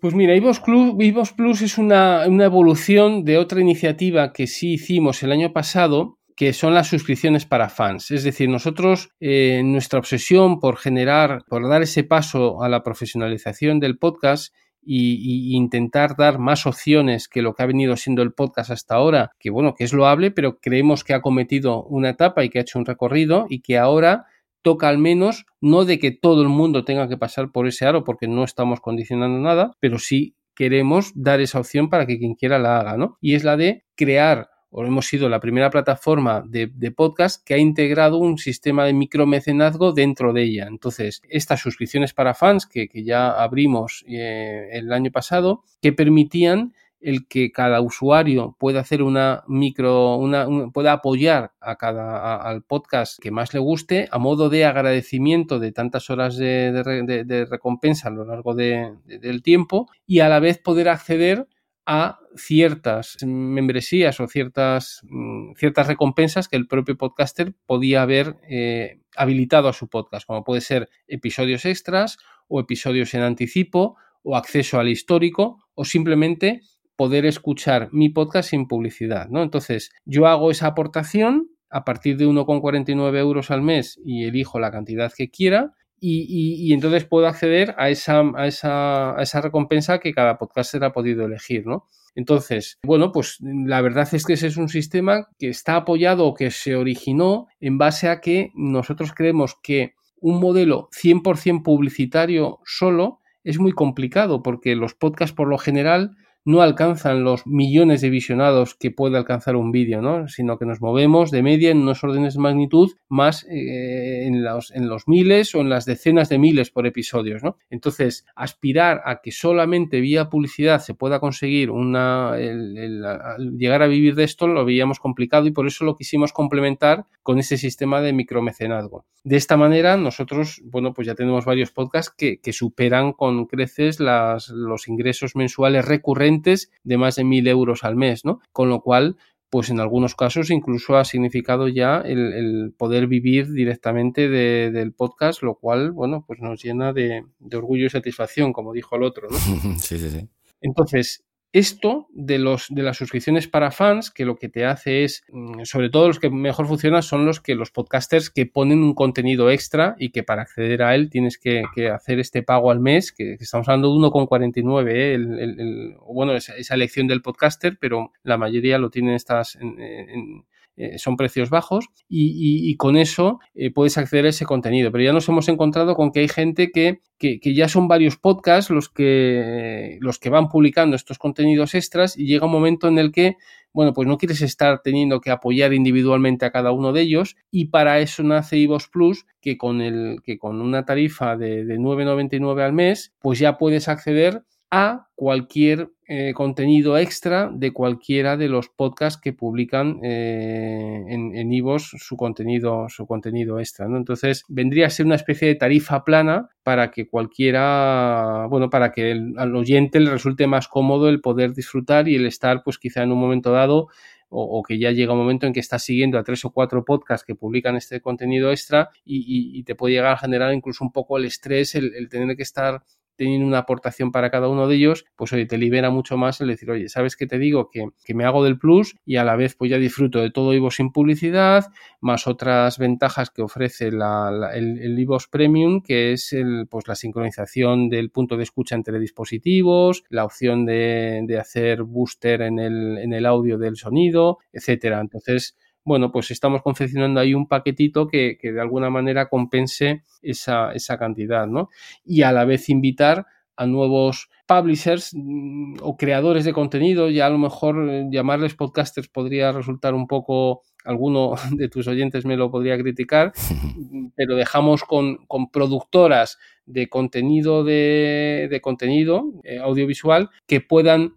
Pues 0.00 0.14
mira, 0.14 0.34
Evox 0.36 0.60
Plus, 0.60 1.32
Plus 1.32 1.62
es 1.62 1.76
una, 1.76 2.24
una, 2.28 2.44
evolución 2.44 3.24
de 3.24 3.36
otra 3.36 3.60
iniciativa 3.60 4.32
que 4.32 4.46
sí 4.46 4.74
hicimos 4.74 5.24
el 5.24 5.32
año 5.32 5.52
pasado 5.52 6.17
que 6.38 6.52
son 6.52 6.72
las 6.72 6.86
suscripciones 6.86 7.46
para 7.46 7.68
fans. 7.68 8.12
Es 8.12 8.22
decir, 8.22 8.48
nosotros, 8.48 9.10
eh, 9.18 9.60
nuestra 9.64 9.98
obsesión 9.98 10.60
por 10.60 10.76
generar, 10.76 11.42
por 11.48 11.68
dar 11.68 11.82
ese 11.82 12.04
paso 12.04 12.62
a 12.62 12.68
la 12.68 12.84
profesionalización 12.84 13.80
del 13.80 13.98
podcast 13.98 14.54
y, 14.80 15.56
intentar 15.56 16.14
dar 16.16 16.38
más 16.38 16.64
opciones 16.64 17.26
que 17.26 17.42
lo 17.42 17.54
que 17.54 17.64
ha 17.64 17.66
venido 17.66 17.96
siendo 17.96 18.22
el 18.22 18.34
podcast 18.34 18.70
hasta 18.70 18.94
ahora, 18.94 19.32
que 19.40 19.50
bueno, 19.50 19.74
que 19.74 19.82
es 19.82 19.92
loable, 19.92 20.30
pero 20.30 20.60
creemos 20.60 21.02
que 21.02 21.12
ha 21.12 21.22
cometido 21.22 21.82
una 21.82 22.10
etapa 22.10 22.44
y 22.44 22.50
que 22.50 22.60
ha 22.60 22.62
hecho 22.62 22.78
un 22.78 22.86
recorrido 22.86 23.46
y 23.48 23.60
que 23.60 23.76
ahora 23.76 24.26
toca 24.62 24.88
al 24.88 24.98
menos 24.98 25.44
no 25.60 25.84
de 25.84 25.98
que 25.98 26.12
todo 26.12 26.42
el 26.42 26.48
mundo 26.48 26.84
tenga 26.84 27.08
que 27.08 27.16
pasar 27.16 27.50
por 27.50 27.66
ese 27.66 27.84
aro 27.84 28.04
porque 28.04 28.28
no 28.28 28.44
estamos 28.44 28.78
condicionando 28.80 29.40
nada, 29.40 29.72
pero 29.80 29.98
sí 29.98 30.36
queremos 30.54 31.10
dar 31.16 31.40
esa 31.40 31.58
opción 31.58 31.90
para 31.90 32.06
que 32.06 32.16
quien 32.16 32.36
quiera 32.36 32.60
la 32.60 32.78
haga, 32.78 32.96
¿no? 32.96 33.18
Y 33.20 33.34
es 33.34 33.42
la 33.42 33.56
de 33.56 33.84
crear 33.96 34.50
o 34.70 34.84
hemos 34.84 35.06
sido 35.06 35.28
la 35.28 35.40
primera 35.40 35.70
plataforma 35.70 36.42
de, 36.46 36.68
podcast 36.90 37.44
que 37.44 37.54
ha 37.54 37.58
integrado 37.58 38.18
un 38.18 38.38
sistema 38.38 38.84
de 38.84 38.92
micromecenazgo 38.92 39.92
dentro 39.92 40.32
de 40.32 40.42
ella. 40.42 40.66
Entonces, 40.68 41.22
estas 41.28 41.60
suscripciones 41.60 42.12
para 42.12 42.34
fans 42.34 42.66
que, 42.66 42.88
ya 43.04 43.30
abrimos 43.30 44.04
eh, 44.08 44.68
el 44.72 44.92
año 44.92 45.10
pasado, 45.10 45.62
que 45.80 45.92
permitían 45.92 46.72
el 47.00 47.28
que 47.28 47.52
cada 47.52 47.80
usuario 47.80 48.56
pueda 48.58 48.80
hacer 48.80 49.02
una 49.02 49.44
micro, 49.46 50.16
una, 50.16 50.46
pueda 50.72 50.92
apoyar 50.92 51.52
a 51.60 51.76
cada, 51.76 52.36
al 52.36 52.62
podcast 52.62 53.20
que 53.20 53.30
más 53.30 53.54
le 53.54 53.60
guste 53.60 54.08
a 54.10 54.18
modo 54.18 54.48
de 54.48 54.64
agradecimiento 54.64 55.58
de 55.58 55.72
tantas 55.72 56.10
horas 56.10 56.36
de, 56.36 57.46
recompensa 57.48 58.08
a 58.08 58.10
lo 58.10 58.24
largo 58.24 58.54
del 58.54 59.42
tiempo 59.42 59.88
y 60.06 60.20
a 60.20 60.28
la 60.28 60.40
vez 60.40 60.58
poder 60.58 60.88
acceder 60.88 61.46
a 61.90 62.20
ciertas 62.36 63.16
membresías 63.24 64.20
o 64.20 64.28
ciertas, 64.28 65.00
mm, 65.04 65.54
ciertas 65.56 65.86
recompensas 65.86 66.46
que 66.46 66.56
el 66.56 66.68
propio 66.68 66.98
podcaster 66.98 67.54
podía 67.64 68.02
haber 68.02 68.36
eh, 68.46 69.00
habilitado 69.16 69.68
a 69.68 69.72
su 69.72 69.88
podcast, 69.88 70.26
como 70.26 70.44
puede 70.44 70.60
ser 70.60 70.90
episodios 71.06 71.64
extras 71.64 72.18
o 72.46 72.60
episodios 72.60 73.14
en 73.14 73.22
anticipo 73.22 73.96
o 74.22 74.36
acceso 74.36 74.78
al 74.78 74.90
histórico 74.90 75.64
o 75.74 75.86
simplemente 75.86 76.60
poder 76.94 77.24
escuchar 77.24 77.88
mi 77.90 78.10
podcast 78.10 78.50
sin 78.50 78.68
publicidad. 78.68 79.30
¿no? 79.30 79.42
Entonces, 79.42 79.90
yo 80.04 80.26
hago 80.26 80.50
esa 80.50 80.66
aportación 80.66 81.48
a 81.70 81.86
partir 81.86 82.18
de 82.18 82.26
1,49 82.26 83.16
euros 83.16 83.50
al 83.50 83.62
mes 83.62 83.98
y 84.04 84.24
elijo 84.24 84.60
la 84.60 84.70
cantidad 84.70 85.10
que 85.16 85.30
quiera 85.30 85.72
y, 86.00 86.72
entonces 86.72 87.04
puedo 87.04 87.26
acceder 87.26 87.74
a 87.78 87.90
esa, 87.90 88.22
a, 88.36 88.46
esa, 88.46 89.18
a 89.18 89.22
esa 89.22 89.40
recompensa 89.40 89.98
que 89.98 90.12
cada 90.12 90.38
podcaster 90.38 90.84
ha 90.84 90.92
podido 90.92 91.26
elegir, 91.26 91.66
¿no? 91.66 91.86
Entonces, 92.14 92.78
bueno, 92.82 93.12
pues 93.12 93.38
la 93.40 93.80
verdad 93.80 94.08
es 94.12 94.24
que 94.24 94.32
ese 94.32 94.48
es 94.48 94.56
un 94.56 94.68
sistema 94.68 95.28
que 95.38 95.48
está 95.48 95.76
apoyado 95.76 96.26
o 96.26 96.34
que 96.34 96.50
se 96.50 96.74
originó 96.74 97.46
en 97.60 97.78
base 97.78 98.08
a 98.08 98.20
que 98.20 98.50
nosotros 98.54 99.12
creemos 99.14 99.56
que 99.62 99.94
un 100.20 100.40
modelo 100.40 100.88
100% 100.90 101.62
publicitario 101.62 102.58
solo 102.64 103.20
es 103.44 103.58
muy 103.58 103.72
complicado 103.72 104.42
porque 104.42 104.74
los 104.74 104.94
podcasts 104.94 105.34
por 105.34 105.48
lo 105.48 105.58
general 105.58 106.16
no 106.48 106.62
alcanzan 106.62 107.24
los 107.24 107.46
millones 107.46 108.00
de 108.00 108.08
visionados 108.08 108.74
que 108.74 108.90
puede 108.90 109.18
alcanzar 109.18 109.54
un 109.54 109.70
vídeo, 109.70 110.00
¿no? 110.00 110.28
sino 110.28 110.56
que 110.56 110.64
nos 110.64 110.80
movemos 110.80 111.30
de 111.30 111.42
media 111.42 111.70
en 111.70 111.82
unos 111.82 112.02
órdenes 112.02 112.34
de 112.34 112.40
magnitud 112.40 112.92
más 113.06 113.44
eh, 113.50 114.24
en, 114.26 114.42
los, 114.42 114.70
en 114.70 114.88
los 114.88 115.08
miles 115.08 115.54
o 115.54 115.60
en 115.60 115.68
las 115.68 115.84
decenas 115.84 116.30
de 116.30 116.38
miles 116.38 116.70
por 116.70 116.86
episodios. 116.86 117.42
¿no? 117.42 117.58
Entonces, 117.68 118.24
aspirar 118.34 119.02
a 119.04 119.20
que 119.20 119.30
solamente 119.30 120.00
vía 120.00 120.30
publicidad 120.30 120.80
se 120.80 120.94
pueda 120.94 121.20
conseguir 121.20 121.70
una, 121.70 122.34
llegar 122.38 123.82
a 123.82 123.86
vivir 123.86 124.14
de 124.14 124.24
esto 124.24 124.48
lo 124.48 124.64
veíamos 124.64 125.00
complicado 125.00 125.46
y 125.46 125.50
por 125.50 125.66
eso 125.66 125.84
lo 125.84 125.96
quisimos 125.96 126.32
complementar 126.32 127.04
con 127.22 127.38
ese 127.38 127.58
sistema 127.58 128.00
de 128.00 128.14
micromecenazgo. 128.14 129.04
De 129.22 129.36
esta 129.36 129.58
manera, 129.58 129.98
nosotros, 129.98 130.62
bueno, 130.64 130.94
pues 130.94 131.06
ya 131.06 131.14
tenemos 131.14 131.44
varios 131.44 131.72
podcasts 131.72 132.14
que, 132.16 132.40
que 132.40 132.54
superan 132.54 133.12
con 133.12 133.44
creces 133.44 134.00
las, 134.00 134.48
los 134.48 134.88
ingresos 134.88 135.36
mensuales 135.36 135.84
recurrentes 135.84 136.37
de 136.42 136.96
más 136.96 137.16
de 137.16 137.24
mil 137.24 137.46
euros 137.48 137.84
al 137.84 137.96
mes, 137.96 138.24
¿no? 138.24 138.40
Con 138.52 138.68
lo 138.68 138.80
cual, 138.80 139.16
pues 139.50 139.70
en 139.70 139.80
algunos 139.80 140.14
casos 140.14 140.50
incluso 140.50 140.96
ha 140.96 141.04
significado 141.04 141.68
ya 141.68 142.00
el, 142.00 142.74
poder 142.76 143.06
vivir 143.06 143.52
directamente 143.52 144.28
del 144.28 144.92
podcast, 144.92 145.42
lo 145.42 145.54
cual, 145.54 145.92
bueno, 145.92 146.24
pues 146.26 146.40
nos 146.40 146.62
llena 146.62 146.92
de, 146.92 147.24
de, 147.38 147.56
orgullo 147.56 147.86
y 147.86 147.90
satisfacción, 147.90 148.52
como 148.52 148.72
dijo 148.72 148.96
el 148.96 149.02
otro, 149.02 149.28
¿no? 149.30 149.36
Sí, 149.78 149.98
sí, 149.98 150.10
sí. 150.10 150.28
Entonces, 150.60 151.24
esto 151.52 152.08
de, 152.10 152.38
los, 152.38 152.66
de 152.68 152.82
las 152.82 152.96
suscripciones 152.98 153.48
para 153.48 153.70
fans, 153.70 154.10
que 154.10 154.24
lo 154.24 154.36
que 154.36 154.48
te 154.48 154.66
hace 154.66 155.04
es, 155.04 155.24
mm, 155.30 155.64
sobre 155.64 155.88
todo 155.88 156.08
los 156.08 156.18
que 156.18 156.30
mejor 156.30 156.66
funcionan 156.66 157.02
son 157.02 157.24
los 157.24 157.40
que 157.40 157.54
los 157.54 157.70
podcasters 157.70 158.30
que 158.30 158.46
ponen 158.46 158.82
un 158.82 158.94
contenido 158.94 159.50
extra 159.50 159.96
y 159.98 160.10
que 160.10 160.22
para 160.22 160.42
acceder 160.42 160.82
a 160.82 160.94
él 160.94 161.08
tienes 161.08 161.38
que, 161.38 161.62
hacer 161.92 162.18
este 162.18 162.42
pago 162.42 162.70
al 162.70 162.80
mes, 162.80 163.12
que, 163.12 163.34
estamos 163.34 163.68
hablando 163.68 163.88
de 163.88 164.08
1,49, 164.08 164.90
¿eh? 164.90 165.14
el, 165.14 165.96
bueno, 166.06 166.34
esa, 166.34 166.54
esa, 166.56 166.74
elección 166.74 167.06
del 167.06 167.22
podcaster, 167.22 167.78
pero 167.80 168.12
la 168.22 168.36
mayoría 168.36 168.78
lo 168.78 168.90
tienen 168.90 169.14
estas 169.14 169.56
en 169.56 170.44
eh, 170.80 170.96
son 170.96 171.16
precios 171.16 171.50
bajos 171.50 171.88
y, 172.08 172.76
con 172.76 172.96
eso 172.96 173.40
eh, 173.56 173.72
puedes 173.72 173.98
acceder 173.98 174.26
a 174.26 174.28
ese 174.28 174.46
contenido. 174.46 174.92
Pero 174.92 175.02
ya 175.02 175.12
nos 175.12 175.28
hemos 175.28 175.48
encontrado 175.48 175.96
con 175.96 176.12
que 176.12 176.20
hay 176.20 176.28
gente 176.28 176.70
que, 176.70 177.00
que, 177.18 177.40
ya 177.52 177.68
son 177.68 177.88
varios 177.88 178.16
podcasts 178.16 178.70
los 178.70 178.88
que, 178.88 179.98
los 180.00 180.20
que 180.20 180.30
van 180.30 180.48
publicando 180.48 180.94
estos 180.94 181.18
contenidos 181.18 181.74
extras 181.74 182.16
y 182.16 182.26
llega 182.26 182.46
un 182.46 182.52
momento 182.52 182.86
en 182.86 182.98
el 182.98 183.10
que 183.10 183.36
bueno, 183.72 183.92
pues 183.92 184.08
no 184.08 184.18
quieres 184.18 184.40
estar 184.40 184.80
teniendo 184.82 185.20
que 185.20 185.30
apoyar 185.30 185.72
individualmente 185.72 186.46
a 186.46 186.52
cada 186.52 186.72
uno 186.72 186.92
de 186.92 187.02
ellos 187.02 187.36
y 187.50 187.66
para 187.66 187.98
eso 187.98 188.22
nace 188.22 188.56
Ivos 188.56 188.88
Plus, 188.88 189.26
que 189.40 189.58
con, 189.58 189.80
el, 189.80 190.20
que 190.24 190.38
con 190.38 190.60
una 190.60 190.84
tarifa 190.84 191.36
de, 191.36 191.64
de 191.64 191.78
9,99 191.78 192.62
al 192.62 192.72
mes, 192.72 193.12
pues 193.20 193.38
ya 193.38 193.58
puedes 193.58 193.88
acceder 193.88 194.42
a 194.70 195.08
cualquier 195.14 195.90
eh, 196.06 196.32
contenido 196.34 196.98
extra 196.98 197.50
de 197.52 197.72
cualquiera 197.72 198.36
de 198.36 198.48
los 198.48 198.68
podcasts 198.68 199.20
que 199.20 199.32
publican 199.32 199.98
eh, 200.02 201.04
en, 201.08 201.52
Ivos 201.52 201.90
su 201.98 202.16
contenido, 202.16 202.86
su 202.88 203.06
contenido 203.06 203.58
extra. 203.58 203.88
¿no? 203.88 203.96
Entonces 203.96 204.44
vendría 204.48 204.86
a 204.86 204.90
ser 204.90 205.06
una 205.06 205.14
especie 205.14 205.48
de 205.48 205.54
tarifa 205.54 206.04
plana 206.04 206.50
para 206.62 206.90
que 206.90 207.08
cualquiera, 207.08 208.46
bueno, 208.50 208.68
para 208.68 208.92
que 208.92 209.12
al 209.36 209.56
oyente 209.56 210.00
le 210.00 210.10
resulte 210.10 210.46
más 210.46 210.68
cómodo 210.68 211.08
el 211.08 211.20
poder 211.20 211.54
disfrutar 211.54 212.08
y 212.08 212.16
el 212.16 212.26
estar, 212.26 212.62
pues 212.62 212.78
quizá 212.78 213.02
en 213.02 213.12
un 213.12 213.18
momento 213.18 213.52
dado 213.52 213.88
o, 214.30 214.62
que 214.62 214.78
ya 214.78 214.90
llega 214.90 215.14
un 215.14 215.20
momento 215.20 215.46
en 215.46 215.54
que 215.54 215.60
estás 215.60 215.82
siguiendo 215.82 216.18
a 216.18 216.22
tres 216.22 216.44
o 216.44 216.50
cuatro 216.50 216.84
podcasts 216.84 217.24
que 217.24 217.34
publican 217.34 217.76
este 217.76 218.02
contenido 218.02 218.50
extra 218.50 218.90
y, 219.02 219.62
te 219.62 219.74
puede 219.74 219.94
llegar 219.94 220.12
a 220.12 220.18
generar 220.18 220.52
incluso 220.52 220.84
un 220.84 220.92
poco 220.92 221.16
el 221.16 221.24
estrés 221.24 221.74
el 221.74 222.08
tener 222.10 222.36
que 222.36 222.42
estar 222.42 222.82
teniendo 223.18 223.46
una 223.46 223.58
aportación 223.58 224.12
para 224.12 224.30
cada 224.30 224.48
uno 224.48 224.68
de 224.68 224.76
ellos, 224.76 225.04
pues 225.16 225.32
oye, 225.32 225.44
te 225.44 225.58
libera 225.58 225.90
mucho 225.90 226.16
más 226.16 226.40
el 226.40 226.48
decir, 226.48 226.70
oye, 226.70 226.88
¿sabes 226.88 227.16
qué 227.16 227.26
te 227.26 227.38
digo? 227.38 227.68
Que, 227.70 227.88
me 228.14 228.24
hago 228.24 228.42
del 228.42 228.58
plus 228.58 228.96
y 229.04 229.16
a 229.16 229.24
la 229.24 229.36
vez 229.36 229.54
pues 229.54 229.70
ya 229.70 229.76
disfruto 229.76 230.20
de 230.20 230.30
todo 230.30 230.54
Ivo 230.54 230.70
sin 230.70 230.92
publicidad, 230.92 231.66
más 232.00 232.26
otras 232.26 232.78
ventajas 232.78 233.30
que 233.30 233.42
ofrece 233.42 233.92
la, 233.92 234.50
el, 234.54 234.78
el 234.78 235.06
Premium, 235.30 235.82
que 235.82 236.12
es 236.12 236.32
el, 236.32 236.66
pues 236.70 236.86
la 236.88 236.94
sincronización 236.94 237.88
del 237.88 238.10
punto 238.10 238.36
de 238.36 238.44
escucha 238.44 238.76
entre 238.76 238.98
dispositivos, 238.98 240.04
la 240.08 240.24
opción 240.24 240.64
de, 240.64 241.22
de 241.26 241.38
hacer 241.38 241.82
booster 241.82 242.42
en 242.42 242.58
el, 242.58 242.98
en 242.98 243.12
el 243.12 243.26
audio 243.26 243.58
del 243.58 243.76
sonido, 243.76 244.38
etcétera. 244.52 245.00
Entonces, 245.00 245.56
bueno, 245.88 246.12
pues 246.12 246.30
estamos 246.30 246.60
confeccionando 246.62 247.18
ahí 247.18 247.32
un 247.32 247.48
paquetito 247.48 248.08
que, 248.08 248.38
de 248.42 248.60
alguna 248.60 248.90
manera 248.90 249.28
compense 249.28 250.04
esa, 250.20 250.72
esa 250.72 250.98
cantidad, 250.98 251.46
¿no? 251.46 251.70
Y 252.04 252.22
a 252.22 252.30
la 252.30 252.44
vez 252.44 252.68
invitar 252.68 253.26
a 253.56 253.66
nuevos 253.66 254.28
publishers 254.46 255.12
mm, 255.14 255.76
o 255.80 255.96
creadores 255.96 256.44
de 256.44 256.52
contenido, 256.52 257.08
ya 257.08 257.26
a 257.26 257.30
lo 257.30 257.38
mejor 257.38 257.88
eh, 257.88 258.06
llamarles 258.10 258.54
podcasters 258.54 259.08
podría 259.08 259.50
resultar 259.50 259.94
un 259.94 260.06
poco, 260.06 260.62
alguno 260.84 261.34
de 261.52 261.68
tus 261.70 261.88
oyentes 261.88 262.26
me 262.26 262.36
lo 262.36 262.50
podría 262.50 262.76
criticar, 262.76 263.32
pero 264.16 264.36
dejamos 264.36 264.84
con, 264.84 265.18
productoras 265.50 266.38
de 266.66 266.90
contenido 266.90 267.64
de, 267.64 268.60
contenido 268.62 269.24
eh, 269.42 269.58
audiovisual 269.58 270.28
que 270.46 270.60
puedan 270.60 271.14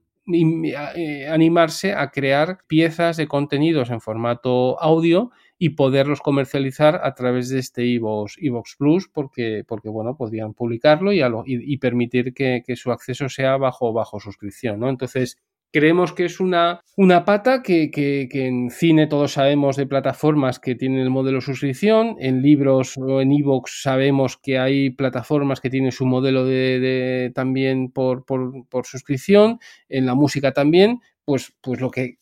animarse 1.30 1.94
a 1.94 2.12
crear 2.12 2.60
piezas 2.68 3.18
de 3.18 3.28
contenidos 3.28 3.90
en 3.90 4.02
formato 4.02 4.82
audio 4.82 5.32
y 5.58 5.70
poderlos 5.70 6.22
comercializar 6.22 7.02
a 7.04 7.14
través 7.14 7.50
de 7.50 7.60
este 7.60 7.86
iVoox, 7.86 8.38
Plus 8.78 9.08
porque, 9.08 9.64
porque 9.68 9.90
bueno, 9.90 10.18
podrían 10.18 10.54
publicarlo 10.54 11.14
y, 11.14 11.22
y, 11.46 11.78
permitir 11.78 12.34
que, 12.34 12.64
que, 12.66 12.76
su 12.76 12.92
acceso 12.92 13.30
sea 13.30 13.58
bajo, 13.58 13.94
bajo 13.94 14.20
suscripción, 14.20 14.80
¿no? 14.80 14.90
Entonces, 14.90 15.38
Creemos 15.72 16.12
que 16.12 16.26
es 16.26 16.40
una, 16.40 16.82
una 16.98 17.24
pata 17.24 17.64
que, 17.64 17.90
que, 17.92 18.28
en 18.34 18.70
cine 18.70 19.08
todos 19.08 19.34
sabemos 19.34 19.78
de 19.78 19.88
plataformas 19.88 20.60
que 20.60 20.76
tienen 20.76 21.00
el 21.00 21.10
modelo 21.10 21.40
suscripción, 21.40 22.18
en 22.20 22.42
libros 22.42 22.98
o 22.98 23.22
en 23.22 23.32
ebooks 23.32 23.82
sabemos 23.82 24.38
que 24.38 24.60
hay 24.60 24.90
plataformas 24.90 25.62
que 25.62 25.70
tienen 25.70 25.92
su 25.92 26.06
modelo 26.06 26.46
de, 26.46 27.32
también 27.34 27.92
por, 27.92 28.26
por, 28.26 28.68
por, 28.68 28.86
suscripción, 28.86 29.60
en 29.88 30.06
la 30.06 30.16
música 30.16 30.52
también, 30.52 31.00
pues, 31.24 31.54
pues 31.62 31.80
lo 31.80 31.90
que 31.90 32.18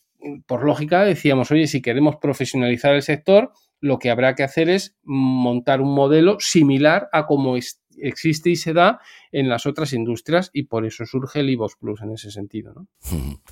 por 0.45 0.63
lógica 0.63 1.03
decíamos, 1.03 1.51
oye, 1.51 1.67
si 1.67 1.81
queremos 1.81 2.17
profesionalizar 2.17 2.93
el 2.93 3.01
sector, 3.01 3.51
lo 3.81 3.99
que 3.99 4.09
habrá 4.09 4.35
que 4.35 4.43
hacer 4.43 4.69
es 4.69 4.97
montar 5.03 5.81
un 5.81 5.93
modelo 5.93 6.37
similar 6.39 7.07
a 7.13 7.25
como 7.25 7.55
es, 7.55 7.81
existe 8.01 8.49
y 8.49 8.55
se 8.55 8.73
da 8.73 8.99
en 9.31 9.49
las 9.49 9.65
otras 9.65 9.93
industrias 9.93 10.49
y 10.53 10.63
por 10.63 10.85
eso 10.85 11.05
surge 11.05 11.39
el 11.41 11.49
IVOS 11.49 11.75
Plus 11.75 12.01
en 12.01 12.11
ese 12.11 12.31
sentido. 12.31 12.73
¿no? 12.73 12.87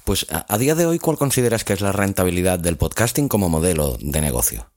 Pues 0.06 0.28
a, 0.30 0.58
día 0.58 0.76
de 0.76 0.86
hoy, 0.86 1.00
¿cuál 1.00 1.18
consideras 1.18 1.64
que 1.64 1.74
es 1.74 1.82
la 1.82 1.92
rentabilidad 1.92 2.60
del 2.60 2.78
podcasting 2.78 3.28
como 3.28 3.50
modelo 3.50 3.98
de 4.00 4.22
negocio? 4.22 4.72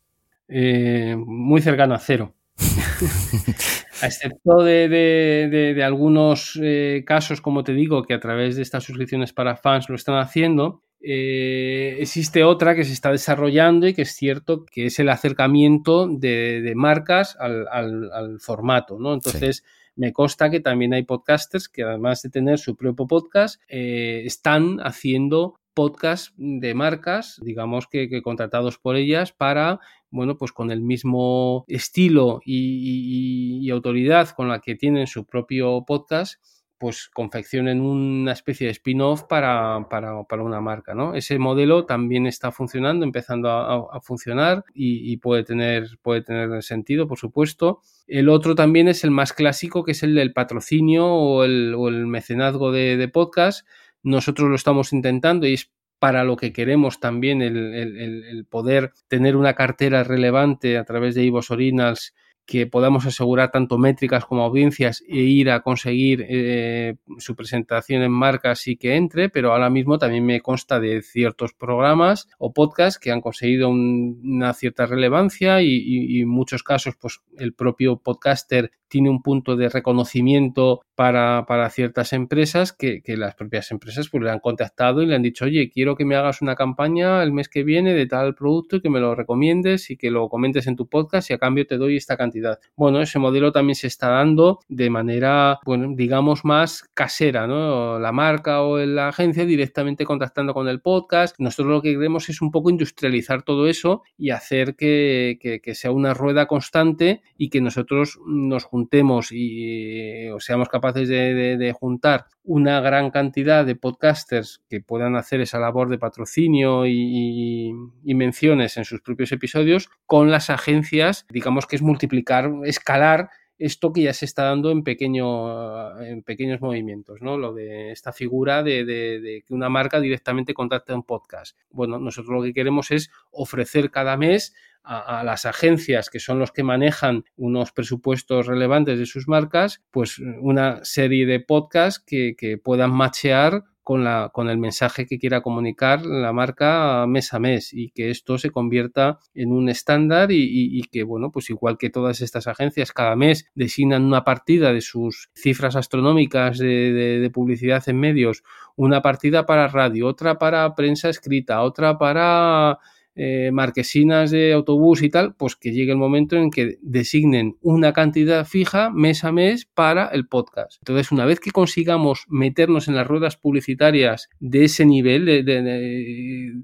Eh, 0.48 1.16
muy 1.16 1.62
cercano 1.62 1.94
a 1.94 1.98
cero. 1.98 2.34
a 4.02 4.06
excepto 4.06 4.62
de, 4.62 5.82
algunos 5.84 6.58
eh, 6.62 7.04
casos, 7.06 7.40
como 7.40 7.64
te 7.64 7.72
digo, 7.72 8.02
que 8.02 8.14
a 8.14 8.20
través 8.20 8.56
de 8.56 8.62
estas 8.62 8.84
suscripciones 8.84 9.32
para 9.32 9.56
fans 9.56 9.88
lo 9.88 9.94
están 9.94 10.18
haciendo, 10.18 10.82
eh, 11.02 11.96
existe 11.98 12.44
otra 12.44 12.74
que 12.74 12.84
se 12.84 12.92
está 12.92 13.10
desarrollando 13.10 13.86
y 13.86 13.94
que 13.94 14.02
es 14.02 14.14
cierto 14.14 14.66
que 14.66 14.86
es 14.86 14.98
el 14.98 15.08
acercamiento 15.08 16.06
de, 16.06 16.72
marcas 16.76 17.36
al, 17.40 18.38
formato, 18.40 18.98
¿no? 18.98 19.14
Entonces, 19.14 19.64
me 19.96 20.12
consta 20.12 20.50
que 20.50 20.60
también 20.60 20.92
hay 20.92 21.04
podcasters 21.04 21.68
que 21.68 21.82
además 21.84 22.22
de 22.22 22.30
tener 22.30 22.58
su 22.58 22.76
propio 22.76 23.06
podcast, 23.06 23.60
eh, 23.68 24.22
están 24.24 24.78
haciendo 24.80 25.58
podcast 25.72 26.34
de 26.36 26.74
marcas, 26.74 27.40
digamos 27.42 27.86
que, 27.86 28.20
contratados 28.22 28.78
por 28.78 28.96
ellas 28.96 29.32
para, 29.32 29.80
bueno, 30.10 30.36
pues 30.36 30.52
con 30.52 30.70
el 30.70 30.82
mismo 30.82 31.64
estilo 31.68 32.40
y 32.44 33.70
autoridad 33.70 34.28
con 34.30 34.48
la 34.48 34.60
que 34.60 34.74
tienen 34.74 35.06
su 35.06 35.24
propio 35.24 35.84
podcast, 35.86 36.42
pues 36.80 37.10
confeccionen 37.12 37.82
una 37.82 38.32
especie 38.32 38.66
de 38.66 38.70
spin-off 38.72 39.24
para, 39.24 39.86
para, 39.90 40.24
para, 40.24 40.42
una 40.42 40.62
marca, 40.62 40.94
¿no? 40.94 41.14
Ese 41.14 41.38
modelo 41.38 41.84
también 41.84 42.26
está 42.26 42.52
funcionando, 42.52 43.04
empezando 43.04 43.50
a, 43.50 44.00
funcionar 44.00 44.64
y, 44.72 45.14
puede, 45.18 45.44
tener, 45.44 45.98
puede 46.00 46.22
tener 46.22 46.62
sentido, 46.62 47.06
por 47.06 47.18
supuesto. 47.18 47.82
El 48.06 48.30
otro 48.30 48.54
también 48.54 48.88
es 48.88 49.04
el 49.04 49.10
más 49.10 49.34
clásico, 49.34 49.84
que 49.84 49.92
es 49.92 50.02
el 50.02 50.14
del 50.14 50.32
patrocinio 50.32 51.06
o 51.06 51.44
el, 51.44 52.06
mecenazgo 52.06 52.72
de, 52.72 53.10
podcast. 53.12 53.68
Nosotros 54.02 54.48
lo 54.48 54.54
estamos 54.54 54.94
intentando 54.94 55.46
y 55.46 55.52
es 55.52 55.70
para 55.98 56.24
lo 56.24 56.36
que 56.36 56.54
queremos 56.54 56.98
también 56.98 57.42
el 57.42 58.46
poder 58.48 58.92
tener 59.06 59.36
una 59.36 59.52
cartera 59.52 60.02
relevante 60.02 60.78
a 60.78 60.84
través 60.86 61.14
de 61.14 61.24
Ivo 61.24 61.42
Originals 61.50 62.14
que 62.50 62.66
podamos 62.66 63.06
asegurar 63.06 63.52
tanto 63.52 63.78
métricas 63.78 64.24
como 64.24 64.42
audiencias 64.42 65.04
e 65.06 65.20
ir 65.20 65.52
a 65.52 65.60
conseguir 65.60 66.26
eh, 66.28 66.96
su 67.18 67.36
presentación 67.36 68.02
en 68.02 68.10
marcas 68.10 68.66
y 68.66 68.76
que 68.76 68.96
entre, 68.96 69.28
pero 69.28 69.52
ahora 69.52 69.70
mismo 69.70 69.98
también 69.98 70.26
me 70.26 70.40
consta 70.40 70.80
de 70.80 71.00
ciertos 71.02 71.52
programas 71.52 72.26
o 72.38 72.52
podcasts 72.52 72.98
que 72.98 73.12
han 73.12 73.20
conseguido 73.20 73.68
una 73.68 74.52
cierta 74.52 74.86
relevancia 74.86 75.62
y, 75.62 76.22
en 76.22 76.28
muchos 76.28 76.64
casos 76.64 76.96
pues 77.00 77.20
el 77.38 77.54
propio 77.54 77.98
podcaster 77.98 78.72
tiene 78.90 79.08
un 79.08 79.22
punto 79.22 79.56
de 79.56 79.70
reconocimiento 79.70 80.82
para, 80.94 81.46
para 81.46 81.70
ciertas 81.70 82.12
empresas 82.12 82.74
que, 82.74 83.00
que, 83.00 83.16
las 83.16 83.34
propias 83.34 83.70
empresas 83.70 84.10
pues 84.10 84.22
le 84.22 84.30
han 84.30 84.40
contactado 84.40 85.00
y 85.00 85.06
le 85.06 85.14
han 85.14 85.22
dicho, 85.22 85.46
oye, 85.46 85.70
quiero 85.70 85.96
que 85.96 86.04
me 86.04 86.16
hagas 86.16 86.42
una 86.42 86.56
campaña 86.56 87.22
el 87.22 87.32
mes 87.32 87.48
que 87.48 87.62
viene 87.62 87.94
de 87.94 88.06
tal 88.06 88.34
producto 88.34 88.76
y 88.76 88.80
que 88.82 88.90
me 88.90 89.00
lo 89.00 89.14
recomiendes 89.14 89.90
y 89.90 89.96
que 89.96 90.10
lo 90.10 90.28
comentes 90.28 90.66
en 90.66 90.76
tu 90.76 90.88
podcast 90.88 91.30
y 91.30 91.32
a 91.32 91.38
cambio 91.38 91.66
te 91.66 91.78
doy 91.78 91.96
esta 91.96 92.18
cantidad. 92.18 92.58
Bueno, 92.76 93.00
ese 93.00 93.18
modelo 93.18 93.52
también 93.52 93.76
se 93.76 93.86
está 93.86 94.10
dando 94.10 94.58
de 94.68 94.90
manera, 94.90 95.58
bueno, 95.64 95.94
digamos 95.94 96.44
más 96.44 96.84
casera, 96.92 97.46
¿no? 97.46 97.98
La 97.98 98.12
marca 98.12 98.62
o 98.62 98.78
la 98.78 99.08
agencia 99.08 99.46
directamente 99.46 100.04
contactando 100.04 100.52
con 100.52 100.68
el 100.68 100.80
podcast. 100.80 101.36
Nosotros 101.38 101.72
lo 101.72 101.82
que 101.82 101.94
queremos 101.94 102.28
es 102.28 102.42
un 102.42 102.50
poco 102.50 102.70
industrializar 102.70 103.42
todo 103.42 103.68
eso 103.68 104.02
y 104.18 104.30
hacer 104.30 104.76
que, 104.76 105.38
que, 105.40 105.60
que 105.60 105.74
sea 105.74 105.92
una 105.92 106.12
rueda 106.12 106.46
constante 106.46 107.22
y 107.38 107.48
que 107.48 107.60
nosotros 107.60 108.18
nos 108.26 108.64
juntemos 108.64 108.79
juntemos 108.80 109.28
y 109.30 110.28
o 110.30 110.40
seamos 110.40 110.68
capaces 110.68 111.08
de, 111.08 111.74
juntar 111.78 112.26
una 112.44 112.80
gran 112.80 113.10
cantidad 113.10 113.64
de 113.64 113.76
podcasters 113.76 114.62
que 114.68 114.80
puedan 114.80 115.16
hacer 115.16 115.40
esa 115.40 115.58
labor 115.58 115.88
de 115.90 115.98
patrocinio 115.98 116.86
y, 116.86 117.72
menciones 118.20 118.76
en 118.76 118.84
sus 118.84 119.00
propios 119.00 119.32
episodios 119.32 119.88
con 120.04 120.30
las 120.30 120.50
agencias, 120.50 121.26
digamos 121.30 121.66
que 121.66 121.76
es 121.76 121.82
multiplicar, 121.82 122.50
escalar 122.64 123.30
esto 123.56 123.92
que 123.92 124.02
ya 124.02 124.12
se 124.12 124.26
está 124.26 124.44
dando 124.44 124.70
en, 124.70 124.82
pequeño, 124.82 126.00
en 126.02 126.22
pequeños 126.22 126.60
movimientos, 126.60 127.22
¿no? 127.22 127.38
Lo 127.38 127.54
de 127.54 127.92
esta 127.92 128.12
figura 128.12 128.62
de, 128.62 128.84
de, 128.84 129.42
que 129.46 129.54
una 129.54 129.68
marca 129.68 130.00
directamente 130.00 130.54
contacta 130.54 130.94
un 130.94 131.02
podcast. 131.02 131.58
Bueno, 131.70 131.98
nosotros 131.98 132.34
lo 132.34 132.42
que 132.42 132.54
queremos 132.54 132.90
es 132.90 133.10
ofrecer 133.30 133.90
cada 133.90 134.16
mes 134.16 134.54
a, 134.82 135.22
las 135.24 135.46
agencias 135.46 136.10
que 136.10 136.20
son 136.20 136.38
los 136.38 136.52
que 136.52 136.62
manejan 136.62 137.24
unos 137.36 137.72
presupuestos 137.72 138.46
relevantes 138.46 138.98
de 138.98 139.06
sus 139.06 139.28
marcas, 139.28 139.82
pues 139.90 140.18
una 140.18 140.84
serie 140.84 141.26
de 141.26 141.40
podcasts 141.40 142.02
que, 142.04 142.34
puedan 142.62 142.90
machear 142.90 143.64
con, 143.82 144.04
la, 144.04 144.30
con 144.32 144.48
el 144.48 144.58
mensaje 144.58 145.06
que 145.06 145.18
quiera 145.18 145.40
comunicar 145.40 146.04
la 146.04 146.32
marca 146.32 147.06
mes 147.06 147.32
a 147.32 147.38
mes 147.38 147.72
y 147.72 147.90
que 147.90 148.10
esto 148.10 148.38
se 148.38 148.50
convierta 148.50 149.18
en 149.34 149.52
un 149.52 149.68
estándar 149.68 150.30
y, 150.32 150.82
que, 150.90 151.02
bueno, 151.02 151.30
pues 151.30 151.50
igual 151.50 151.78
que 151.78 151.90
todas 151.90 152.20
estas 152.20 152.46
agencias 152.46 152.92
cada 152.92 153.16
mes 153.16 153.46
designan 153.54 154.04
una 154.04 154.24
partida 154.24 154.72
de 154.72 154.80
sus 154.80 155.30
cifras 155.34 155.76
astronómicas 155.76 156.58
de 156.58 157.30
publicidad 157.32 157.82
en 157.88 157.98
medios, 157.98 158.42
una 158.76 159.02
partida 159.02 159.46
para 159.46 159.68
radio, 159.68 160.06
otra 160.06 160.38
para 160.38 160.74
prensa 160.74 161.08
escrita, 161.08 161.62
otra 161.62 161.98
para 161.98 162.78
eh, 163.14 163.50
marquesinas 163.52 164.30
de 164.30 164.52
autobús 164.52 165.02
y 165.02 165.10
tal, 165.10 165.34
pues 165.34 165.56
que 165.56 165.72
llegue 165.72 165.92
el 165.92 165.98
momento 165.98 166.36
en 166.36 166.50
que 166.50 166.78
designen 166.80 167.56
una 167.60 167.92
cantidad 167.92 168.46
fija 168.46 168.90
mes 168.90 169.24
a 169.24 169.32
mes 169.32 169.66
para 169.66 170.06
el 170.08 170.26
podcast. 170.26 170.78
Entonces, 170.80 171.12
una 171.12 171.26
vez 171.26 171.40
que 171.40 171.50
consigamos 171.50 172.24
meternos 172.28 172.88
en 172.88 172.94
las 172.94 173.06
ruedas 173.06 173.36
publicitarias 173.36 174.28
de 174.38 174.64
ese 174.64 174.86
nivel, 174.86 175.44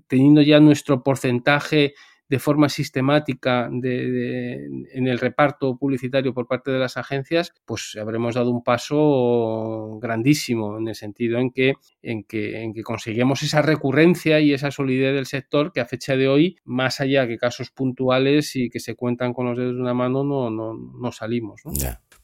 teniendo 0.09 0.43
ya 0.43 0.61
nuestro 0.61 1.03
porcentaje 1.03 1.95
de 2.29 2.39
forma 2.39 2.69
sistemática 2.69 3.69
en 3.71 5.07
el 5.07 5.19
reparto 5.19 5.77
publicitario 5.77 6.35
por 6.35 6.47
parte 6.47 6.71
de 6.71 6.79
las 6.79 6.97
agencias, 6.97 7.53
pues 7.65 7.97
habremos 8.01 8.35
dado 8.35 8.51
un 8.51 8.65
paso 8.65 9.99
grandísimo 10.01 10.79
en 10.79 10.89
el 10.89 10.95
sentido 10.95 11.39
en 11.39 11.51
que, 11.51 11.75
en 12.03 12.25
que, 12.25 12.63
en 12.63 12.73
que 12.73 12.83
conseguimos 12.83 13.43
esa 13.43 13.63
recurrencia 13.63 14.41
y 14.41 14.53
esa 14.53 14.71
solidez 14.71 15.15
del 15.15 15.27
sector 15.27 15.73
que 15.73 15.81
a 15.81 15.87
fecha 15.87 16.17
de 16.17 16.29
hoy, 16.29 16.57
más 16.65 17.01
allá 17.01 17.27
que 17.27 17.39
casos 17.39 17.71
puntuales 17.71 18.57
y 18.57 18.71
que 18.71 18.81
se 18.81 18.95
cuentan 18.95 19.33
con 19.33 19.47
los 19.47 19.57
dedos 19.57 19.77
de 19.77 19.83
una 19.83 19.95
mano, 19.95 20.25
no, 20.25 20.51
no, 20.51 20.75
no 20.75 21.13
salimos. 21.13 21.63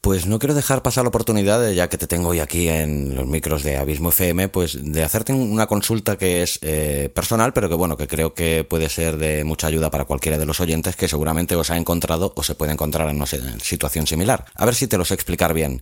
Pues 0.03 0.25
no 0.25 0.37
quiero 0.37 0.53
dejar 0.53 0.83
pasar 0.83 1.05
la 1.05 1.07
oportunidad, 1.07 1.71
ya 1.71 1.87
que 1.87 1.97
te 1.97 2.07
tengo 2.07 2.27
hoy 2.27 2.41
aquí 2.41 2.67
en 2.67 3.15
los 3.15 3.25
micros 3.25 3.63
de 3.63 3.77
Abismo 3.77 4.09
FM, 4.09 4.49
pues 4.49 4.77
de 4.81 5.01
hacerte 5.01 5.31
una 5.31 5.65
consulta 5.65 6.17
que 6.17 6.43
es 6.43 6.59
eh, 6.61 7.09
personal, 7.15 7.53
pero 7.53 7.69
que 7.69 7.75
bueno, 7.75 7.95
que 7.95 8.05
creo 8.05 8.33
que 8.33 8.65
puede 8.65 8.89
ser 8.89 9.15
de 9.15 9.45
mucha 9.45 9.67
ayuda 9.67 9.89
para 9.91 10.03
cualquiera 10.03 10.37
de 10.37 10.45
los 10.45 10.59
oyentes 10.59 10.97
que 10.97 11.07
seguramente 11.07 11.55
os 11.55 11.71
ha 11.71 11.77
encontrado 11.77 12.33
o 12.35 12.43
se 12.43 12.53
puede 12.53 12.73
encontrar 12.73 13.07
en 13.07 13.15
una 13.15 13.25
situación 13.25 14.05
similar. 14.05 14.43
A 14.55 14.65
ver 14.65 14.75
si 14.75 14.87
te 14.87 14.97
lo 14.97 15.05
sé 15.05 15.13
explicar 15.13 15.53
bien. 15.53 15.81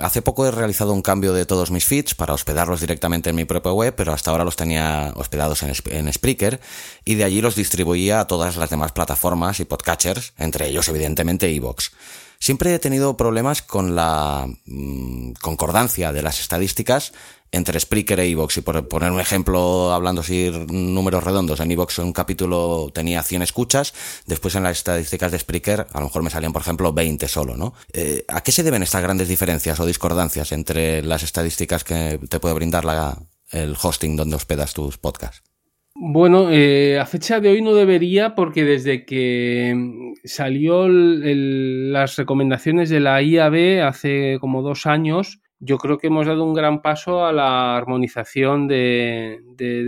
hace 0.00 0.22
poco 0.22 0.46
he 0.46 0.50
realizado 0.50 0.94
un 0.94 1.02
cambio 1.02 1.34
de 1.34 1.44
todos 1.44 1.70
mis 1.70 1.84
feeds 1.84 2.14
para 2.14 2.32
hospedarlos 2.32 2.80
directamente 2.80 3.28
en 3.28 3.36
mi 3.36 3.44
propia 3.44 3.72
web, 3.72 3.94
pero 3.94 4.14
hasta 4.14 4.30
ahora 4.30 4.44
los 4.44 4.56
tenía 4.56 5.12
hospedados 5.14 5.62
en, 5.62 5.74
en 5.90 6.10
Spreaker 6.10 6.58
y 7.04 7.16
de 7.16 7.24
allí 7.24 7.42
los 7.42 7.54
distribuía 7.54 8.20
a 8.20 8.26
todas 8.26 8.56
las 8.56 8.70
demás 8.70 8.92
plataformas 8.92 9.60
y 9.60 9.66
podcatchers, 9.66 10.32
entre 10.38 10.68
ellos 10.68 10.88
evidentemente 10.88 11.54
Evox. 11.54 11.92
Siempre 12.44 12.74
he 12.74 12.78
tenido 12.78 13.16
problemas 13.16 13.62
con 13.62 13.94
la 13.94 14.46
mm, 14.66 15.32
concordancia 15.40 16.12
de 16.12 16.20
las 16.20 16.40
estadísticas 16.40 17.14
entre 17.52 17.80
Spreaker 17.80 18.20
e 18.20 18.28
Evox. 18.28 18.58
Y 18.58 18.60
por 18.60 18.86
poner 18.86 19.12
un 19.12 19.18
ejemplo, 19.18 19.94
hablando 19.94 20.20
así 20.20 20.50
números 20.68 21.24
redondos, 21.24 21.60
en 21.60 21.70
Evox 21.70 22.00
un 22.00 22.12
capítulo 22.12 22.90
tenía 22.92 23.22
100 23.22 23.40
escuchas, 23.40 23.94
después 24.26 24.54
en 24.56 24.64
las 24.64 24.76
estadísticas 24.76 25.32
de 25.32 25.38
Spreaker 25.38 25.86
a 25.90 26.00
lo 26.00 26.04
mejor 26.04 26.22
me 26.22 26.28
salían, 26.28 26.52
por 26.52 26.60
ejemplo, 26.60 26.92
20 26.92 27.28
solo, 27.28 27.56
¿no? 27.56 27.72
Eh, 27.94 28.26
¿A 28.28 28.42
qué 28.42 28.52
se 28.52 28.62
deben 28.62 28.82
estas 28.82 29.00
grandes 29.00 29.28
diferencias 29.28 29.80
o 29.80 29.86
discordancias 29.86 30.52
entre 30.52 31.00
las 31.02 31.22
estadísticas 31.22 31.82
que 31.82 32.20
te 32.28 32.40
puede 32.40 32.56
brindar 32.56 32.84
el 33.52 33.74
hosting 33.82 34.16
donde 34.16 34.36
hospedas 34.36 34.74
tus 34.74 34.98
podcasts? 34.98 35.53
Bueno, 35.96 36.50
eh, 36.50 36.98
a 36.98 37.06
fecha 37.06 37.38
de 37.38 37.50
hoy 37.50 37.62
no 37.62 37.72
debería 37.72 38.34
porque 38.34 38.64
desde 38.64 39.06
que 39.06 39.72
mm, 39.76 40.14
salió 40.24 40.88
las 40.88 42.16
recomendaciones 42.16 42.90
de 42.90 42.98
la 42.98 43.22
IAB 43.22 43.86
hace 43.86 44.38
como 44.40 44.62
dos 44.62 44.86
años, 44.86 45.40
yo 45.60 45.78
creo 45.78 45.98
que 45.98 46.08
hemos 46.08 46.26
dado 46.26 46.44
un 46.44 46.52
gran 46.52 46.82
paso 46.82 47.24
a 47.24 47.32
la 47.32 47.76
armonización 47.76 48.66
de, 48.66 49.40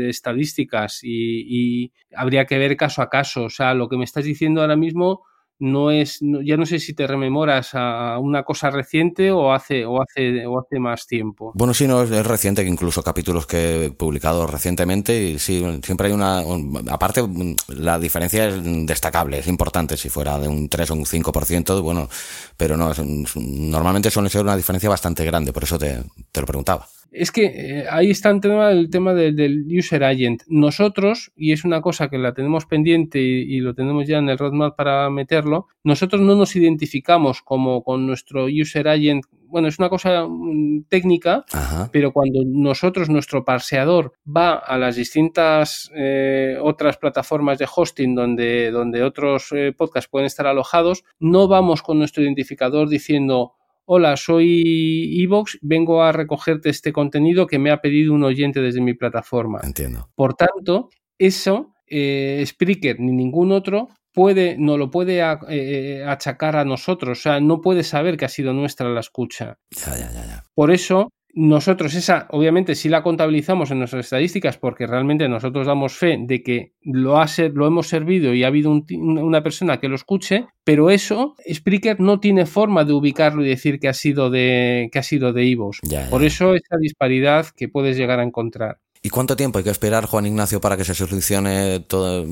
estadísticas 0.08 1.00
y, 1.02 1.82
y, 1.84 1.92
habría 2.14 2.46
que 2.46 2.58
ver 2.58 2.76
caso 2.76 3.02
a 3.02 3.10
caso. 3.10 3.44
O 3.44 3.50
sea, 3.50 3.74
lo 3.74 3.88
que 3.88 3.96
me 3.96 4.04
estás 4.04 4.24
diciendo 4.24 4.60
ahora 4.60 4.76
mismo 4.76 5.24
no 5.58 5.90
es, 5.90 6.18
ya 6.20 6.56
no 6.56 6.66
sé 6.66 6.78
si 6.78 6.94
te 6.94 7.06
rememoras 7.06 7.70
a 7.74 8.18
una 8.18 8.42
cosa 8.42 8.70
reciente 8.70 9.30
o 9.30 9.52
hace, 9.52 9.86
o 9.86 10.02
hace, 10.02 10.46
o 10.46 10.60
hace 10.60 10.78
más 10.78 11.06
tiempo. 11.06 11.52
Bueno, 11.54 11.72
sí, 11.72 11.86
no, 11.86 12.02
es, 12.02 12.26
reciente, 12.26 12.62
que 12.62 12.68
incluso 12.68 13.02
capítulos 13.02 13.46
que 13.46 13.86
he 13.86 13.90
publicado 13.90 14.46
recientemente, 14.46 15.22
y 15.22 15.38
sí, 15.38 15.64
siempre 15.82 16.08
hay 16.08 16.12
una, 16.12 16.42
aparte, 16.90 17.22
la 17.68 17.98
diferencia 17.98 18.48
es 18.48 18.56
destacable, 18.86 19.38
es 19.38 19.48
importante, 19.48 19.96
si 19.96 20.08
fuera 20.08 20.38
de 20.38 20.48
un 20.48 20.68
3 20.68 20.90
o 20.90 20.94
un 20.94 21.06
5%, 21.06 21.82
bueno, 21.82 22.08
pero 22.56 22.76
no, 22.76 22.92
normalmente 23.36 24.10
suele 24.10 24.28
ser 24.28 24.42
una 24.42 24.56
diferencia 24.56 24.88
bastante 24.88 25.24
grande, 25.24 25.52
por 25.52 25.64
eso 25.64 25.78
te, 25.78 26.02
te 26.32 26.40
lo 26.40 26.46
preguntaba. 26.46 26.86
Es 27.16 27.32
que 27.32 27.46
eh, 27.46 27.86
ahí 27.90 28.10
está 28.10 28.28
el 28.28 28.40
tema, 28.42 28.70
el 28.70 28.90
tema 28.90 29.14
del, 29.14 29.66
user 29.70 30.04
agent. 30.04 30.42
Nosotros, 30.48 31.32
y 31.34 31.52
es 31.52 31.64
una 31.64 31.80
cosa 31.80 32.08
que 32.08 32.18
la 32.18 32.34
tenemos 32.34 32.66
pendiente 32.66 33.18
y, 33.18 33.58
lo 33.60 33.74
tenemos 33.74 34.06
ya 34.06 34.18
en 34.18 34.28
el 34.28 34.36
roadmap 34.36 34.76
para 34.76 35.08
meterlo, 35.08 35.66
nosotros 35.82 36.20
no 36.20 36.34
nos 36.34 36.54
identificamos 36.56 37.40
como 37.40 37.82
con 37.82 38.06
nuestro 38.06 38.44
user 38.44 38.86
agent. 38.88 39.24
Bueno, 39.48 39.68
es 39.68 39.78
una 39.78 39.88
cosa 39.88 40.26
mm, 40.28 40.84
técnica, 40.90 41.46
pero 41.90 42.12
cuando 42.12 42.40
nosotros, 42.44 43.08
nuestro 43.08 43.46
parseador, 43.46 44.12
va 44.24 44.54
a 44.54 44.76
las 44.76 44.96
distintas 44.96 45.90
eh, 45.96 46.58
otras 46.60 46.98
plataformas 46.98 47.58
de 47.58 47.66
hosting 47.74 48.14
donde, 48.14 48.70
donde 48.70 49.02
otros 49.02 49.52
eh, 49.52 49.72
podcasts 49.74 50.10
pueden 50.10 50.26
estar 50.26 50.46
alojados, 50.46 51.02
no 51.18 51.48
vamos 51.48 51.80
con 51.80 51.98
nuestro 51.98 52.22
identificador 52.22 52.90
diciendo 52.90 53.54
hola, 53.86 54.16
soy 54.16 55.22
Evox, 55.22 55.58
vengo 55.62 56.02
a 56.02 56.12
recogerte 56.12 56.68
este 56.68 56.92
contenido 56.92 57.46
que 57.46 57.58
me 57.58 57.70
ha 57.70 57.80
pedido 57.80 58.12
un 58.12 58.24
oyente 58.24 58.60
desde 58.60 58.80
mi 58.80 58.94
plataforma. 58.94 59.60
Entiendo. 59.62 60.10
Por 60.14 60.34
tanto, 60.34 60.90
eso, 61.18 61.72
eh, 61.86 62.44
Spreaker 62.46 63.00
ni 63.00 63.12
ningún 63.12 63.52
otro 63.52 63.88
puede, 64.12 64.56
no 64.58 64.76
lo 64.76 64.90
puede 64.90 65.22
eh, 65.48 66.04
achacar 66.06 66.56
a 66.56 66.64
nosotros, 66.64 67.18
o 67.18 67.22
sea, 67.22 67.40
no 67.40 67.60
puede 67.60 67.84
saber 67.84 68.16
que 68.16 68.24
ha 68.24 68.28
sido 68.28 68.52
nuestra 68.52 68.88
la 68.88 69.00
escucha. 69.00 69.58
Ya, 69.70 69.96
ya, 69.96 70.10
ya, 70.12 70.26
ya. 70.26 70.42
Por 70.54 70.70
eso, 70.70 71.10
nosotros 71.36 71.94
esa, 71.94 72.26
obviamente, 72.30 72.74
sí 72.74 72.88
la 72.88 73.02
contabilizamos 73.02 73.70
en 73.70 73.78
nuestras 73.78 74.06
estadísticas 74.06 74.56
porque 74.56 74.86
realmente 74.86 75.28
nosotros 75.28 75.66
damos 75.66 75.92
fe 75.92 76.16
de 76.18 76.42
que 76.42 76.72
lo, 76.80 77.18
ha 77.18 77.26
lo 77.52 77.66
hemos 77.66 77.88
servido 77.88 78.32
y 78.32 78.42
ha 78.42 78.46
habido 78.46 78.70
una 78.70 79.42
persona 79.42 79.78
que 79.78 79.88
lo 79.88 79.96
escuche, 79.96 80.46
pero 80.64 80.88
eso, 80.88 81.34
Spreaker 81.52 82.00
no 82.00 82.20
tiene 82.20 82.46
forma 82.46 82.84
de 82.84 82.94
ubicarlo 82.94 83.44
y 83.44 83.48
decir 83.50 83.78
que 83.78 83.88
ha 83.88 83.92
sido 83.92 84.30
de, 84.30 84.88
que 84.90 84.98
ha 84.98 85.02
sido 85.02 85.34
de 85.34 85.44
Ivos. 85.44 85.80
Por 86.08 86.24
eso 86.24 86.54
esa 86.54 86.78
disparidad 86.80 87.46
que 87.54 87.68
puedes 87.68 87.98
llegar 87.98 88.18
a 88.18 88.22
encontrar. 88.22 88.78
¿Y 89.02 89.10
cuánto 89.10 89.36
tiempo 89.36 89.58
hay 89.58 89.64
que 89.64 89.70
esperar, 89.70 90.06
Juan 90.06 90.26
Ignacio, 90.26 90.60
para 90.60 90.76
que 90.76 90.84
se 90.84 90.94
solucione 90.94 91.80
todo, 91.80 92.24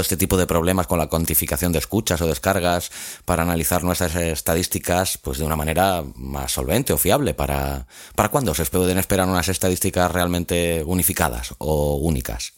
este 0.00 0.16
tipo 0.16 0.36
de 0.36 0.46
problemas 0.46 0.86
con 0.86 0.98
la 0.98 1.08
cuantificación 1.08 1.72
de 1.72 1.78
escuchas 1.78 2.20
o 2.22 2.26
descargas, 2.26 2.90
para 3.24 3.42
analizar 3.42 3.84
nuestras 3.84 4.14
estadísticas 4.16 5.18
pues 5.18 5.38
de 5.38 5.44
una 5.44 5.56
manera 5.56 6.02
más 6.16 6.52
solvente 6.52 6.92
o 6.92 6.98
fiable? 6.98 7.34
¿Para, 7.34 7.86
para 8.14 8.28
cuándo 8.30 8.54
se 8.54 8.64
pueden 8.66 8.98
esperar 8.98 9.28
unas 9.28 9.48
estadísticas 9.48 10.10
realmente 10.10 10.82
unificadas 10.86 11.54
o 11.58 11.96
únicas? 11.96 12.54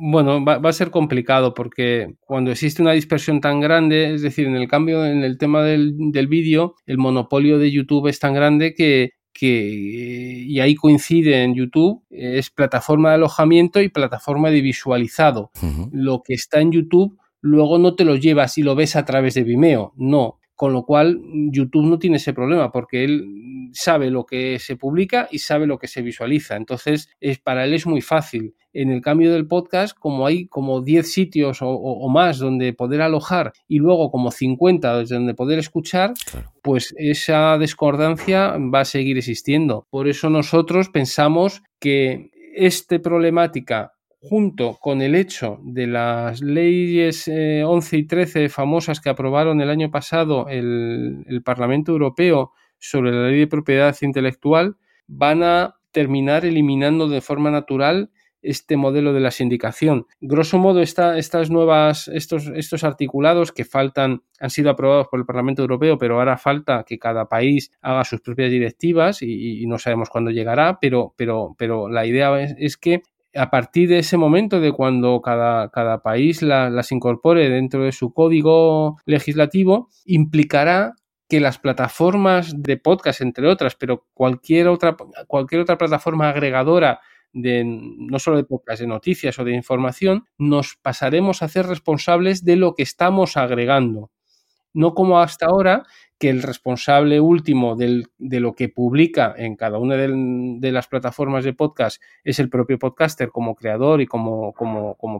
Bueno, 0.00 0.44
va, 0.44 0.58
va, 0.58 0.70
a 0.70 0.74
ser 0.74 0.90
complicado 0.90 1.54
porque 1.54 2.14
cuando 2.20 2.52
existe 2.52 2.82
una 2.82 2.92
dispersión 2.92 3.40
tan 3.40 3.60
grande, 3.60 4.14
es 4.14 4.22
decir, 4.22 4.46
en 4.46 4.54
el 4.54 4.68
cambio 4.68 5.04
en 5.04 5.24
el 5.24 5.38
tema 5.38 5.62
del, 5.62 5.94
del 6.12 6.28
vídeo, 6.28 6.74
el 6.86 6.98
monopolio 6.98 7.58
de 7.58 7.72
YouTube 7.72 8.06
es 8.06 8.20
tan 8.20 8.34
grande 8.34 8.74
que 8.74 9.12
que, 9.38 10.42
y 10.46 10.58
ahí 10.58 10.74
coincide 10.74 11.44
en 11.44 11.54
YouTube, 11.54 12.02
es 12.10 12.50
plataforma 12.50 13.10
de 13.10 13.14
alojamiento 13.16 13.80
y 13.80 13.88
plataforma 13.88 14.50
de 14.50 14.60
visualizado. 14.60 15.52
Lo 15.92 16.22
que 16.24 16.34
está 16.34 16.60
en 16.60 16.72
YouTube 16.72 17.16
luego 17.40 17.78
no 17.78 17.94
te 17.94 18.04
lo 18.04 18.16
llevas 18.16 18.58
y 18.58 18.62
lo 18.62 18.74
ves 18.74 18.96
a 18.96 19.04
través 19.04 19.34
de 19.34 19.44
Vimeo, 19.44 19.92
no. 19.96 20.38
Con 20.58 20.72
lo 20.72 20.82
cual, 20.82 21.22
YouTube 21.52 21.86
no 21.86 22.00
tiene 22.00 22.16
ese 22.16 22.32
problema 22.32 22.72
porque 22.72 23.04
él 23.04 23.70
sabe 23.72 24.10
lo 24.10 24.26
que 24.26 24.58
se 24.58 24.74
publica 24.74 25.28
y 25.30 25.38
sabe 25.38 25.68
lo 25.68 25.78
que 25.78 25.86
se 25.86 26.02
visualiza. 26.02 26.56
Entonces, 26.56 27.10
es, 27.20 27.38
para 27.38 27.64
él 27.64 27.74
es 27.74 27.86
muy 27.86 28.00
fácil. 28.00 28.56
En 28.72 28.90
el 28.90 29.00
cambio 29.00 29.32
del 29.32 29.46
podcast, 29.46 29.96
como 29.96 30.26
hay 30.26 30.48
como 30.48 30.80
10 30.80 31.12
sitios 31.12 31.58
o, 31.60 32.08
más 32.08 32.38
donde 32.38 32.72
poder 32.72 33.02
alojar 33.02 33.52
y 33.68 33.78
luego 33.78 34.10
como 34.10 34.32
50 34.32 34.98
desde 34.98 35.14
donde 35.14 35.34
poder 35.34 35.60
escuchar, 35.60 36.14
pues 36.60 36.92
esa 36.98 37.56
discordancia 37.56 38.56
va 38.58 38.80
a 38.80 38.84
seguir 38.84 39.16
existiendo. 39.16 39.86
Por 39.90 40.08
eso 40.08 40.28
nosotros 40.28 40.88
pensamos 40.88 41.62
que 41.78 42.32
esta 42.56 42.98
problemática 42.98 43.92
junto 44.20 44.78
con 44.80 45.00
el 45.00 45.14
hecho 45.14 45.58
de 45.62 45.86
las 45.86 46.40
leyes 46.40 47.28
11 47.28 47.96
eh, 47.96 47.98
y 47.98 48.06
13 48.06 48.48
famosas 48.48 49.00
que 49.00 49.10
aprobaron 49.10 49.60
el 49.60 49.70
año 49.70 49.90
pasado 49.90 50.48
el, 50.48 51.24
el, 51.28 51.42
Parlamento 51.42 51.92
Europeo 51.92 52.52
sobre 52.78 53.12
la 53.12 53.28
ley 53.28 53.40
de 53.40 53.46
propiedad 53.46 53.96
intelectual, 54.02 54.76
van 55.06 55.42
a 55.42 55.76
terminar 55.92 56.44
eliminando 56.44 57.08
de 57.08 57.20
forma 57.20 57.50
natural 57.50 58.10
este 58.42 58.76
modelo 58.76 59.12
de 59.12 59.20
la 59.20 59.30
sindicación. 59.30 60.06
Grosso 60.20 60.58
modo, 60.58 60.80
estas 60.80 61.50
nuevas, 61.50 62.08
estos, 62.08 62.46
estos 62.54 62.84
articulados 62.84 63.52
que 63.52 63.64
faltan, 63.64 64.22
han 64.40 64.50
sido 64.50 64.70
aprobados 64.70 65.08
por 65.08 65.18
el 65.18 65.26
Parlamento 65.26 65.62
Europeo, 65.62 65.98
pero 65.98 66.18
ahora 66.18 66.38
falta 66.38 66.84
que 66.86 66.98
cada 66.98 67.28
país 67.28 67.72
haga 67.80 68.04
sus 68.04 68.20
propias 68.20 68.50
directivas 68.50 69.22
y, 69.22 69.66
no 69.66 69.78
sabemos 69.78 70.08
cuándo 70.08 70.30
llegará, 70.30 70.78
pero, 70.80 71.14
pero, 71.16 71.54
pero 71.58 71.88
la 71.88 72.06
idea 72.06 72.40
es 72.40 72.76
que 72.76 73.02
a 73.38 73.50
partir 73.50 73.88
de 73.88 74.00
ese 74.00 74.16
momento 74.16 74.60
de 74.60 74.72
cuando 74.72 75.20
cada, 75.22 75.70
cada 75.70 76.02
país 76.02 76.42
las 76.42 76.92
incorpore 76.92 77.48
dentro 77.48 77.84
de 77.84 77.92
su 77.92 78.12
código 78.12 78.96
legislativo, 79.06 79.88
implicará 80.04 80.94
que 81.28 81.40
las 81.40 81.58
plataformas 81.58 82.54
de 82.56 82.78
podcast, 82.78 83.20
entre 83.20 83.46
otras, 83.46 83.76
pero 83.76 84.06
cualquier 84.14 84.68
otra, 84.68 84.96
cualquier 85.26 85.60
otra 85.60 85.78
plataforma 85.78 86.28
agregadora 86.28 87.00
de 87.32 87.64
no 87.64 88.18
solo 88.18 88.38
de 88.38 88.44
podcast, 88.44 88.80
de 88.80 88.86
noticias 88.86 89.38
o 89.38 89.44
de 89.44 89.54
información, 89.54 90.24
nos 90.38 90.76
pasaremos 90.76 91.42
a 91.42 91.48
ser 91.48 91.66
responsables 91.66 92.44
de 92.44 92.56
lo 92.56 92.74
que 92.74 92.82
estamos 92.82 93.36
agregando. 93.36 94.10
No 94.72 94.94
como 94.94 95.20
hasta 95.20 95.46
ahora, 95.46 95.84
que 96.18 96.30
el 96.30 96.42
responsable 96.42 97.20
último 97.20 97.76
de 97.76 98.40
lo 98.40 98.54
que 98.54 98.68
publica 98.68 99.34
en 99.36 99.54
cada 99.54 99.78
una 99.78 99.94
de, 99.96 100.72
las 100.72 100.88
plataformas 100.88 101.44
de 101.44 101.52
podcast 101.52 102.02
es 102.24 102.40
el 102.40 102.50
propio 102.50 102.78
podcaster 102.78 103.30
como 103.30 103.54
creador 103.54 104.00
y 104.00 104.06
como, 104.06 104.52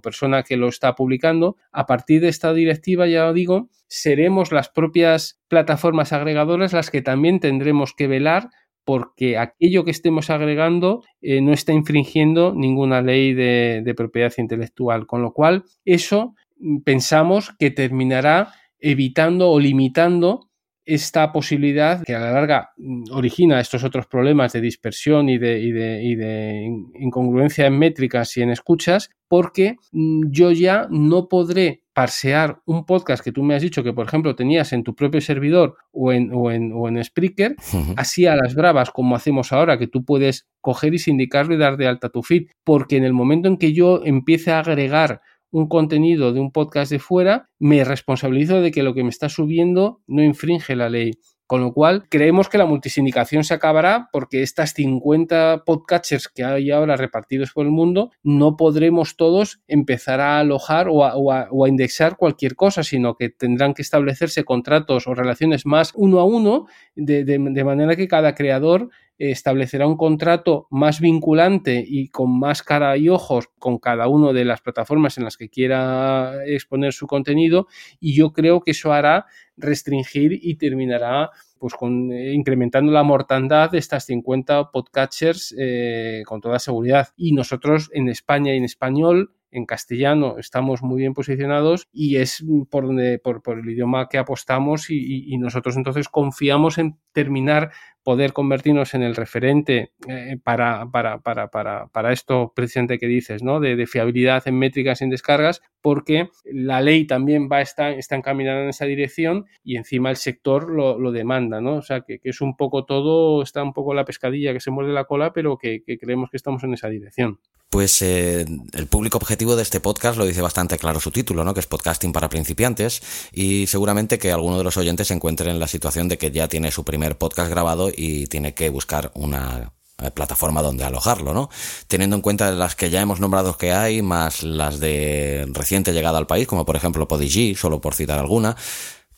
persona 0.02 0.42
que 0.42 0.56
lo 0.56 0.68
está 0.68 0.96
publicando. 0.96 1.56
A 1.70 1.86
partir 1.86 2.20
de 2.20 2.28
esta 2.28 2.52
directiva, 2.52 3.06
ya 3.06 3.32
digo, 3.32 3.68
seremos 3.86 4.50
las 4.50 4.68
propias 4.68 5.40
plataformas 5.46 6.12
agregadoras 6.12 6.72
las 6.72 6.90
que 6.90 7.00
también 7.00 7.38
tendremos 7.38 7.94
que 7.94 8.08
velar 8.08 8.50
porque 8.84 9.36
aquello 9.36 9.84
que 9.84 9.90
estemos 9.90 10.30
agregando 10.30 11.04
eh, 11.20 11.42
no 11.42 11.52
está 11.52 11.74
infringiendo 11.74 12.54
ninguna 12.54 13.02
ley 13.02 13.34
de, 13.34 13.82
de 13.84 13.94
propiedad 13.94 14.32
intelectual. 14.38 15.06
Con 15.06 15.20
lo 15.20 15.32
cual, 15.32 15.64
eso 15.84 16.34
mm, 16.58 16.78
pensamos 16.78 17.54
que 17.58 17.70
terminará 17.70 18.54
evitando 18.80 19.50
o 19.50 19.60
limitando 19.60 20.47
esta 20.88 21.30
posibilidad 21.32 22.02
que 22.02 22.14
a 22.14 22.18
la 22.18 22.32
larga 22.32 22.70
mm, 22.78 23.12
origina 23.12 23.60
estos 23.60 23.84
otros 23.84 24.06
problemas 24.06 24.54
de 24.54 24.62
dispersión 24.62 25.28
y 25.28 25.36
de, 25.36 26.64
incongruencia 26.94 27.66
en 27.66 27.78
métricas 27.78 28.34
y 28.38 28.42
en 28.42 28.50
escuchas, 28.50 29.10
porque 29.28 29.76
mm, 29.92 30.30
yo 30.30 30.50
ya 30.50 30.88
no 30.90 31.28
podré 31.28 31.82
parsear 31.92 32.62
un 32.64 32.86
podcast 32.86 33.22
que 33.22 33.32
tú 33.32 33.42
me 33.42 33.54
has 33.54 33.60
dicho 33.60 33.82
que, 33.82 33.92
por 33.92 34.06
ejemplo, 34.06 34.34
tenías 34.34 34.72
en 34.72 34.82
tu 34.82 34.94
propio 34.94 35.20
servidor 35.20 35.76
o 35.92 36.10
en, 36.10 36.30
o 36.32 36.50
en, 36.50 36.72
o 36.72 36.88
en 36.88 37.04
Spreaker, 37.04 37.56
así 37.96 38.24
a 38.26 38.36
las 38.36 38.54
bravas 38.54 38.90
como 38.90 39.14
hacemos 39.14 39.52
ahora, 39.52 39.78
que 39.78 39.88
tú 39.88 40.04
puedes 40.04 40.46
coger 40.62 40.94
y 40.94 40.98
sindicarlo 40.98 41.54
y 41.54 41.58
dar 41.58 41.76
de 41.76 41.86
alta 41.86 42.08
tu 42.08 42.22
feed, 42.22 42.46
porque 42.64 42.96
en 42.96 43.04
el 43.04 43.12
momento 43.12 43.48
en 43.48 43.58
que 43.58 43.74
yo 43.74 44.02
empiece 44.04 44.52
a 44.52 44.60
agregar 44.60 45.20
un 45.50 45.68
contenido 45.68 46.32
de 46.32 46.40
un 46.40 46.52
podcast 46.52 46.90
de 46.90 46.98
fuera, 46.98 47.48
me 47.58 47.84
responsabilizo 47.84 48.60
de 48.60 48.70
que 48.70 48.82
lo 48.82 48.94
que 48.94 49.02
me 49.04 49.10
está 49.10 49.28
subiendo 49.28 50.02
no 50.06 50.22
infringe 50.22 50.76
la 50.76 50.88
ley. 50.88 51.12
Con 51.48 51.62
lo 51.62 51.72
cual, 51.72 52.04
creemos 52.10 52.50
que 52.50 52.58
la 52.58 52.66
multisindicación 52.66 53.42
se 53.42 53.54
acabará 53.54 54.10
porque 54.12 54.42
estas 54.42 54.74
50 54.74 55.62
podcatchers 55.64 56.28
que 56.28 56.44
hay 56.44 56.70
ahora 56.70 56.94
repartidos 56.98 57.52
por 57.52 57.64
el 57.64 57.72
mundo, 57.72 58.10
no 58.22 58.58
podremos 58.58 59.16
todos 59.16 59.62
empezar 59.66 60.20
a 60.20 60.40
alojar 60.40 60.88
o 60.90 61.02
a, 61.32 61.48
indexar 61.66 62.18
cualquier 62.18 62.54
cosa, 62.54 62.82
sino 62.82 63.14
que 63.14 63.30
tendrán 63.30 63.72
que 63.72 63.80
establecerse 63.80 64.44
contratos 64.44 65.06
o 65.06 65.14
relaciones 65.14 65.64
más 65.64 65.92
uno 65.94 66.20
a 66.20 66.26
uno, 66.26 66.66
de 66.94 67.64
manera 67.64 67.96
que 67.96 68.08
cada 68.08 68.34
creador 68.34 68.90
establecerá 69.18 69.86
un 69.86 69.96
contrato 69.96 70.66
más 70.70 71.00
vinculante 71.00 71.84
y 71.86 72.08
con 72.08 72.38
más 72.38 72.62
cara 72.62 72.96
y 72.96 73.08
ojos 73.08 73.48
con 73.58 73.78
cada 73.78 74.08
una 74.08 74.32
de 74.32 74.44
las 74.44 74.60
plataformas 74.60 75.18
en 75.18 75.24
las 75.24 75.36
que 75.36 75.48
quiera 75.48 76.44
exponer 76.46 76.92
su 76.92 77.06
contenido 77.06 77.66
y 78.00 78.14
yo 78.14 78.32
creo 78.32 78.60
que 78.60 78.70
eso 78.70 78.92
hará 78.92 79.26
restringir 79.56 80.38
y 80.40 80.54
terminará 80.56 81.30
pues 81.58 81.74
con 81.74 82.12
eh, 82.12 82.32
incrementando 82.32 82.92
la 82.92 83.02
mortandad 83.02 83.70
de 83.70 83.78
estas 83.78 84.04
50 84.06 84.70
podcatchers 84.70 85.54
eh, 85.58 86.22
con 86.24 86.40
toda 86.40 86.58
seguridad. 86.58 87.08
Y 87.16 87.32
nosotros 87.32 87.90
en 87.92 88.08
España 88.08 88.54
y 88.54 88.58
en 88.58 88.64
español 88.64 89.32
en 89.50 89.66
castellano 89.66 90.36
estamos 90.38 90.82
muy 90.82 90.98
bien 91.00 91.14
posicionados 91.14 91.88
y 91.92 92.16
es 92.16 92.44
por, 92.70 92.86
donde, 92.86 93.18
por, 93.18 93.42
el 93.58 93.70
idioma 93.70 94.08
que 94.08 94.18
apostamos 94.18 94.90
y, 94.90 95.36
nosotros 95.38 95.76
entonces 95.76 96.08
confiamos 96.08 96.78
en 96.78 96.98
terminar, 97.12 97.72
poder 98.02 98.32
convertirnos 98.32 98.94
en 98.94 99.02
el 99.02 99.16
referente 99.16 99.92
eh, 100.08 100.38
para, 100.42 100.90
para, 100.90 101.20
para, 101.20 101.48
para, 101.48 102.12
esto 102.12 102.52
precisamente 102.54 102.98
que 102.98 103.06
dices, 103.06 103.42
¿no? 103.42 103.60
De, 103.60 103.86
fiabilidad 103.86 104.46
en 104.46 104.58
métricas 104.58 105.00
y 105.00 105.04
en 105.04 105.10
descargas, 105.10 105.60
porque 105.82 106.30
la 106.44 106.80
ley 106.80 107.06
también 107.06 107.48
va 107.50 107.58
a 107.58 107.62
estar, 107.62 107.92
está 107.92 108.16
encaminada 108.16 108.62
en 108.62 108.70
esa 108.70 108.86
dirección 108.86 109.46
y 109.62 109.76
encima 109.76 110.10
el 110.10 110.16
sector 110.16 110.70
lo, 110.70 111.12
demanda, 111.12 111.60
¿no? 111.60 111.76
O 111.76 111.82
sea, 111.82 112.00
que, 112.00 112.20
es 112.22 112.40
un 112.40 112.56
poco 112.56 112.84
todo, 112.84 113.42
está 113.42 113.62
un 113.62 113.72
poco 113.72 113.94
la 113.94 114.04
pescadilla 114.04 114.52
que 114.52 114.60
se 114.60 114.70
muerde 114.70 114.92
la 114.92 115.04
cola, 115.04 115.32
pero 115.32 115.58
que 115.58 115.82
creemos 116.00 116.30
que 116.30 116.36
estamos 116.36 116.64
en 116.64 116.74
esa 116.74 116.88
dirección. 116.88 117.40
Pues 117.70 118.00
eh, 118.00 118.46
el 118.72 118.86
público 118.86 119.18
objetivo 119.18 119.54
de 119.54 119.62
este 119.62 119.78
podcast 119.78 120.16
lo 120.16 120.24
dice 120.24 120.40
bastante 120.40 120.78
claro 120.78 121.00
su 121.00 121.10
título, 121.10 121.44
¿no? 121.44 121.52
Que 121.52 121.60
es 121.60 121.66
podcasting 121.66 122.14
para 122.14 122.30
principiantes 122.30 123.02
y 123.30 123.66
seguramente 123.66 124.18
que 124.18 124.32
alguno 124.32 124.56
de 124.56 124.64
los 124.64 124.78
oyentes 124.78 125.08
se 125.08 125.14
encuentre 125.14 125.50
en 125.50 125.58
la 125.58 125.66
situación 125.66 126.08
de 126.08 126.16
que 126.16 126.30
ya 126.30 126.48
tiene 126.48 126.70
su 126.70 126.82
primer 126.82 127.18
podcast 127.18 127.50
grabado 127.50 127.87
y 127.96 128.26
tiene 128.26 128.54
que 128.54 128.68
buscar 128.70 129.10
una 129.14 129.72
eh, 129.98 130.10
plataforma 130.10 130.62
donde 130.62 130.84
alojarlo, 130.84 131.34
¿no? 131.34 131.50
Teniendo 131.86 132.16
en 132.16 132.22
cuenta 132.22 132.50
las 132.52 132.74
que 132.76 132.90
ya 132.90 133.00
hemos 133.00 133.20
nombrado 133.20 133.56
que 133.56 133.72
hay, 133.72 134.02
más 134.02 134.42
las 134.42 134.80
de 134.80 135.46
reciente 135.52 135.92
llegada 135.92 136.18
al 136.18 136.26
país, 136.26 136.46
como 136.46 136.64
por 136.64 136.76
ejemplo 136.76 137.08
Podigy, 137.08 137.54
solo 137.54 137.80
por 137.80 137.94
citar 137.94 138.18
alguna, 138.18 138.56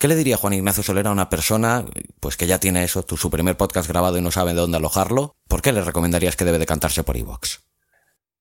¿Qué 0.01 0.09
le 0.09 0.17
diría 0.17 0.39
Juan 0.39 0.55
Ignacio 0.55 0.83
Solera 0.83 1.11
a 1.11 1.13
una 1.13 1.29
persona 1.29 1.85
pues 2.21 2.39
que 2.39 2.47
ya 2.47 2.59
tiene 2.59 2.83
eso, 2.83 3.05
su 3.07 3.29
primer 3.29 3.59
podcast 3.59 3.87
grabado 3.87 4.17
y 4.17 4.23
no 4.23 4.31
sabe 4.31 4.55
de 4.55 4.61
dónde 4.61 4.79
alojarlo? 4.79 5.37
¿Por 5.47 5.61
qué 5.61 5.73
le 5.73 5.83
recomendarías 5.83 6.37
que 6.37 6.47
debe 6.47 6.59
decantarse 6.59 7.05
por 7.05 7.19
iVoox? 7.19 7.59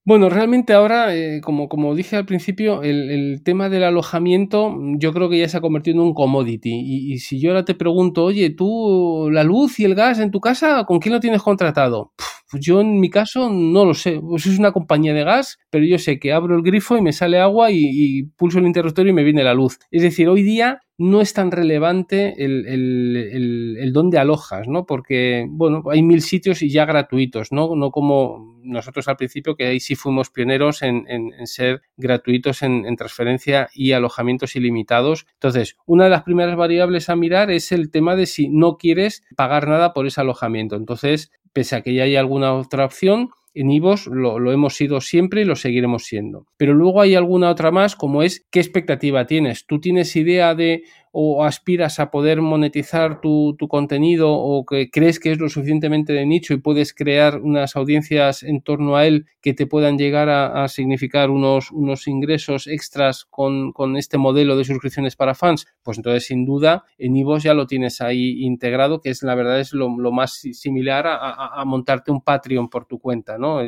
Bueno, 0.06 0.30
realmente 0.30 0.74
ahora, 0.74 1.16
eh, 1.16 1.42
como, 1.42 1.70
como 1.70 1.94
dije 1.94 2.16
al 2.16 2.26
principio, 2.26 2.82
el, 2.82 3.42
tema 3.44 3.70
del 3.70 3.84
alojamiento 3.84 4.76
yo 4.98 5.14
creo 5.14 5.30
que 5.30 5.38
ya 5.38 5.48
se 5.50 5.58
ha 5.58 5.62
convertido 5.62 5.98
en 5.98 6.08
un 6.08 6.14
commodity. 6.14 6.72
Y, 6.74 7.20
si 7.20 7.40
yo 7.40 7.52
ahora 7.52 7.66
te 7.66 7.76
pregunto, 7.76 8.24
oye, 8.24 8.50
tú, 8.50 9.30
la 9.32 9.44
luz 9.44 9.80
y 9.80 9.86
el 9.86 9.96
gas 9.96 10.20
en 10.20 10.32
tu 10.32 10.40
casa, 10.40 10.86
¿con 10.86 11.00
quién 11.00 11.14
lo 11.14 11.20
tienes 11.20 11.44
contratado? 11.44 12.14
Pues 12.50 12.66
yo 12.66 12.82
en 12.82 13.00
mi 13.00 13.10
caso 13.10 13.50
no 13.50 13.86
lo 13.86 13.94
sé. 13.94 14.20
Pues 14.20 14.46
es 14.48 14.58
una 14.58 14.72
compañía 14.72 15.14
de 15.14 15.24
gas, 15.24 15.60
pero 15.70 15.86
yo 15.86 16.00
sé 16.00 16.20
que 16.20 16.34
abro 16.34 16.56
el 16.56 16.64
grifo 16.64 16.98
y 16.98 17.02
me 17.02 17.14
sale 17.14 17.40
agua 17.40 17.70
y, 17.72 18.24
pulso 18.38 18.60
el 18.60 18.66
interruptor 18.66 19.08
y 19.08 19.14
me 19.14 19.24
viene 19.24 19.44
la 19.44 19.54
luz. 19.54 19.78
Es 19.92 20.02
decir, 20.02 20.28
hoy 20.28 20.42
día 20.42 20.82
no 20.98 21.22
es 21.22 21.34
tan 21.34 21.52
relevante 21.52 22.44
el, 22.44 22.66
el, 22.68 23.78
el, 23.80 23.94
dónde 23.94 24.18
alojas, 24.18 24.68
¿no? 24.68 24.86
Porque, 24.86 25.46
bueno, 25.48 25.82
hay 25.90 26.02
mil 26.02 26.22
sitios 26.22 26.62
y 26.62 26.70
ya 26.70 26.86
gratuitos, 26.86 27.54
¿no? 27.54 27.74
No 27.76 27.90
como 27.92 28.60
nosotros 28.64 29.08
al 29.08 29.16
principio, 29.16 29.56
que 29.56 29.66
ahí 29.68 29.80
sí 29.80 29.96
fuimos 29.96 30.30
pioneros 30.30 30.82
en, 30.82 31.06
ser 31.46 31.82
gratuitos 31.96 32.64
en, 32.64 32.86
en, 32.86 32.98
transferencia 32.98 33.70
y 33.74 33.94
alojamientos 33.94 34.58
ilimitados. 34.58 35.26
Entonces, 35.36 35.78
una 35.86 36.04
de 36.04 36.10
las 36.10 36.24
primeras 36.24 36.58
variables 36.58 37.10
a 37.10 37.16
mirar 37.16 37.50
es 37.50 37.72
el 37.72 37.92
tema 37.92 38.18
de 38.18 38.26
si 38.26 38.50
no 38.50 38.78
quieres 38.78 39.24
pagar 39.38 39.70
nada 39.70 39.94
por 39.94 40.06
ese 40.06 40.20
alojamiento. 40.20 40.76
Entonces, 40.76 41.32
pese 41.60 41.76
a 41.76 41.82
que 41.82 41.94
ya 41.94 42.04
hay 42.04 42.16
alguna 42.16 42.54
otra 42.54 42.86
opción, 42.86 43.32
en 43.54 43.70
IVOS 43.70 44.08
lo, 44.08 44.40
lo, 44.40 44.54
hemos 44.54 44.78
sido 44.78 45.02
siempre 45.02 45.42
y 45.42 45.44
lo 45.44 45.58
seguiremos 45.58 46.06
siendo. 46.06 46.46
Pero 46.56 46.74
luego 46.74 47.02
hay 47.02 47.16
alguna 47.16 47.50
otra 47.50 47.70
más, 47.70 47.98
como 47.98 48.24
es 48.24 48.48
qué 48.50 48.62
expectativa 48.62 49.26
tienes. 49.26 49.66
¿Tú 49.66 49.82
tienes 49.82 50.16
idea 50.16 50.56
de 50.56 50.84
o 51.12 51.44
aspiras 51.44 52.00
a 52.00 52.12
poder 52.12 52.42
monetizar 52.42 53.22
tu, 53.22 53.56
contenido 53.70 54.32
o 54.32 54.66
que 54.66 54.90
crees 54.90 55.20
que 55.20 55.32
es 55.32 55.40
lo 55.40 55.50
suficientemente 55.50 56.14
de 56.14 56.26
nicho 56.26 56.54
y 56.54 56.58
puedes 56.58 56.94
crear 56.94 57.40
unas 57.42 57.76
audiencias 57.76 58.44
en 58.44 58.62
torno 58.62 58.96
a 58.96 59.06
él 59.06 59.26
que 59.42 59.54
te 59.54 59.68
puedan 59.68 59.98
llegar 59.98 60.30
a, 60.30 60.68
significar 60.68 61.30
unos, 61.30 61.72
unos 61.72 62.08
ingresos 62.08 62.68
extras 62.68 63.26
con, 63.26 63.74
este 63.98 64.18
modelo 64.18 64.56
de 64.56 64.66
suscripciones 64.66 65.16
para 65.16 65.36
fans, 65.36 65.68
pues 65.84 65.98
entonces 65.98 66.26
sin 66.26 66.46
duda 66.46 66.84
en 66.98 67.16
Ivos 67.16 67.44
ya 67.44 67.54
lo 67.54 67.66
tienes 67.66 68.02
ahí 68.02 68.44
integrado, 68.44 69.02
que 69.02 69.10
es 69.10 69.24
la 69.24 69.36
verdad 69.36 69.60
es 69.60 69.74
lo, 69.74 69.90
más 69.90 70.34
similar 70.34 71.06
a, 71.08 71.64
montarte 71.66 72.12
un 72.12 72.22
Patreon 72.22 72.70
por 72.70 72.86
tu 72.86 73.00
cuenta, 73.00 73.38
¿no? 73.38 73.60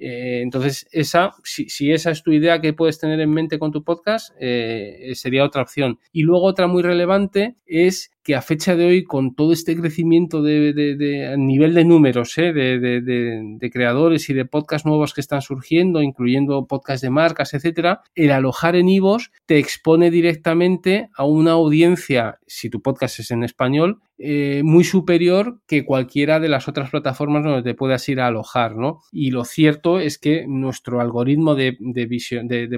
Eh, 0.00 0.40
entonces, 0.40 0.88
esa, 0.92 1.34
si, 1.44 1.92
esa 1.92 2.10
es 2.10 2.22
tu 2.22 2.32
idea 2.32 2.60
que 2.60 2.72
puedes 2.72 2.98
tener 2.98 3.20
en 3.20 3.30
mente 3.30 3.58
con 3.58 3.70
tu 3.70 3.84
podcast, 3.84 4.34
eh, 4.40 5.12
sería 5.14 5.44
otra 5.44 5.62
opción. 5.62 5.98
Y 6.10 6.22
luego 6.22 6.46
otra 6.46 6.66
muy 6.66 6.82
relevante 6.82 7.56
es 7.66 8.10
que 8.22 8.34
a 8.34 8.42
fecha 8.42 8.76
de 8.76 8.86
hoy, 8.86 9.04
con 9.04 9.34
todo 9.34 9.52
este 9.52 9.76
crecimiento 9.76 10.42
de, 10.42 11.34
nivel 11.38 11.74
de 11.74 11.84
números, 11.84 12.36
¿eh? 12.38 12.52
de, 12.52 13.70
creadores 13.72 14.28
y 14.28 14.34
de 14.34 14.44
podcasts 14.44 14.86
nuevos 14.86 15.14
que 15.14 15.20
están 15.20 15.42
surgiendo, 15.42 16.02
incluyendo 16.02 16.66
podcasts 16.66 17.02
de 17.02 17.10
marcas, 17.10 17.54
etcétera, 17.54 18.02
el 18.14 18.30
alojar 18.30 18.76
en 18.76 18.88
Ivos 18.88 19.30
te 19.46 19.58
expone 19.58 20.10
directamente 20.10 21.08
a 21.14 21.24
una 21.24 21.52
audiencia, 21.52 22.38
si 22.46 22.68
tu 22.68 22.82
podcast 22.82 23.20
es 23.20 23.30
en 23.30 23.44
español, 23.44 24.00
eh, 24.22 24.62
muy 24.64 24.84
superior 24.84 25.60
que 25.66 25.84
cualquiera 25.84 26.40
de 26.40 26.48
las 26.48 26.68
otras 26.68 26.90
plataformas 26.90 27.42
donde 27.42 27.62
te 27.62 27.74
puedas 27.74 28.06
ir 28.08 28.20
a 28.20 28.26
alojar, 28.26 28.76
¿no? 28.76 29.00
Y 29.10 29.30
lo 29.30 29.44
cierto 29.44 29.98
es 29.98 30.18
que 30.18 30.44
nuestro 30.46 31.00
algoritmo 31.00 31.54
de, 31.54 31.78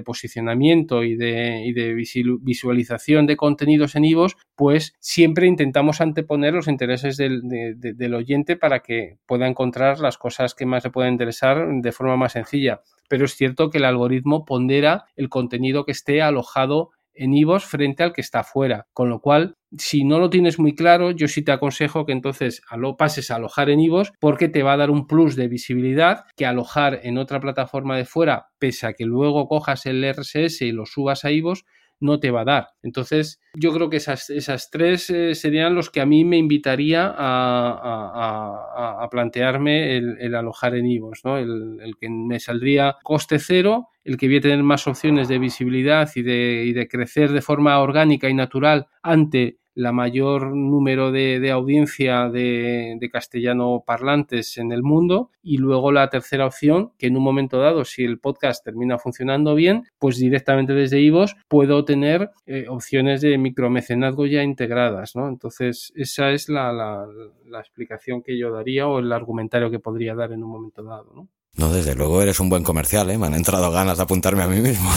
posicionamiento 0.05 1.03
y 1.03 1.15
de, 1.15 1.93
visualización 2.41 3.27
de 3.27 3.35
contenidos 3.35 3.95
en 3.95 4.05
Ivos, 4.05 4.37
pues 4.55 4.95
siempre 4.99 5.33
siempre 5.33 5.47
intentamos 5.47 5.99
anteponer 5.99 6.53
los 6.53 6.67
intereses 6.67 7.17
del, 7.17 7.41
del, 7.47 8.13
oyente 8.13 8.55
para 8.55 8.81
que 8.81 9.17
pueda 9.25 9.47
encontrar 9.47 9.99
las 9.99 10.19
cosas 10.19 10.53
que 10.53 10.67
más 10.67 10.83
le 10.83 10.91
puedan 10.91 11.13
interesar 11.13 11.65
de 11.81 11.91
forma 11.91 12.17
más 12.17 12.33
sencilla. 12.33 12.81
Pero 13.09 13.25
es 13.25 13.35
cierto 13.35 13.71
que 13.71 13.79
el 13.79 13.85
algoritmo 13.85 14.45
pondera 14.45 15.05
el 15.15 15.29
contenido 15.29 15.85
que 15.85 15.91
esté 15.91 16.21
alojado 16.21 16.91
en 17.13 17.33
IVOS 17.33 17.65
frente 17.65 18.03
al 18.03 18.13
que 18.13 18.21
está 18.21 18.43
fuera. 18.43 18.87
Con 18.93 19.09
lo 19.09 19.19
cual, 19.21 19.57
si 19.77 20.03
no 20.03 20.19
lo 20.19 20.29
tienes 20.29 20.59
muy 20.59 20.75
claro, 20.75 21.11
yo 21.11 21.27
sí 21.27 21.43
te 21.43 21.51
aconsejo 21.51 22.05
que 22.05 22.11
entonces 22.11 22.61
lo 22.75 22.97
pases 22.97 23.31
a 23.31 23.35
alojar 23.35 23.69
en 23.69 23.79
IVOS 23.79 24.13
porque 24.19 24.49
te 24.49 24.63
va 24.63 24.73
a 24.73 24.77
dar 24.77 24.91
un 24.91 25.07
plus 25.07 25.35
de 25.35 25.47
visibilidad 25.47 26.25
que 26.35 26.45
alojar 26.45 26.99
en 27.03 27.17
otra 27.17 27.39
plataforma 27.39 27.97
de 27.97 28.05
fuera, 28.05 28.47
pese 28.59 28.87
a 28.87 28.93
que 28.93 29.05
luego 29.05 29.47
cojas 29.47 29.85
el 29.85 30.03
RSS 30.03 30.61
y 30.61 30.71
lo 30.71 30.85
subas 30.85 31.25
a 31.25 31.31
IVOS, 31.31 31.65
no 32.03 32.19
te 32.19 32.31
va 32.31 32.41
a 32.41 32.45
dar. 32.45 32.67
Entonces, 32.83 33.39
yo 33.53 33.73
creo 33.73 33.89
que 33.89 33.97
esas, 33.97 34.29
esas 34.29 34.69
tres 34.69 35.09
eh, 35.09 35.35
serían 35.35 35.73
los 35.73 35.89
que 35.89 36.01
a 36.01 36.05
mí 36.05 36.25
me 36.25 36.37
invitaría 36.37 37.13
a, 37.17 39.07
plantearme 39.09 39.97
el, 39.97 40.35
alojar 40.35 40.75
en 40.75 40.87
IVOS, 40.87 41.21
¿no? 41.23 41.37
El, 41.37 41.79
el, 41.81 41.95
que 41.97 42.09
me 42.09 42.39
saldría 42.39 42.97
coste 43.03 43.39
cero, 43.39 43.89
el 44.03 44.17
que 44.17 44.27
voy 44.27 44.37
a 44.37 44.41
tener 44.41 44.63
más 44.63 44.87
opciones 44.87 45.27
de 45.27 45.39
visibilidad 45.39 46.09
y 46.15 46.23
de, 46.23 46.65
y 46.65 46.73
de 46.73 46.87
crecer 46.87 47.31
de 47.31 47.41
forma 47.41 47.79
orgánica 47.79 48.29
y 48.29 48.33
natural 48.33 48.87
ante 49.01 49.59
la 49.75 49.91
mayor 49.91 50.55
número 50.55 51.11
de, 51.11 51.51
audiencia 51.51 52.29
de, 52.29 53.09
castellano 53.11 53.83
parlantes 53.85 54.57
en 54.57 54.71
el 54.71 54.81
mundo 54.81 55.29
y 55.41 55.57
luego 55.57 55.91
la 55.91 56.09
tercera 56.09 56.45
opción 56.45 56.93
que 56.97 57.07
en 57.07 57.17
un 57.17 57.23
momento 57.23 57.59
dado 57.59 57.85
si 57.85 58.03
el 58.03 58.19
podcast 58.19 58.63
termina 58.63 58.97
funcionando 58.97 59.55
bien 59.55 59.83
pues 59.99 60.17
directamente 60.17 60.73
desde 60.73 60.99
IVOS 61.01 61.35
puedo 61.47 61.85
tener 61.85 62.31
eh, 62.45 62.65
opciones 62.69 63.21
de 63.21 63.37
micromecenazgo 63.37 64.25
ya 64.25 64.41
integradas 64.41 65.15
¿no? 65.15 65.27
entonces 65.27 65.91
esa 65.95 66.31
es 66.31 66.49
la, 66.49 66.71
la, 66.71 67.59
explicación 67.59 68.23
que 68.23 68.37
yo 68.37 68.51
daría 68.51 68.87
o 68.87 68.99
el 68.99 69.11
argumentario 69.11 69.69
que 69.69 69.79
podría 69.79 70.15
dar 70.15 70.31
en 70.31 70.43
un 70.43 70.49
momento 70.49 70.83
dado 70.83 71.13
¿no? 71.13 71.27
No, 71.55 71.71
desde 71.71 71.93
luego 71.93 72.19
eres 72.19 72.39
un 72.39 72.49
buen 72.49 72.63
comercial, 72.63 73.11
¿eh? 73.11 73.17
Me 73.19 73.27
han 73.27 73.35
entrado 73.35 73.69
ganas 73.69 73.97
de 73.97 74.03
apuntarme 74.03 74.41
a 74.41 74.47
mí 74.47 74.59
mismo. 74.59 74.89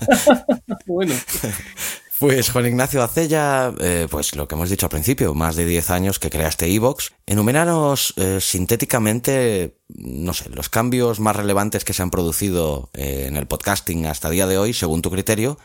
bueno. 0.86 1.12
Pues 2.20 2.50
Juan 2.50 2.66
Ignacio, 2.66 3.02
hace 3.02 3.26
ya, 3.26 3.74
eh, 3.80 4.06
pues 4.08 4.36
lo 4.36 4.46
que 4.46 4.54
hemos 4.54 4.70
dicho 4.70 4.86
al 4.86 4.90
principio, 4.90 5.34
más 5.34 5.56
de 5.56 5.66
10 5.66 5.90
años 5.90 6.20
que 6.20 6.30
creaste 6.30 6.72
Evox. 6.72 7.12
Enuméranos 7.26 8.14
eh, 8.16 8.38
sintéticamente, 8.40 9.80
no 9.88 10.32
sé, 10.32 10.48
los 10.50 10.68
cambios 10.68 11.18
más 11.18 11.34
relevantes 11.34 11.84
que 11.84 11.92
se 11.92 12.02
han 12.02 12.10
producido 12.10 12.88
eh, 12.94 13.24
en 13.26 13.36
el 13.36 13.48
podcasting 13.48 14.06
hasta 14.06 14.30
día 14.30 14.46
de 14.46 14.58
hoy, 14.58 14.72
según 14.74 15.02
tu 15.02 15.10
criterio, 15.10 15.58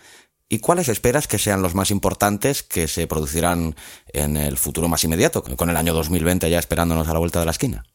y 0.49 0.57
cuáles 0.57 0.89
esperas 0.89 1.27
que 1.27 1.37
sean 1.37 1.61
los 1.61 1.75
más 1.75 1.91
importantes 1.91 2.63
que 2.63 2.87
se 2.87 3.05
producirán 3.05 3.75
en 4.07 4.35
el 4.35 4.57
futuro 4.57 4.87
más 4.87 5.03
inmediato, 5.03 5.43
con 5.43 5.69
el 5.69 5.77
año 5.77 5.93
2020 5.93 6.49
ya 6.49 6.57
esperándonos 6.57 7.07
a 7.07 7.13
la 7.13 7.19
vuelta 7.19 7.39
de 7.39 7.45
la 7.45 7.51
esquina. 7.51 7.85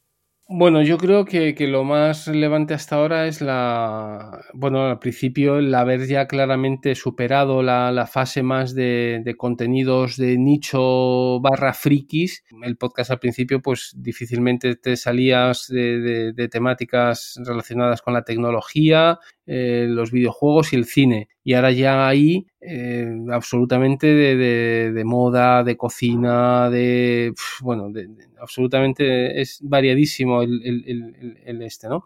Bueno, 0.47 0.83
yo 0.83 0.99
creo 0.99 1.25
que, 1.25 1.55
lo 1.67 1.85
más 1.85 2.27
relevante 2.27 2.75
hasta 2.75 2.97
ahora 2.97 3.27
es 3.27 3.41
la, 3.41 4.43
bueno, 4.53 4.85
al 4.87 4.99
principio 4.99 5.57
el 5.57 5.75
haber 5.75 6.07
ya 6.07 6.27
claramente 6.27 6.95
superado 6.95 7.63
la, 7.63 8.07
fase 8.07 8.43
más 8.43 8.75
de, 8.75 9.35
contenidos 9.39 10.19
de 10.19 10.37
nicho 10.37 11.41
barra 11.41 11.73
frikis. 11.73 12.45
El 12.63 12.77
podcast 12.77 13.11
al 13.11 13.21
principio 13.21 13.63
pues 13.63 13.95
difícilmente 13.97 14.77
te 14.77 14.97
salías 14.99 15.67
de 15.69 16.49
temáticas 16.53 17.41
relacionadas 17.43 18.03
con 18.03 18.13
la 18.13 18.23
tecnología, 18.23 19.19
eh, 19.47 19.87
los 19.89 20.11
videojuegos 20.11 20.73
y 20.73 20.77
el 20.77 20.87
cine. 20.87 21.29
Y 21.43 21.53
ahora 21.53 21.71
ya 21.71 22.09
ahí 22.09 22.47
eh, 22.63 23.07
absolutamente 23.31 24.07
de, 24.07 25.05
moda, 25.05 25.63
de 25.63 25.77
cocina, 25.77 26.71
de... 26.71 27.35
bueno, 27.61 27.93
absolutamente 28.41 29.41
es 29.43 29.59
variadísimo 29.63 30.43
el, 30.43 31.63
este, 31.63 31.89
¿no? 31.89 32.05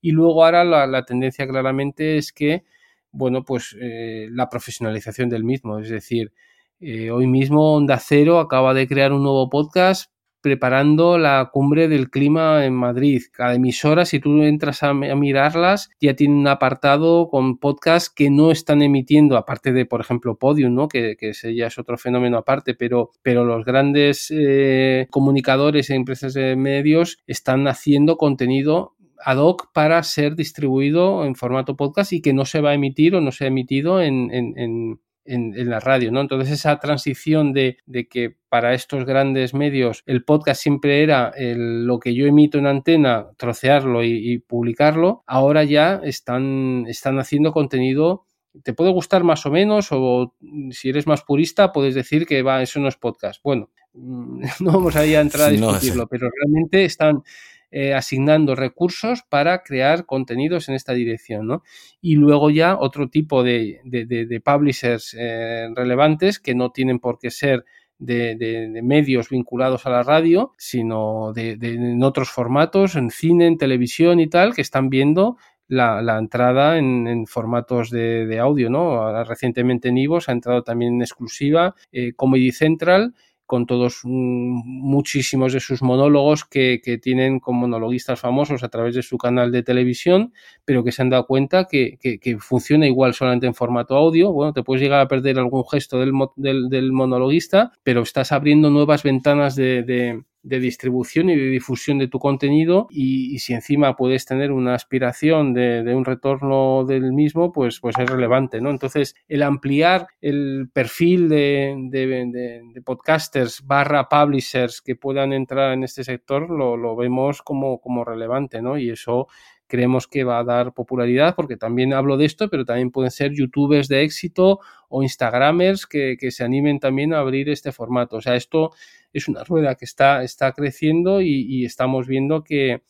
Y 0.00 0.12
luego 0.12 0.44
ahora 0.44 0.64
la, 0.64 1.04
tendencia 1.04 1.46
claramente 1.46 2.16
es 2.16 2.32
que, 2.32 2.64
bueno, 3.10 3.44
pues 3.44 3.76
eh, 3.78 4.28
la 4.30 4.48
profesionalización 4.48 5.28
del 5.28 5.44
mismo. 5.44 5.78
Es 5.78 5.90
decir, 5.90 6.32
hoy 6.80 7.26
mismo 7.26 7.74
Onda 7.74 7.98
Cero 7.98 8.38
acaba 8.38 8.72
de 8.72 8.86
crear 8.86 9.12
un 9.12 9.24
nuevo 9.24 9.50
podcast 9.50 10.10
preparando 10.40 11.18
la 11.18 11.50
cumbre 11.52 11.88
del 11.88 12.10
clima 12.10 12.64
en 12.64 12.74
Madrid. 12.74 13.22
Cada 13.32 13.54
emisora, 13.54 14.04
si 14.04 14.20
tú 14.20 14.42
entras 14.42 14.82
a, 14.82 14.94
mirarlas, 14.94 15.90
ya 16.00 16.14
tiene 16.14 16.34
un 16.34 16.46
apartado 16.46 17.28
con 17.28 17.58
podcasts 17.58 18.10
que 18.10 18.30
no 18.30 18.50
están 18.50 18.82
emitiendo, 18.82 19.36
aparte 19.36 19.72
de, 19.72 19.86
por 19.86 20.00
ejemplo, 20.00 20.36
Podium, 20.36 20.74
¿no? 20.74 20.88
que, 20.88 21.16
que 21.16 21.32
ya 21.54 21.66
es 21.66 21.78
otro 21.78 21.98
fenómeno 21.98 22.38
aparte, 22.38 22.74
pero, 22.74 23.10
pero 23.22 23.44
los 23.44 23.64
grandes 23.64 24.28
eh, 24.30 25.06
comunicadores 25.10 25.90
e 25.90 25.94
empresas 25.94 26.34
de 26.34 26.56
medios 26.56 27.18
están 27.26 27.66
haciendo 27.68 28.16
contenido 28.16 28.94
ad 29.20 29.38
hoc 29.38 29.72
para 29.72 30.02
ser 30.04 30.36
distribuido 30.36 31.24
en 31.24 31.34
formato 31.34 31.76
podcast 31.76 32.12
y 32.12 32.20
que 32.20 32.32
no 32.32 32.44
se 32.44 32.60
va 32.60 32.70
a 32.70 32.74
emitir 32.74 33.16
o 33.16 33.20
no 33.20 33.32
se 33.32 33.44
ha 33.44 33.48
emitido 33.48 34.00
en, 34.00 34.30
en 34.32 34.48
en, 34.56 35.00
la 35.28 35.80
radio, 35.80 36.10
¿no? 36.10 36.20
Entonces 36.20 36.50
esa 36.50 36.78
transición 36.78 37.52
de, 37.52 37.78
que 38.10 38.36
para 38.48 38.74
estos 38.74 39.04
grandes 39.04 39.54
medios 39.54 40.02
el 40.06 40.24
podcast 40.24 40.62
siempre 40.62 41.02
era 41.02 41.32
lo 41.38 41.98
que 41.98 42.14
yo 42.14 42.26
emito 42.26 42.58
en 42.58 42.66
antena, 42.66 43.28
trocearlo 43.36 44.04
y, 44.04 44.38
publicarlo, 44.38 45.22
ahora 45.26 45.64
ya 45.64 46.00
están, 46.02 46.86
están 46.88 47.18
haciendo 47.18 47.52
contenido 47.52 48.24
te 48.64 48.72
puede 48.72 48.90
gustar 48.90 49.24
más 49.24 49.46
o 49.46 49.50
menos, 49.50 49.88
o 49.90 50.34
si 50.70 50.88
eres 50.88 51.06
más 51.06 51.22
purista, 51.22 51.72
puedes 51.72 51.94
decir 51.94 52.26
que 52.26 52.42
va, 52.42 52.62
eso 52.62 52.80
no 52.80 52.88
es 52.88 52.96
podcast. 52.96 53.40
Bueno, 53.42 53.70
no 53.94 54.72
vamos 54.72 54.96
a 54.96 55.04
entrar 55.04 55.48
a 55.48 55.50
discutirlo, 55.50 56.06
pero 56.08 56.28
realmente 56.30 56.84
están 56.84 57.22
eh, 57.70 57.94
asignando 57.94 58.54
recursos 58.54 59.22
para 59.28 59.62
crear 59.62 60.06
contenidos 60.06 60.68
en 60.68 60.74
esta 60.74 60.94
dirección. 60.94 61.46
¿no? 61.46 61.62
Y 62.00 62.16
luego 62.16 62.50
ya 62.50 62.76
otro 62.78 63.08
tipo 63.08 63.42
de, 63.42 63.80
de, 63.84 64.40
publishers 64.40 65.14
eh, 65.18 65.68
relevantes 65.74 66.38
que 66.38 66.54
no 66.54 66.70
tienen 66.70 66.98
por 66.98 67.18
qué 67.18 67.30
ser 67.30 67.64
de, 67.98 68.80
medios 68.82 69.28
vinculados 69.28 69.86
a 69.86 69.90
la 69.90 70.02
radio, 70.02 70.52
sino 70.56 71.32
de, 71.34 71.58
en 71.60 72.02
otros 72.02 72.30
formatos, 72.30 72.96
en 72.96 73.10
cine, 73.10 73.46
en 73.46 73.58
televisión 73.58 74.20
y 74.20 74.28
tal, 74.28 74.54
que 74.54 74.62
están 74.62 74.88
viendo 74.88 75.36
la, 75.66 76.18
entrada 76.18 76.78
en, 76.78 77.26
formatos 77.26 77.90
de, 77.90 78.38
audio, 78.40 78.70
¿no? 78.70 79.24
recientemente 79.24 79.88
en 79.88 79.98
Ivo 79.98 80.18
ha 80.26 80.32
entrado 80.32 80.62
también 80.62 80.94
en 80.94 81.02
exclusiva 81.02 81.74
eh, 81.92 82.12
Comedy 82.14 82.52
Central 82.52 83.14
con 83.48 83.64
todos 83.64 84.02
mm, 84.04 84.60
muchísimos 84.64 85.54
de 85.54 85.60
sus 85.60 85.82
monólogos 85.82 86.44
que, 86.44 86.78
tienen 87.02 87.40
con 87.40 87.56
monologuistas 87.56 88.20
famosos 88.20 88.62
a 88.62 88.68
través 88.68 88.94
de 88.94 89.02
su 89.02 89.16
canal 89.16 89.50
de 89.50 89.62
televisión, 89.62 90.34
pero 90.66 90.84
que 90.84 90.92
se 90.92 91.00
han 91.00 91.08
dado 91.08 91.26
cuenta 91.26 91.66
que, 91.66 91.98
funciona 92.38 92.86
igual 92.86 93.14
solamente 93.14 93.46
en 93.46 93.54
formato 93.54 93.96
audio. 93.96 94.32
Bueno, 94.32 94.52
te 94.52 94.62
puedes 94.62 94.82
llegar 94.82 95.00
a 95.00 95.08
perder 95.08 95.38
algún 95.38 95.64
gesto 95.66 95.98
del, 95.98 96.12
del, 96.36 96.92
monologuista, 96.92 97.72
pero 97.82 98.02
estás 98.02 98.32
abriendo 98.32 98.68
nuevas 98.68 99.02
ventanas 99.02 99.56
de 99.56 99.82
de 99.82 100.22
distribución 100.48 101.30
y 101.30 101.36
de 101.36 101.48
difusión 101.48 101.98
de 101.98 102.08
tu 102.08 102.18
contenido 102.18 102.86
y, 102.90 103.38
si 103.38 103.54
encima 103.54 103.96
puedes 103.96 104.24
tener 104.24 104.50
una 104.50 104.74
aspiración 104.74 105.52
de, 105.54 105.94
un 105.94 106.04
retorno 106.04 106.84
del 106.84 107.12
mismo, 107.12 107.52
pues, 107.52 107.80
pues 107.80 107.98
es 107.98 108.08
relevante, 108.08 108.60
¿no? 108.60 108.70
Entonces, 108.70 109.14
el 109.28 109.42
ampliar 109.42 110.08
el 110.20 110.70
perfil 110.72 111.28
de, 111.28 111.74
de, 111.90 112.82
podcasters 112.82 113.66
barra 113.66 114.08
publishers 114.08 114.80
que 114.80 114.96
puedan 114.96 115.32
entrar 115.32 115.72
en 115.72 115.84
este 115.84 116.04
sector 116.04 116.48
lo, 116.48 116.76
lo 116.76 116.96
vemos 116.96 117.42
como, 117.42 117.80
como 117.80 118.04
relevante, 118.04 118.62
¿no? 118.62 118.78
Y 118.78 118.90
eso 118.90 119.28
creemos 119.68 120.08
que 120.08 120.24
va 120.24 120.38
a 120.38 120.44
dar 120.44 120.72
popularidad, 120.72 121.36
porque 121.36 121.56
también 121.56 121.92
hablo 121.92 122.16
de 122.16 122.24
esto, 122.24 122.48
pero 122.48 122.64
también 122.64 122.90
pueden 122.90 123.10
ser 123.10 123.32
youtubers 123.32 123.86
de 123.86 124.02
éxito 124.02 124.60
o 124.88 125.02
instagramers 125.02 125.86
que, 125.86 126.16
se 126.30 126.42
animen 126.42 126.80
también 126.80 127.14
a 127.14 127.18
abrir 127.18 127.48
este 127.50 127.70
formato. 127.70 128.16
O 128.16 128.20
sea, 128.20 128.34
esto 128.34 128.72
es 129.12 129.28
una 129.28 129.44
rueda 129.44 129.74
que 129.76 129.84
está, 129.84 130.24
está 130.24 130.52
creciendo 130.52 131.20
y, 131.20 131.64
estamos 131.64 132.08
viendo 132.08 132.42
que, 132.42 132.82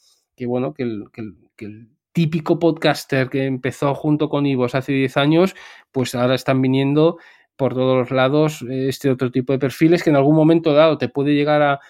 bueno, 0.46 0.72
que 0.72 0.84
el, 0.84 1.88
típico 2.12 2.58
podcaster 2.58 3.28
que 3.28 3.44
empezó 3.44 3.94
junto 3.94 4.28
con 4.28 4.46
Ivos 4.46 4.74
hace 4.74 4.92
10 4.92 5.16
años, 5.18 5.54
pues 5.92 6.14
ahora 6.14 6.34
están 6.34 6.60
viniendo 6.60 7.18
por 7.54 7.74
todos 7.74 7.96
los 7.96 8.10
lados 8.10 8.64
este 8.68 9.10
otro 9.10 9.30
tipo 9.30 9.52
de 9.52 9.60
perfiles 9.60 10.02
que 10.02 10.10
en 10.10 10.16
algún 10.16 10.34
momento 10.34 10.72
dado 10.72 10.98
te 10.98 11.08
puede 11.08 11.34
llegar 11.34 11.62
a, 11.62 11.80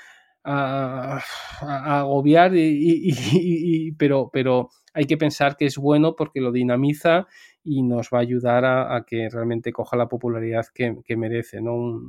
a, 0.45 1.21
agobiar, 1.61 2.53
y, 2.55 3.93
pero, 3.99 4.31
pero 4.33 4.71
hay 4.95 5.05
que 5.05 5.17
pensar 5.17 5.57
que 5.57 5.67
es 5.67 5.77
bueno 5.77 6.17
porque 6.17 6.41
lo 6.41 6.53
dinamiza 6.53 7.27
y 7.63 7.83
nos 7.83 8.09
va 8.13 8.19
a 8.19 8.23
ayudar 8.23 8.65
a, 8.65 9.05
que 9.07 9.29
realmente 9.31 9.73
coja 9.73 9.97
la 9.97 10.09
popularidad 10.09 10.67
que, 10.75 11.17
merece. 11.17 11.61
¿no? 11.61 12.01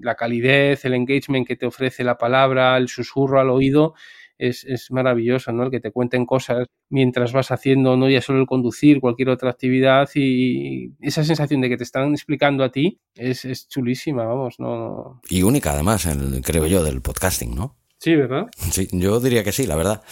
la 0.00 0.14
calidez, 0.14 0.84
el 0.84 0.94
engagement 0.94 1.46
que 1.46 1.56
te 1.56 1.66
ofrece 1.66 2.04
la 2.04 2.16
palabra, 2.16 2.76
el 2.76 2.88
susurro 2.88 3.40
al 3.40 3.50
oído, 3.50 3.94
es, 4.38 4.90
maravilloso, 4.90 5.52
¿no? 5.52 5.64
El 5.64 5.70
que 5.70 5.80
te 5.80 5.90
cuenten 5.90 6.26
cosas 6.26 6.66
mientras 6.88 7.32
vas 7.32 7.50
haciendo, 7.50 7.96
no 7.96 8.08
ya 8.08 8.20
solo 8.20 8.40
el 8.40 8.46
conducir, 8.46 9.00
cualquier 9.00 9.30
otra 9.30 9.50
actividad 9.50 10.08
y 10.14 10.92
esa 11.00 11.24
sensación 11.24 11.60
de 11.60 11.68
que 11.68 11.76
te 11.76 11.84
están 11.84 12.12
explicando 12.12 12.64
a 12.64 12.70
ti 12.70 13.00
es, 13.14 13.68
chulísima, 13.68 14.24
vamos, 14.24 14.56
no, 14.58 15.20
Y 15.28 15.42
única 15.42 15.72
además, 15.72 16.08
creo 16.42 16.66
yo, 16.66 16.82
del 16.82 17.02
podcasting, 17.02 17.54
¿no? 17.54 17.76
Sí, 18.00 18.14
¿verdad? 18.14 18.46
Sí, 18.70 18.88
yo 18.92 19.18
diría 19.18 19.42
que 19.42 19.50
sí, 19.50 19.66
la 19.66 19.74
verdad. 19.74 20.02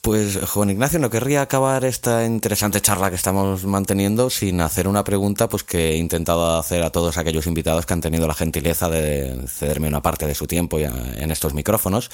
Pues, 0.00 0.38
Juan 0.46 0.70
Ignacio, 0.70 0.98
no 0.98 1.10
querría 1.10 1.42
acabar 1.42 1.84
esta 1.84 2.24
interesante 2.24 2.80
charla 2.80 3.10
que 3.10 3.16
estamos 3.16 3.66
manteniendo 3.66 4.30
sin 4.30 4.62
hacer 4.62 4.88
una 4.88 5.04
pregunta 5.04 5.46
pues 5.46 5.62
que 5.62 5.90
he 5.90 5.96
intentado 5.98 6.56
hacer 6.56 6.82
a 6.82 6.90
todos 6.90 7.18
aquellos 7.18 7.46
invitados 7.46 7.84
que 7.84 7.92
han 7.92 8.00
tenido 8.00 8.26
la 8.26 8.32
gentileza 8.32 8.88
de 8.88 9.46
cederme 9.46 9.88
una 9.88 10.00
parte 10.00 10.26
de 10.26 10.34
su 10.34 10.46
tiempo 10.46 10.78
en 10.78 11.30
estos 11.30 11.52
micrófonos. 11.52 12.10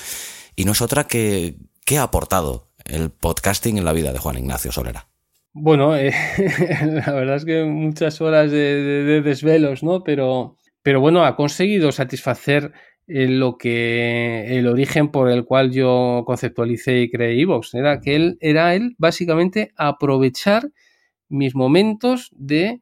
Y 0.56 0.64
no 0.64 0.72
es 0.72 0.82
otra 0.82 1.04
que, 1.04 1.56
¿qué 1.84 1.98
ha 1.98 2.04
aportado 2.04 2.68
el 2.84 3.10
podcasting 3.10 3.78
en 3.78 3.84
la 3.84 3.92
vida 3.92 4.12
de 4.12 4.18
Juan 4.18 4.38
Ignacio 4.38 4.72
Solera? 4.72 5.08
Bueno, 5.52 5.96
eh, 5.96 6.12
la 7.06 7.12
verdad 7.12 7.36
es 7.36 7.44
que 7.44 7.64
muchas 7.64 8.20
horas 8.20 8.50
de, 8.50 9.20
desvelos, 9.22 9.82
¿no? 9.82 10.04
Pero, 10.04 10.56
pero 10.82 11.00
bueno, 11.00 11.24
ha 11.24 11.34
conseguido 11.34 11.90
satisfacer 11.90 12.72
eh, 13.08 13.26
lo 13.26 13.58
que 13.58 14.58
el 14.58 14.68
origen 14.68 15.10
por 15.10 15.28
el 15.28 15.44
cual 15.44 15.72
yo 15.72 16.22
conceptualicé 16.26 17.00
y 17.00 17.10
creé 17.10 17.40
Evox. 17.40 17.74
Era 17.74 18.00
que 18.00 18.14
él, 18.14 18.38
era 18.40 18.74
él 18.74 18.94
básicamente 18.98 19.72
aprovechar 19.76 20.70
mis 21.28 21.54
momentos 21.54 22.30
de 22.32 22.80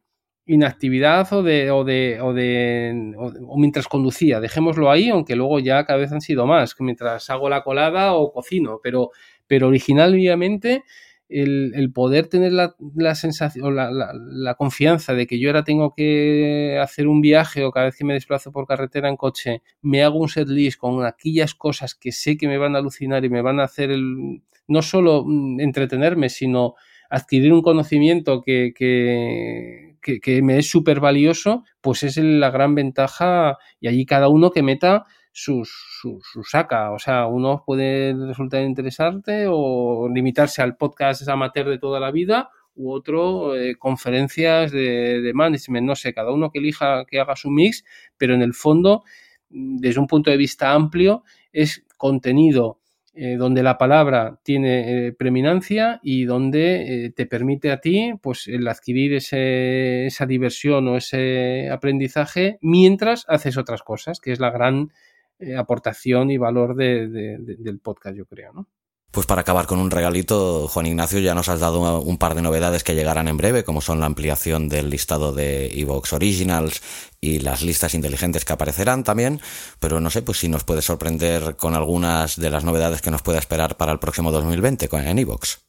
inactividad 0.48 1.32
o 1.32 1.42
de, 1.42 1.70
o 1.70 1.84
de, 1.84 2.20
o 2.20 2.32
de 2.32 3.14
o 3.16 3.58
mientras 3.58 3.86
conducía. 3.86 4.40
Dejémoslo 4.40 4.90
ahí, 4.90 5.10
aunque 5.10 5.36
luego 5.36 5.60
ya 5.60 5.84
cada 5.84 5.98
vez 5.98 6.10
han 6.10 6.20
sido 6.20 6.46
más, 6.46 6.74
mientras 6.80 7.30
hago 7.30 7.48
la 7.48 7.62
colada 7.62 8.14
o 8.14 8.32
cocino, 8.32 8.80
pero, 8.82 9.10
pero 9.46 9.68
originalmente 9.68 10.84
el, 11.28 11.92
poder 11.92 12.28
tener 12.28 12.52
la, 12.52 12.74
la 12.96 13.14
sensación, 13.14 13.76
la, 13.76 13.90
la, 13.90 14.54
confianza 14.54 15.12
de 15.12 15.26
que 15.26 15.38
yo 15.38 15.50
ahora 15.50 15.62
tengo 15.62 15.92
que 15.94 16.78
hacer 16.80 17.06
un 17.06 17.20
viaje 17.20 17.64
o 17.64 17.70
cada 17.70 17.86
vez 17.86 17.96
que 17.96 18.04
me 18.04 18.14
desplazo 18.14 18.50
por 18.50 18.66
carretera 18.66 19.10
en 19.10 19.16
coche, 19.16 19.62
me 19.82 20.02
hago 20.02 20.18
un 20.18 20.30
set 20.30 20.48
list 20.48 20.78
con 20.78 21.04
aquellas 21.04 21.54
cosas 21.54 21.94
que 21.94 22.12
sé 22.12 22.38
que 22.38 22.48
me 22.48 22.56
van 22.56 22.74
a 22.74 22.78
alucinar 22.78 23.24
y 23.26 23.28
me 23.28 23.42
van 23.42 23.60
a 23.60 23.64
hacer 23.64 23.90
el, 23.90 24.40
no 24.66 24.82
solo 24.82 25.24
mm, 25.26 25.60
entretenerme, 25.60 26.30
sino 26.30 26.74
adquirir 27.08 27.52
un 27.52 27.62
conocimiento 27.62 28.42
que, 28.42 28.72
que, 28.74 29.96
que, 30.00 30.42
me 30.42 30.58
es 30.58 30.68
súper 30.68 31.00
valioso, 31.00 31.64
pues 31.80 32.02
es 32.02 32.16
la 32.18 32.50
gran 32.50 32.74
ventaja 32.74 33.58
y 33.80 33.88
allí 33.88 34.04
cada 34.06 34.28
uno 34.28 34.50
que 34.50 34.62
meta 34.62 35.06
sus, 35.32 35.70
su, 36.00 36.20
saca. 36.44 36.90
O 36.92 36.98
sea, 36.98 37.26
uno 37.26 37.62
puede 37.64 38.14
resultar 38.26 38.62
interesante 38.62 39.46
o 39.48 40.08
limitarse 40.12 40.62
al 40.62 40.76
podcast 40.76 41.26
amateur 41.28 41.68
de 41.68 41.78
toda 41.78 42.00
la 42.00 42.10
vida 42.10 42.50
u 42.74 42.92
otro 42.92 43.56
eh, 43.56 43.74
conferencias 43.76 44.70
de, 44.70 45.20
de, 45.20 45.34
management, 45.34 45.86
no 45.86 45.96
sé, 45.96 46.14
cada 46.14 46.32
uno 46.32 46.50
que 46.50 46.60
elija 46.60 47.04
que 47.06 47.18
haga 47.18 47.34
su 47.34 47.50
mix, 47.50 47.84
pero 48.16 48.34
en 48.34 48.42
el 48.42 48.54
fondo, 48.54 49.02
desde 49.48 49.98
un 49.98 50.06
punto 50.06 50.30
de 50.30 50.36
vista 50.36 50.72
amplio, 50.72 51.24
es 51.52 51.84
contenido 51.96 52.77
eh, 53.20 53.36
donde 53.36 53.62
la 53.62 53.78
palabra 53.78 54.38
tiene 54.42 55.08
eh, 55.08 55.12
preminancia 55.12 55.98
y 56.02 56.24
donde 56.24 57.12
te 57.16 57.26
permite 57.26 57.72
a 57.72 57.80
ti 57.80 58.12
pues 58.22 58.46
el 58.46 58.68
adquirir 58.68 59.14
ese, 59.14 60.06
esa 60.06 60.24
diversión 60.24 60.86
o 60.88 60.96
ese 60.96 61.68
aprendizaje 61.70 62.58
mientras 62.62 63.24
haces 63.28 63.56
otras 63.56 63.82
cosas, 63.82 64.20
que 64.20 64.32
es 64.32 64.40
la 64.40 64.50
gran 64.50 64.92
eh, 65.40 65.56
aportación 65.56 66.32
y 66.32 66.36
valor 66.36 66.74
del 66.74 67.78
podcast, 67.80 68.16
yo 68.16 68.26
creo, 68.26 68.52
¿no? 68.52 68.66
Pues 69.10 69.26
para 69.26 69.40
acabar 69.40 69.66
con 69.66 69.78
un 69.80 69.90
regalito, 69.90 70.68
Juan 70.68 70.84
Ignacio, 70.84 71.18
ya 71.18 71.34
nos 71.34 71.48
has 71.48 71.60
dado 71.60 72.02
un 72.02 72.18
par 72.18 72.34
de 72.34 72.42
novedades 72.42 72.84
que 72.84 72.94
llegarán 72.94 73.26
en 73.26 73.38
breve, 73.38 73.64
como 73.64 73.80
son 73.80 74.00
la 74.00 74.06
ampliación 74.06 74.68
del 74.68 74.90
listado 74.90 75.32
de 75.32 75.66
Evox 75.80 76.12
Originals 76.12 76.82
y 77.18 77.40
las 77.40 77.62
listas 77.62 77.94
inteligentes 77.94 78.44
que 78.44 78.52
aparecerán 78.52 79.04
también, 79.04 79.40
pero 79.80 79.98
no 80.00 80.10
sé, 80.10 80.20
pues 80.20 80.38
si 80.38 80.48
nos 80.48 80.64
puedes 80.64 80.84
sorprender 80.84 81.56
con 81.56 81.74
algunas 81.74 82.36
de 82.36 82.50
las 82.50 82.64
novedades 82.64 83.00
que 83.00 83.10
nos 83.10 83.22
pueda 83.22 83.38
esperar 83.38 83.78
para 83.78 83.92
el 83.92 83.98
próximo 83.98 84.30
2020 84.30 84.90
en 84.92 85.18
Evox. 85.18 85.66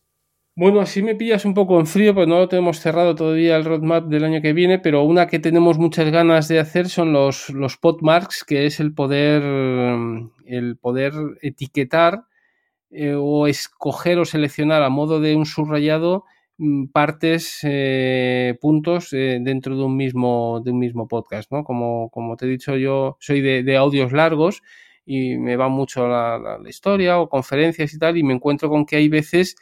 Bueno, 0.58 0.82
así 0.82 1.02
me 1.02 1.16
pillas 1.16 1.46
un 1.46 1.54
poco 1.54 1.80
en 1.80 1.88
frío, 1.88 2.14
pues 2.14 2.28
no 2.28 2.40
lo 2.40 2.50
tenemos 2.50 2.82
cerrado 2.82 3.16
todavía 3.16 3.56
el 3.56 3.64
roadmap 3.64 4.08
del 4.08 4.26
año 4.26 4.42
que 4.42 4.52
viene, 4.52 4.80
pero 4.80 5.04
una 5.04 5.28
que 5.28 5.40
tenemos 5.40 5.78
muchas 5.78 6.12
ganas 6.12 6.50
de 6.50 6.60
hacer 6.60 6.90
son 6.90 7.14
los, 7.14 7.50
los 7.52 7.78
podmarks, 7.78 8.44
que 8.44 8.66
es 8.66 8.82
el 8.82 8.94
poder, 8.94 9.42
el 10.46 10.78
poder 10.78 11.14
etiquetar 11.42 12.26
eh, 12.92 13.16
o 13.16 13.48
escoger 13.48 14.20
o 14.20 14.26
seleccionar 14.26 14.82
a 14.84 14.90
modo 14.90 15.20
de 15.20 15.36
un 15.36 15.46
subrayado 15.46 16.26
mm, 16.58 16.88
partes, 16.88 17.60
eh, 17.64 18.58
puntos 18.62 19.14
eh, 19.14 19.40
dentro 19.42 19.78
de 19.78 19.84
un 19.84 19.96
mismo, 19.96 20.62
de 20.64 20.72
un 20.72 20.80
mismo 20.80 21.08
podcast, 21.08 21.52
¿no? 21.52 21.64
Como, 21.64 22.10
como 22.10 22.36
te 22.38 22.46
he 22.46 22.50
dicho, 22.50 22.76
yo 22.78 23.18
soy 23.20 23.42
de, 23.42 23.64
de 23.64 23.78
audios 23.78 24.12
largos 24.12 24.62
y 25.06 25.38
me 25.38 25.56
va 25.56 25.70
mucho 25.70 26.08
la, 26.08 26.60
la 26.62 26.70
historia 26.70 27.20
o 27.20 27.30
conferencias 27.30 27.94
y 27.94 28.00
tal, 28.00 28.18
y 28.18 28.24
me 28.24 28.34
encuentro 28.34 28.70
con 28.70 28.86
que 28.86 28.98
hay 28.98 29.10
veces 29.10 29.56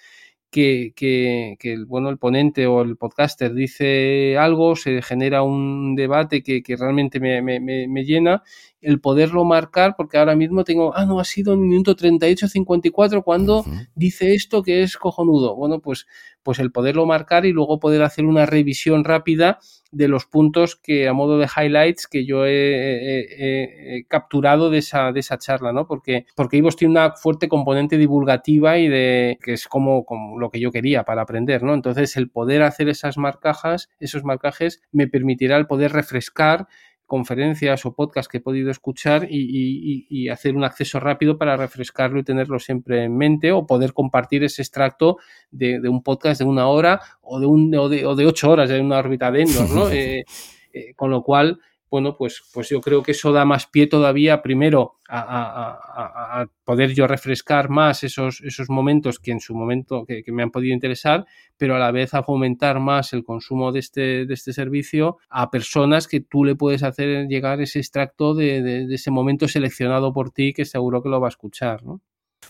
que, 0.49 0.93
que, 0.95 1.55
que, 1.59 1.77
bueno, 1.85 2.09
el 2.09 2.17
ponente 2.17 2.67
o 2.67 2.81
el 2.81 2.97
podcaster 2.97 3.53
dice 3.53 4.37
algo, 4.37 4.75
se 4.75 5.01
genera 5.01 5.43
un 5.43 5.95
debate 5.95 6.41
que, 6.41 6.63
que 6.63 6.75
realmente 6.77 7.19
me, 7.19 7.41
me, 7.41 7.59
me, 7.59 8.03
llena, 8.05 8.43
el 8.81 8.99
poderlo 8.99 9.43
marcar, 9.43 9.95
porque 9.97 10.17
ahora 10.17 10.35
mismo 10.35 10.63
tengo, 10.63 10.95
ah, 10.95 11.05
no, 11.05 11.19
ha 11.19 11.25
sido 11.25 11.53
en 11.53 11.61
el 11.61 11.65
minuto 11.67 11.95
38-54 11.95 13.23
cuando 13.23 13.65
dice 13.95 14.33
esto 14.33 14.63
que 14.63 14.83
es 14.83 14.97
cojonudo. 14.97 15.55
Bueno, 15.55 15.79
pues, 15.79 16.07
pues 16.43 16.59
el 16.59 16.71
poderlo 16.71 17.05
marcar 17.05 17.45
y 17.45 17.51
luego 17.51 17.79
poder 17.79 18.03
hacer 18.03 18.25
una 18.25 18.45
revisión 18.45 19.03
rápida 19.03 19.59
de 19.91 20.07
los 20.07 20.25
puntos 20.25 20.75
que 20.75 21.07
a 21.07 21.13
modo 21.13 21.37
de 21.37 21.47
highlights 21.47 22.07
que 22.07 22.25
yo 22.25 22.45
he, 22.45 24.05
capturado 24.07 24.69
de 24.69 24.79
esa, 24.79 25.11
de 25.11 25.21
esa 25.21 25.37
charla, 25.37 25.71
¿no? 25.73 25.87
Porque, 25.87 26.25
porque 26.35 26.57
Ivos 26.57 26.75
tiene 26.75 26.91
una 26.91 27.13
fuerte 27.13 27.47
componente 27.47 27.97
divulgativa 27.97 28.77
y 28.77 28.87
de 28.87 29.37
que 29.41 29.53
es 29.53 29.67
como, 29.67 30.05
como 30.05 30.39
lo 30.39 30.49
que 30.49 30.59
yo 30.59 30.71
quería 30.71 31.03
para 31.03 31.23
aprender, 31.23 31.63
¿no? 31.63 31.73
Entonces 31.73 32.15
el 32.17 32.29
poder 32.29 32.63
hacer 32.63 32.89
esas 32.89 33.17
marcajas, 33.17 33.89
esos 33.99 34.23
marcajes, 34.23 34.81
me 34.91 35.07
permitirá 35.07 35.57
el 35.57 35.67
poder 35.67 35.93
refrescar 35.93 36.67
conferencias 37.07 37.85
o 37.85 37.93
podcasts 37.95 38.29
que 38.29 38.37
he 38.37 38.41
podido 38.41 38.69
escuchar 38.69 39.27
y, 39.29 40.27
hacer 40.29 40.55
un 40.55 40.65
acceso 40.65 40.99
rápido 40.99 41.37
para 41.37 41.55
refrescarlo 41.55 42.19
y 42.19 42.23
tenerlo 42.23 42.59
siempre 42.59 43.05
en 43.05 43.17
mente 43.17 43.51
o 43.51 43.65
poder 43.65 43.93
compartir 43.93 44.43
ese 44.43 44.61
extracto 44.61 45.17
de, 45.49 45.79
un 45.87 46.03
podcast 46.03 46.41
de 46.41 46.45
una 46.45 46.67
hora 46.67 46.99
o 47.21 47.39
de, 47.39 47.45
un, 47.45 47.73
o 47.75 47.87
de, 47.87 48.05
o 48.05 48.15
de 48.15 48.25
ocho 48.25 48.51
horas 48.51 48.69
en 48.69 48.85
una 48.85 48.97
órbita 48.97 49.31
de 49.31 49.41
Endor, 49.41 49.69
¿no? 49.69 49.87
Eh, 49.97 50.25
eh, 50.73 50.93
con 50.95 51.09
lo 51.09 51.23
cual 51.23 51.59
bueno, 51.89 52.17
pues, 52.17 52.43
pues 52.53 52.69
yo 52.69 52.81
creo 52.81 53.01
que 53.01 53.11
eso 53.11 53.31
da 53.31 53.45
más 53.45 53.67
pie 53.67 53.87
todavía, 53.87 54.41
primero, 54.41 54.95
a, 55.07 56.47
poder 56.65 56.93
yo 56.93 57.07
refrescar 57.07 57.69
más 57.69 58.03
esos, 58.03 58.41
esos 58.41 58.69
momentos 58.69 59.19
que 59.19 59.31
en 59.31 59.39
su 59.39 59.55
momento 59.55 60.05
que, 60.05 60.23
me 60.27 60.43
han 60.43 60.51
podido 60.51 60.73
interesar, 60.73 61.25
pero 61.55 61.75
a 61.75 61.79
la 61.79 61.91
vez 61.91 62.13
a 62.13 62.23
fomentar 62.23 62.79
más 62.79 63.13
el 63.13 63.23
consumo 63.23 63.71
de 63.71 63.79
este, 63.79 64.25
de 64.25 64.33
este 64.33 64.51
servicio 64.51 65.17
a 65.29 65.49
personas 65.49 66.07
que 66.07 66.19
tú 66.19 66.43
le 66.43 66.55
puedes 66.55 66.83
hacer 66.83 67.27
llegar 67.27 67.61
ese 67.61 67.79
extracto 67.79 68.33
de, 68.35 68.61
de 68.61 68.93
ese 68.93 69.11
momento 69.11 69.47
seleccionado 69.47 70.11
por 70.11 70.31
ti 70.31 70.53
que 70.53 70.65
seguro 70.65 71.01
que 71.01 71.09
lo 71.09 71.21
va 71.21 71.27
a 71.27 71.29
escuchar, 71.29 71.83
¿no? 71.83 72.01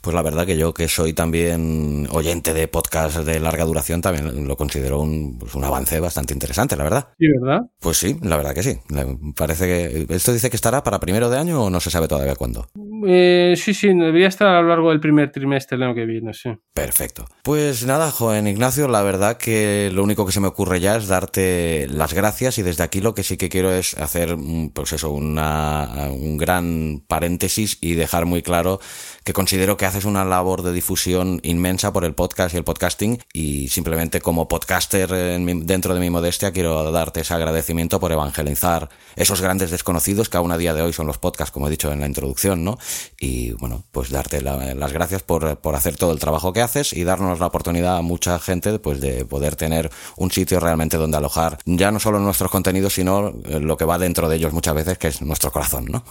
Pues 0.01 0.13
la 0.13 0.21
verdad 0.21 0.45
que 0.45 0.57
yo, 0.57 0.73
que 0.73 0.87
soy 0.87 1.13
también 1.13 2.07
oyente 2.11 2.53
de 2.53 2.67
podcast 2.67 3.17
de 3.17 3.39
larga 3.39 3.65
duración, 3.65 4.01
también 4.01 4.47
lo 4.47 4.55
considero 4.55 4.99
un, 5.01 5.37
pues 5.39 5.55
un, 5.55 5.63
avance 5.63 5.99
bastante 5.99 6.33
interesante, 6.33 6.75
la 6.75 6.83
verdad. 6.83 7.09
¿Sí, 7.17 7.25
verdad? 7.41 7.61
Pues 7.79 7.97
sí, 7.97 8.17
la 8.21 8.37
verdad 8.37 8.53
que 8.53 8.63
sí. 8.63 8.77
Parece 9.35 9.65
que. 9.65 10.15
¿Esto 10.15 10.33
dice 10.33 10.49
que 10.49 10.55
estará 10.55 10.83
para 10.83 10.99
primero 10.99 11.29
de 11.29 11.37
año 11.37 11.63
o 11.63 11.69
no 11.69 11.79
se 11.79 11.89
sabe 11.89 12.07
todavía 12.07 12.35
cuándo? 12.35 12.67
Eh, 13.05 13.55
sí, 13.57 13.73
sí, 13.73 13.87
debería 13.87 14.27
estar 14.27 14.47
a 14.47 14.61
lo 14.61 14.69
largo 14.69 14.89
del 14.89 14.99
primer 14.99 15.31
trimestre 15.31 15.77
del 15.77 15.87
año 15.87 15.95
que 15.95 16.05
viene, 16.05 16.33
sí. 16.33 16.49
Perfecto. 16.73 17.25
Pues 17.43 17.85
nada, 17.85 18.11
joven 18.11 18.47
Ignacio, 18.47 18.87
la 18.87 19.03
verdad 19.03 19.37
que 19.37 19.89
lo 19.93 20.03
único 20.03 20.25
que 20.25 20.31
se 20.31 20.39
me 20.39 20.47
ocurre 20.47 20.79
ya 20.79 20.97
es 20.97 21.07
darte 21.07 21.87
las 21.89 22.13
gracias 22.13 22.57
y 22.57 22.61
desde 22.61 22.83
aquí 22.83 23.01
lo 23.01 23.13
que 23.13 23.23
sí 23.23 23.37
que 23.37 23.49
quiero 23.49 23.71
es 23.71 23.97
hacer, 23.97 24.35
pues 24.73 24.93
eso, 24.93 25.11
una, 25.11 26.09
un 26.11 26.37
gran 26.37 27.03
paréntesis 27.07 27.77
y 27.81 27.95
dejar 27.95 28.25
muy 28.25 28.41
claro 28.41 28.79
que 29.23 29.33
considero 29.33 29.76
que 29.77 29.85
haces 29.85 30.05
una 30.05 30.25
labor 30.25 30.61
de 30.61 30.73
difusión 30.73 31.39
inmensa 31.43 31.93
por 31.93 32.03
el 32.03 32.13
podcast 32.13 32.53
y 32.53 32.57
el 32.57 32.63
podcasting 32.63 33.19
y 33.33 33.69
simplemente 33.69 34.21
como 34.21 34.47
podcaster 34.47 35.09
dentro 35.09 35.93
de 35.93 35.99
mi 35.99 36.09
modestia 36.09 36.51
quiero 36.51 36.91
darte 36.91 37.21
ese 37.21 37.33
agradecimiento 37.33 37.99
por 37.99 38.11
evangelizar 38.11 38.89
esos 39.15 39.41
grandes 39.41 39.71
desconocidos 39.71 40.29
que 40.29 40.37
aún 40.37 40.51
a 40.51 40.57
día 40.57 40.73
de 40.73 40.81
hoy 40.81 40.93
son 40.93 41.07
los 41.07 41.17
podcasts, 41.17 41.51
como 41.51 41.67
he 41.67 41.71
dicho 41.71 41.91
en 41.91 41.99
la 41.99 42.07
introducción, 42.07 42.63
¿no? 42.63 42.77
Y 43.19 43.51
bueno, 43.53 43.83
pues 43.91 44.09
darte 44.09 44.41
las 44.41 44.93
gracias 44.93 45.23
por, 45.23 45.57
por 45.59 45.75
hacer 45.75 45.95
todo 45.95 46.11
el 46.11 46.19
trabajo 46.19 46.53
que 46.53 46.61
haces 46.61 46.93
y 46.93 47.03
darnos 47.03 47.39
la 47.39 47.47
oportunidad 47.47 47.97
a 47.97 48.01
mucha 48.01 48.39
gente 48.39 48.79
pues 48.79 48.99
de 48.99 49.25
poder 49.25 49.55
tener 49.55 49.89
un 50.15 50.31
sitio 50.31 50.59
realmente 50.59 50.97
donde 50.97 51.17
alojar 51.17 51.59
ya 51.65 51.91
no 51.91 51.99
solo 51.99 52.19
nuestros 52.19 52.51
contenidos, 52.51 52.93
sino 52.93 53.31
lo 53.31 53.77
que 53.77 53.85
va 53.85 53.97
dentro 53.97 54.29
de 54.29 54.35
ellos 54.37 54.53
muchas 54.53 54.75
veces, 54.75 54.97
que 54.97 55.07
es 55.07 55.21
nuestro 55.21 55.51
corazón, 55.51 55.85
¿no? 55.85 56.03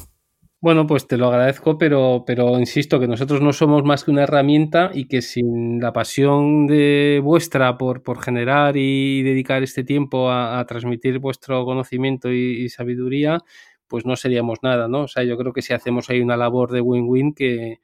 Bueno, 0.66 0.84
pues 0.88 1.06
te 1.06 1.16
lo 1.16 1.28
agradezco, 1.28 1.78
pero, 1.78 2.24
pero 2.26 2.58
insisto 2.58 2.98
que 2.98 3.06
nosotros 3.06 3.40
no 3.40 3.52
somos 3.52 3.84
más 3.84 4.02
que 4.02 4.10
una 4.10 4.24
herramienta 4.24 4.90
y 4.92 5.06
que 5.06 5.22
sin 5.22 5.78
la 5.80 5.92
pasión 5.92 6.66
de 6.66 7.20
vuestra 7.22 7.78
por, 7.78 8.02
por 8.02 8.20
generar 8.20 8.76
y 8.76 9.22
dedicar 9.22 9.62
este 9.62 9.84
tiempo 9.84 10.28
a, 10.28 10.66
transmitir 10.66 11.20
vuestro 11.20 11.64
conocimiento 11.64 12.32
y, 12.32 12.68
sabiduría, 12.68 13.44
pues 13.88 14.04
no 14.04 14.16
seríamos 14.16 14.58
nada, 14.62 14.88
¿no? 14.88 15.02
O 15.02 15.08
sea, 15.08 15.24
yo 15.24 15.36
creo 15.36 15.52
que 15.52 15.62
si 15.62 15.72
hacemos 15.72 16.10
ahí 16.10 16.20
una 16.20 16.36
labor 16.36 16.72
de 16.72 16.80
win-win 16.80 17.34
que, 17.34 17.80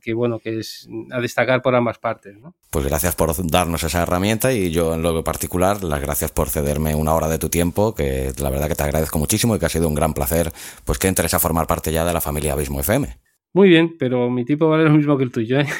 que, 0.00 0.14
bueno, 0.14 0.38
que 0.38 0.58
es 0.58 0.88
a 1.10 1.20
destacar 1.20 1.62
por 1.62 1.74
ambas 1.74 1.98
partes, 1.98 2.38
¿no? 2.38 2.54
Pues 2.70 2.86
gracias 2.86 3.14
por 3.14 3.30
darnos 3.46 3.82
esa 3.84 4.02
herramienta 4.02 4.52
y 4.52 4.70
yo 4.70 4.94
en 4.94 5.02
lo 5.02 5.22
particular, 5.24 5.84
las 5.84 6.00
gracias 6.00 6.30
por 6.30 6.48
cederme 6.48 6.94
una 6.94 7.14
hora 7.14 7.28
de 7.28 7.38
tu 7.38 7.48
tiempo, 7.48 7.94
que 7.94 8.32
la 8.38 8.50
verdad 8.50 8.68
que 8.68 8.74
te 8.74 8.82
agradezco 8.82 9.18
muchísimo 9.18 9.56
y 9.56 9.58
que 9.58 9.66
ha 9.66 9.70
sido 9.70 9.88
un 9.88 9.94
gran 9.94 10.14
placer, 10.14 10.52
pues 10.84 10.98
que 10.98 11.08
entres 11.08 11.34
a 11.34 11.38
formar 11.38 11.66
parte 11.66 11.92
ya 11.92 12.04
de 12.04 12.12
la 12.12 12.20
familia 12.20 12.52
Abismo 12.52 12.80
FM. 12.80 13.18
Muy 13.54 13.68
bien, 13.68 13.96
pero 13.98 14.30
mi 14.30 14.44
tipo 14.44 14.68
vale 14.68 14.84
lo 14.84 14.90
mismo 14.90 15.18
que 15.18 15.24
el 15.24 15.30
tuyo, 15.30 15.60
¿eh? 15.60 15.66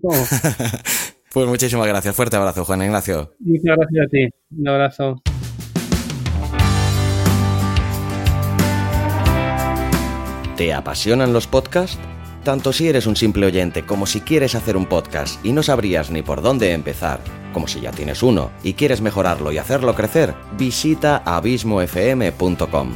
Pues 1.32 1.46
muchísimas 1.46 1.86
gracias. 1.86 2.14
Fuerte 2.14 2.36
abrazo, 2.36 2.64
Juan 2.64 2.82
Ignacio. 2.82 3.34
Muchas 3.40 3.76
gracias 3.76 4.06
a 4.06 4.08
ti. 4.08 4.28
Un 4.56 4.68
abrazo. 4.68 5.22
¿Te 10.58 10.74
apasionan 10.74 11.32
los 11.32 11.46
podcasts? 11.46 12.00
Tanto 12.42 12.72
si 12.72 12.88
eres 12.88 13.06
un 13.06 13.14
simple 13.14 13.46
oyente 13.46 13.86
como 13.86 14.06
si 14.06 14.22
quieres 14.22 14.56
hacer 14.56 14.76
un 14.76 14.86
podcast 14.86 15.38
y 15.46 15.52
no 15.52 15.62
sabrías 15.62 16.10
ni 16.10 16.22
por 16.22 16.42
dónde 16.42 16.72
empezar, 16.72 17.20
como 17.52 17.68
si 17.68 17.80
ya 17.80 17.92
tienes 17.92 18.24
uno 18.24 18.50
y 18.64 18.74
quieres 18.74 19.00
mejorarlo 19.00 19.52
y 19.52 19.58
hacerlo 19.58 19.94
crecer, 19.94 20.34
visita 20.58 21.22
abismofm.com. 21.24 22.90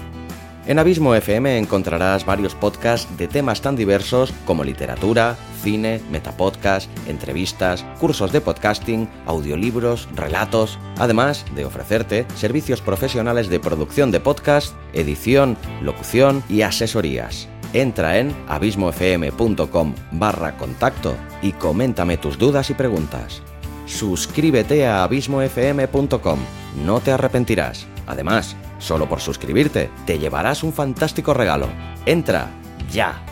En 0.67 0.79
Abismo 0.81 1.15
FM 1.15 1.59
encontrarás 1.59 2.27
varios 2.27 2.57
podcasts 2.57 3.17
de 3.17 3.29
temas 3.29 3.61
tan 3.61 3.77
diversos 3.77 4.33
como 4.45 4.65
literatura, 4.65 5.37
cine, 5.63 6.01
metapodcast, 6.11 6.91
entrevistas, 7.07 7.85
cursos 8.01 8.33
de 8.33 8.41
podcasting, 8.41 9.09
audiolibros, 9.27 10.09
relatos, 10.17 10.81
además 10.99 11.45
de 11.55 11.65
ofrecerte 11.65 12.27
servicios 12.35 12.81
profesionales 12.81 13.49
de 13.49 13.61
producción 13.61 14.11
de 14.11 14.19
podcast, 14.19 14.75
edición, 14.95 15.57
locución 15.81 16.43
y 16.49 16.63
asesorías. 16.63 17.49
Entra 17.73 18.19
en 18.19 18.35
abismofm.com 18.49 19.95
barra 20.13 20.57
contacto 20.57 21.17
y 21.43 21.53
coméntame 21.53 22.17
tus 22.17 22.39
dudas 22.39 22.71
y 22.71 22.75
preguntas. 22.75 23.43
Suscríbete 23.87 24.87
a 24.87 25.03
abismofm.com, 25.05 26.39
no 26.85 27.01
te 27.01 27.13
arrepentirás. 27.13 27.87
Además, 28.07 28.57
Solo 28.83 29.09
por 29.09 29.21
suscribirte 29.21 29.91
te 30.07 30.19
llevarás 30.19 30.65
un 30.65 30.73
fantástico 30.73 31.33
regalo. 31.33 31.69
Entra 32.05 32.51
ya. 32.91 33.23